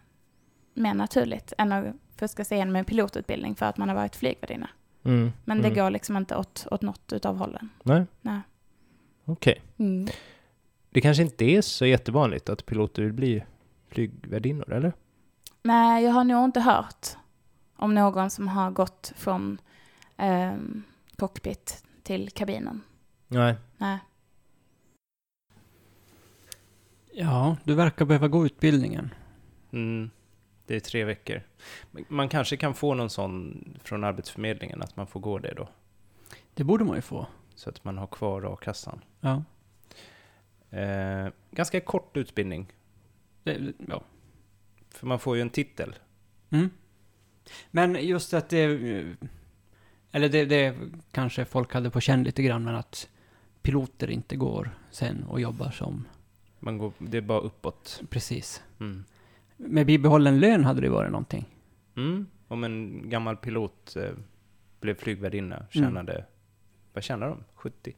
[0.75, 1.85] mer naturligt än att
[2.17, 4.69] fuska sig igenom en pilotutbildning för att man har varit flygvärdinna.
[5.05, 5.33] Mm.
[5.45, 5.79] Men det mm.
[5.79, 7.69] går liksom inte åt, åt något utav hållen.
[7.83, 8.05] Nej.
[8.21, 8.41] Nej.
[9.25, 9.63] Okej.
[9.79, 10.09] Mm.
[10.91, 13.45] Det kanske inte är så jättevanligt att piloter vill bli
[13.89, 14.93] flygvärdinnor, eller?
[15.63, 17.07] Nej, jag har nog inte hört
[17.77, 19.61] om någon som har gått från
[20.17, 20.83] ehm,
[21.17, 22.83] cockpit till kabinen.
[23.29, 23.55] Nej.
[23.77, 23.99] Nej.
[27.13, 29.15] Ja, du verkar behöva gå utbildningen.
[29.73, 30.11] Mm.
[30.67, 31.43] Det är tre veckor.
[32.09, 35.69] Man kanske kan få någon sån från Arbetsförmedlingen, att man får gå det då.
[36.55, 37.27] Det borde man ju få.
[37.55, 39.05] Så att man har kvar a-kassan.
[39.21, 39.43] Ja.
[40.71, 42.73] Eh, ganska kort utbildning,
[43.43, 44.03] Det, ja.
[44.91, 45.95] för man får ju en titel.
[46.51, 46.71] Mm.
[47.71, 48.65] Men just att det...
[50.13, 50.77] Eller det, det
[51.11, 53.09] kanske folk hade på känn lite grann, men att
[53.63, 56.09] piloter inte går sen och jobbar som...
[56.59, 58.03] Man går, det är bara uppåt.
[58.11, 58.63] Precis.
[58.81, 59.05] Mm.
[59.57, 61.47] Med bibehållen lön hade det varit någonting.
[61.97, 62.27] Mm.
[62.49, 64.11] Om en gammal pilot eh,
[64.81, 66.25] blev flygvärdinna, tjänade...
[66.93, 67.45] Vad tjänar de?
[67.55, 67.95] 70?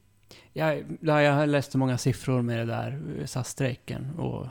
[0.53, 4.47] Jag, ja, jag har läst så många siffror med det där SAS-strejken och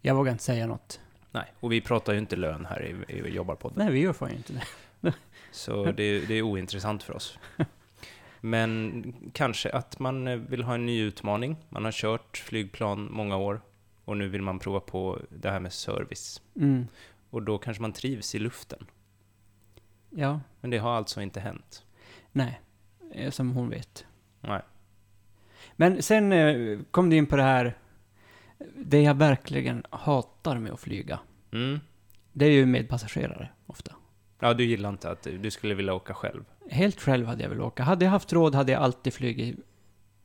[0.00, 1.00] jag vågar inte säga något.
[1.30, 3.78] Nej, och vi pratar ju inte lön här i, i Jobbarpodden.
[3.84, 5.12] Nej, vi gör fan inte det.
[5.50, 7.38] Så det, det är ointressant för oss.
[8.40, 11.56] Men kanske att man eh, vill ha en ny utmaning.
[11.68, 13.60] Man har kört flygplan många år
[14.04, 16.42] och nu vill man prova på det här med service.
[16.56, 16.86] Mm.
[17.30, 18.86] Och då kanske man trivs i luften.
[20.10, 21.84] Ja, Men det har alltså inte hänt.
[22.32, 22.60] nej.
[23.12, 24.06] eh, Som hon vet.
[24.40, 24.62] Nej.
[25.76, 27.74] Men sen eh, kom du in på det här,
[28.76, 31.18] det jag verkligen hatar med att flyga.
[31.52, 31.80] Mm.
[32.32, 33.92] Det är ju med passagerare, ofta.
[34.40, 36.44] Ja, du gillar inte att du skulle vilja åka själv?
[36.70, 37.82] Helt själv hade jag velat åka.
[37.82, 39.56] Hade jag haft råd hade jag alltid flugit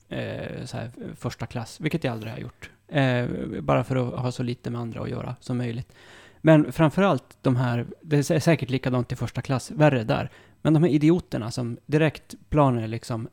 [0.10, 2.69] eh, så här, första klass, vilket jag aldrig har gjort.
[2.88, 3.28] Eh,
[3.61, 5.94] bara för att ha så lite med andra att göra som möjligt.
[6.41, 10.30] Men framförallt de här, det är sä- säkert likadant i första klass, värre där.
[10.61, 13.28] Men de här idioterna som direkt planen liksom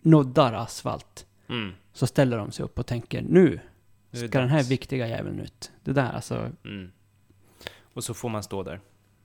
[0.00, 1.72] nuddar asfalt, Mm.
[1.92, 3.60] så ställer de sig upp och tänker nu
[4.12, 5.72] ska den här viktiga jäveln ut.
[5.84, 6.92] Det där alltså, Mm.
[7.96, 8.80] Och så får man stå där.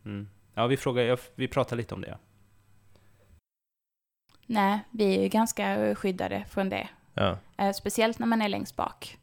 [0.05, 0.29] Mm.
[0.53, 2.17] Ja, vi frågar, vi pratar lite om det.
[4.45, 6.89] Nej, vi är ju ganska skyddade från det.
[7.13, 7.37] Ja.
[7.57, 9.17] Eh, speciellt när man är längst bak.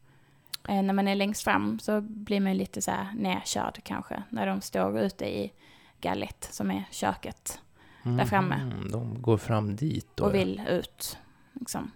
[0.69, 4.23] Eh, när man är längst fram så blir man lite så här nedkörd kanske.
[4.31, 5.53] När de står ute i
[6.01, 7.61] gallet som är köket
[8.03, 8.55] Där framme.
[8.55, 10.25] Mm, de går fram dit då.
[10.25, 10.33] och ja.
[10.33, 11.19] vill ut.
[11.53, 11.91] Liksom.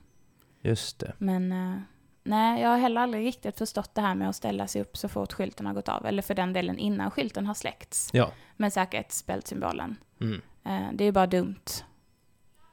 [0.62, 1.12] Just det.
[1.18, 1.80] Men eh,
[2.22, 5.08] nej, jag har heller aldrig riktigt förstått det här med att ställa sig upp så
[5.08, 6.06] fort skylten har gått av.
[6.06, 8.10] Eller för den delen innan skylten har släckts.
[8.12, 8.32] Ja.
[8.56, 9.96] Med säkerhetsbältsymbolen.
[10.20, 10.40] Mm.
[10.64, 11.64] Eh, det är ju bara dumt.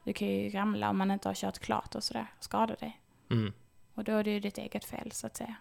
[0.04, 2.26] Du kan ju ramla om man inte har kört klart och sådär.
[2.40, 3.00] Skada dig.
[3.30, 3.52] Mm.
[3.94, 5.54] Och då är det ju ditt eget fel så att säga.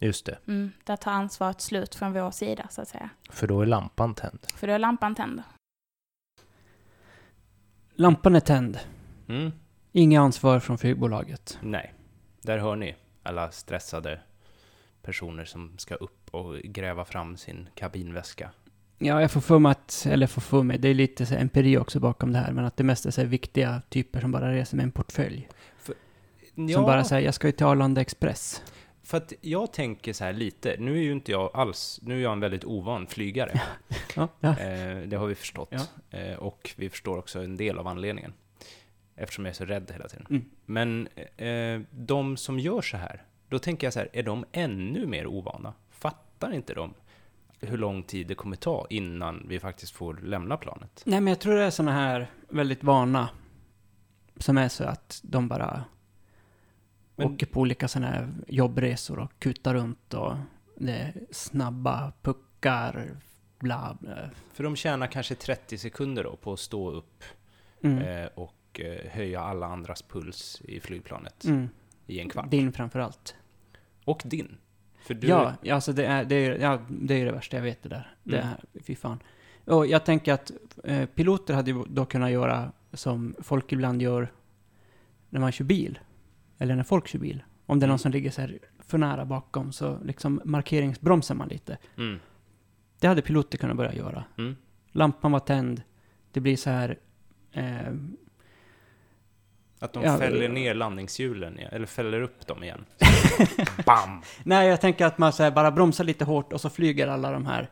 [0.00, 0.38] Just det.
[0.46, 3.10] Mm, där tar ansvaret slut från vår sida så att säga.
[3.30, 4.38] För då är lampan tänd.
[4.54, 5.42] För då är lampan tänd.
[7.94, 8.78] lampan är tänd.
[9.28, 9.52] Mm.
[9.92, 11.58] Inget ansvar från flygbolaget.
[11.62, 11.94] Nej,
[12.42, 14.20] där hör ni alla stressade
[15.02, 18.50] personer som ska upp och gräva fram sin kabinväska.
[18.98, 21.78] Ja, jag får för mig att, eller får för mig, det är lite så empiri
[21.78, 24.76] också bakom det här, men att det mest är så viktiga typer som bara reser
[24.76, 25.48] med en portfölj.
[26.74, 28.62] Som bara säger, jag ska ju till Arlanda Express.
[29.02, 32.22] För att jag tänker så här lite, nu är ju inte jag alls, nu är
[32.22, 33.60] jag en väldigt ovan flygare.
[34.16, 34.48] Ja, ja.
[34.48, 35.68] Eh, det har vi förstått.
[35.70, 36.18] Ja.
[36.18, 38.32] Eh, och vi förstår också en del av anledningen.
[39.20, 40.26] Eftersom jag är så rädd hela tiden.
[40.30, 40.44] Mm.
[40.66, 45.06] Men eh, de som gör så här, då tänker jag så här, är de ännu
[45.06, 45.74] mer ovana?
[45.90, 46.94] Fattar inte de
[47.60, 51.02] hur lång tid det kommer ta innan vi faktiskt får lämna planet?
[51.06, 53.28] Nej, men jag tror det är såna här väldigt vana
[54.36, 55.84] som är så att de bara
[57.16, 60.36] Men- åker på olika såna här jobbresor och kutar runt och
[60.76, 63.16] det är snabba puckar,
[63.58, 64.30] bla bla.
[64.52, 67.24] För de tjänar kanske 30 sekunder då på att stå upp
[67.82, 67.98] Mm.
[67.98, 68.28] eh,
[68.78, 71.68] och eh, höja alla andras puls i flygplanet Mm.
[72.06, 72.50] i en kvart.
[72.50, 73.36] Din framför allt.
[74.04, 74.56] Och din.
[75.00, 77.82] För du, Ja, alltså det är, det är, ja, det är det värsta jag vet
[77.82, 78.14] det där.
[78.24, 78.48] Det Mm.
[78.74, 79.18] är, fy fan.
[79.64, 80.52] Och jag tänker att
[80.84, 84.32] eh, piloter hade ju då kunnat göra som folk ibland gör
[85.30, 85.98] när man kör bil.
[86.58, 87.42] Eller när folk kör bil.
[87.66, 87.98] Om det är någon Mm.
[87.98, 91.78] som ligger så här för nära bakom så liksom markeringsbromsar man lite.
[91.96, 92.18] Mm,
[93.00, 94.24] Det hade piloter kunnat börja göra.
[94.38, 94.56] mm.
[94.92, 95.82] Lampan var tänd.
[96.32, 96.98] Det blir så här...
[97.52, 97.92] Eh,
[99.78, 102.84] Att de Ja, fäller ner landningshjulen, eller fäller upp dem igen.
[103.86, 104.22] Bam!
[104.44, 107.30] nej, jag tänker att man så här bara bromsar lite hårt och så flyger alla
[107.32, 107.70] de här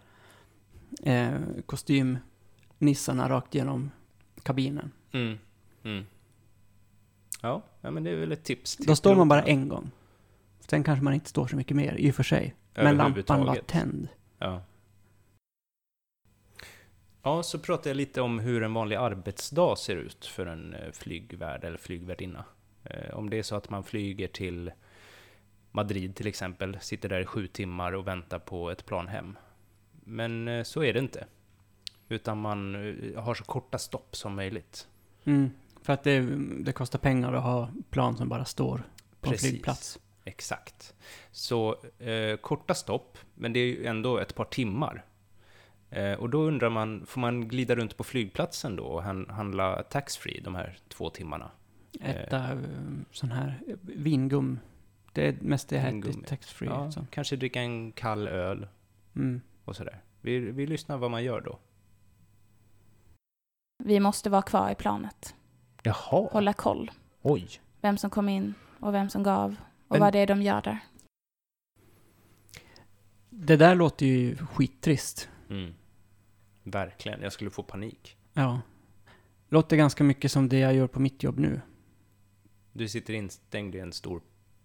[1.02, 1.30] eh,
[1.66, 3.90] kostymnissarna rakt genom
[4.42, 4.92] kabinen.
[5.12, 5.38] Mm.
[5.84, 6.06] Mm.
[7.42, 8.76] Ja, men det är väl ett tips.
[8.76, 9.90] till Då står man bara en gång.
[10.60, 12.54] Sen kanske man inte står så mycket mer, i och för sig.
[12.74, 14.08] Men lampan var tänd.
[14.38, 14.62] Ja.
[17.26, 20.92] Ja, så pratade jag lite om hur en vanlig arbetsdag ser ut för en eh,
[20.92, 22.44] flygvärd eller flygvärdinna.
[22.84, 24.72] Eh, Om det är så att man flyger till
[25.70, 29.38] Madrid till exempel, sitter där i sju timmar och väntar på ett plan hem.
[30.04, 31.26] Men eh, så är det inte.
[32.08, 32.74] Utan man
[33.16, 34.88] har så korta stopp som möjligt.
[35.24, 35.50] Mm.
[35.82, 36.20] För att det,
[36.64, 38.76] det kostar pengar att ha plan som bara står
[39.20, 39.50] på en Precis.
[39.50, 39.98] flygplats.
[40.24, 40.94] Exakt.
[41.30, 45.04] Så eh, korta stopp, men det är ju ändå ett par timmar.
[45.90, 49.82] Eh, och då undrar man, får man glida runt på flygplatsen då och han, handla
[49.82, 51.50] taxfree de här två timmarna?
[52.00, 52.58] Äta eh,
[53.10, 54.58] sån här eh, vingum.
[55.12, 56.24] Det är mest det Vingummi.
[56.26, 56.68] taxfree.
[56.68, 57.06] Ja, så.
[57.10, 58.68] kanske dricka en kall öl
[59.16, 59.40] Mm.
[59.64, 60.00] och sådär.
[60.20, 61.58] Vi, vi lyssnar vad man gör då.
[63.84, 65.34] Vi måste vara kvar i planet.
[65.82, 66.90] Jaha, Hålla koll.
[67.22, 67.48] oj.
[67.80, 69.50] Vem som kom in och vem som gav.
[69.88, 70.78] Och Men- vad det är de gör där.
[73.30, 75.28] Det där låter ju skittrist.
[75.50, 75.74] Mm.
[76.62, 78.16] Verkligen, jag skulle få panik.
[78.32, 78.60] Ja.
[79.48, 81.60] Låter ganska mycket som det jag gör på mitt jobb nu.
[82.72, 84.22] Du sitter instängd i en stor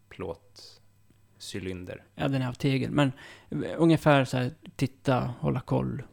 [0.09, 2.03] plåtcylinder.
[2.15, 2.91] Ja, den är av tegel.
[2.91, 3.11] Men
[3.49, 6.03] eh, ungefär så här, titta, hålla koll.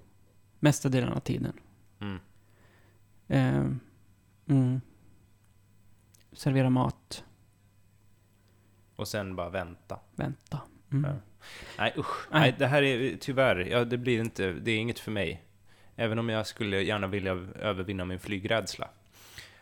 [0.61, 1.61] Mesta delen av tiden.
[2.01, 2.19] Mm.
[3.29, 3.71] Eh,
[4.57, 4.81] mm.
[6.33, 7.25] Servera mat,
[8.97, 10.01] Och sen bara vänta.
[10.17, 10.61] vänta.
[10.93, 11.11] Mm.
[11.11, 11.17] Ja.
[11.79, 12.41] Nej usch, Nej.
[12.41, 12.55] nej.
[12.59, 15.43] det här är tyvärr, ja, det blir inte, det är inget för mig.
[15.97, 18.89] Även om jag skulle gärna vilja övervinna min flygrädsla,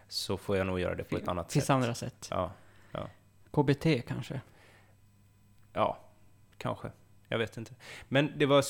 [0.09, 1.75] så får jag nog göra det på ett annat Finns sätt.
[1.75, 2.29] andra sätt.
[2.31, 2.53] Ja,
[3.51, 4.41] KBT kanske?
[5.73, 5.99] ja,
[6.59, 6.91] kanske.
[7.29, 7.75] Jag vet inte.
[8.09, 8.65] Men det var,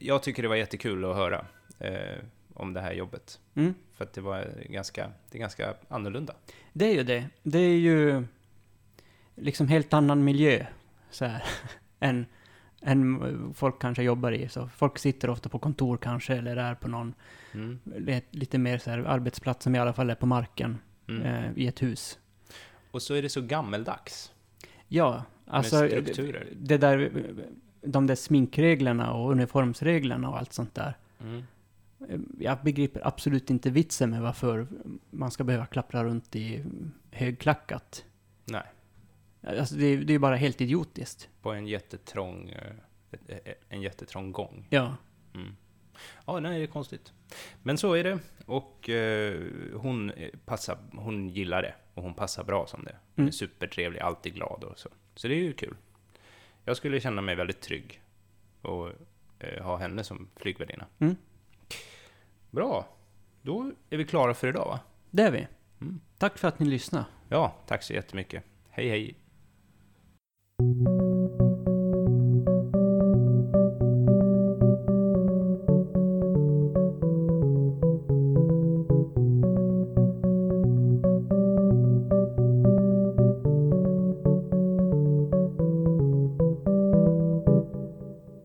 [0.00, 1.46] jag tycker det var jättekul att höra
[1.78, 2.18] eh,
[2.54, 3.40] om det här jobbet.
[3.54, 3.74] Mm.
[3.94, 6.34] För att det var ganska, det är ganska annorlunda.
[6.72, 7.28] Det är ju det.
[7.42, 8.24] Det är ju
[9.34, 10.66] liksom helt annan miljö
[11.10, 11.44] så här,
[12.00, 12.26] än,
[12.84, 14.48] än folk kanske jobbar i.
[14.48, 17.14] Så folk sitter ofta på kontor kanske, eller är på någon
[17.54, 17.78] Mm.
[18.30, 20.78] lite mer så här arbetsplats som i alla fall är på marken
[21.08, 21.22] Mm.
[21.22, 22.18] eh, i ett hus.
[22.90, 24.32] Och så är det så gammeldags.
[24.88, 26.48] Ja, alltså med strukturer.
[26.56, 27.10] det där,
[27.80, 30.96] de där sminkreglerna och uniformsreglerna och allt sånt där.
[31.20, 31.42] Mm.
[32.38, 34.66] Jag begriper absolut inte vitsen med varför
[35.10, 36.64] man ska behöva klappra runt i
[37.10, 38.04] högklackat.
[38.44, 38.62] Nej,
[39.46, 41.28] Alltså det, är- det är ju bara helt idiotiskt.
[41.42, 42.72] på en jättetrång, eh,
[43.68, 44.66] en jättetrång gång.
[44.70, 44.96] Ja.
[45.34, 45.56] Mm.
[46.26, 47.12] Ja, nej, det är konstigt.
[47.62, 48.18] Men så är det.
[48.46, 49.40] Och eh,
[49.74, 51.74] hon, eh, passar, hon gillar det.
[51.94, 52.96] Och hon passar bra som det.
[53.14, 53.32] Hon är Mm.
[53.32, 54.88] supertrevlig, alltid glad och så.
[55.14, 55.76] Så det är ju kul.
[56.64, 58.02] Jag skulle känna mig väldigt trygg.
[58.62, 58.90] Och
[59.38, 60.86] eh, ha henne som flygvärdinna.
[60.98, 61.16] Mm.
[62.50, 62.86] Bra.
[63.42, 64.80] Då är vi klara för idag, va?
[65.10, 65.46] Det är vi.
[65.80, 66.00] Mm.
[66.18, 67.04] Tack för att ni lyssnade.
[67.28, 68.44] Ja, tack så jättemycket.
[68.70, 69.14] Hej, hej.
[70.60, 70.93] Thank you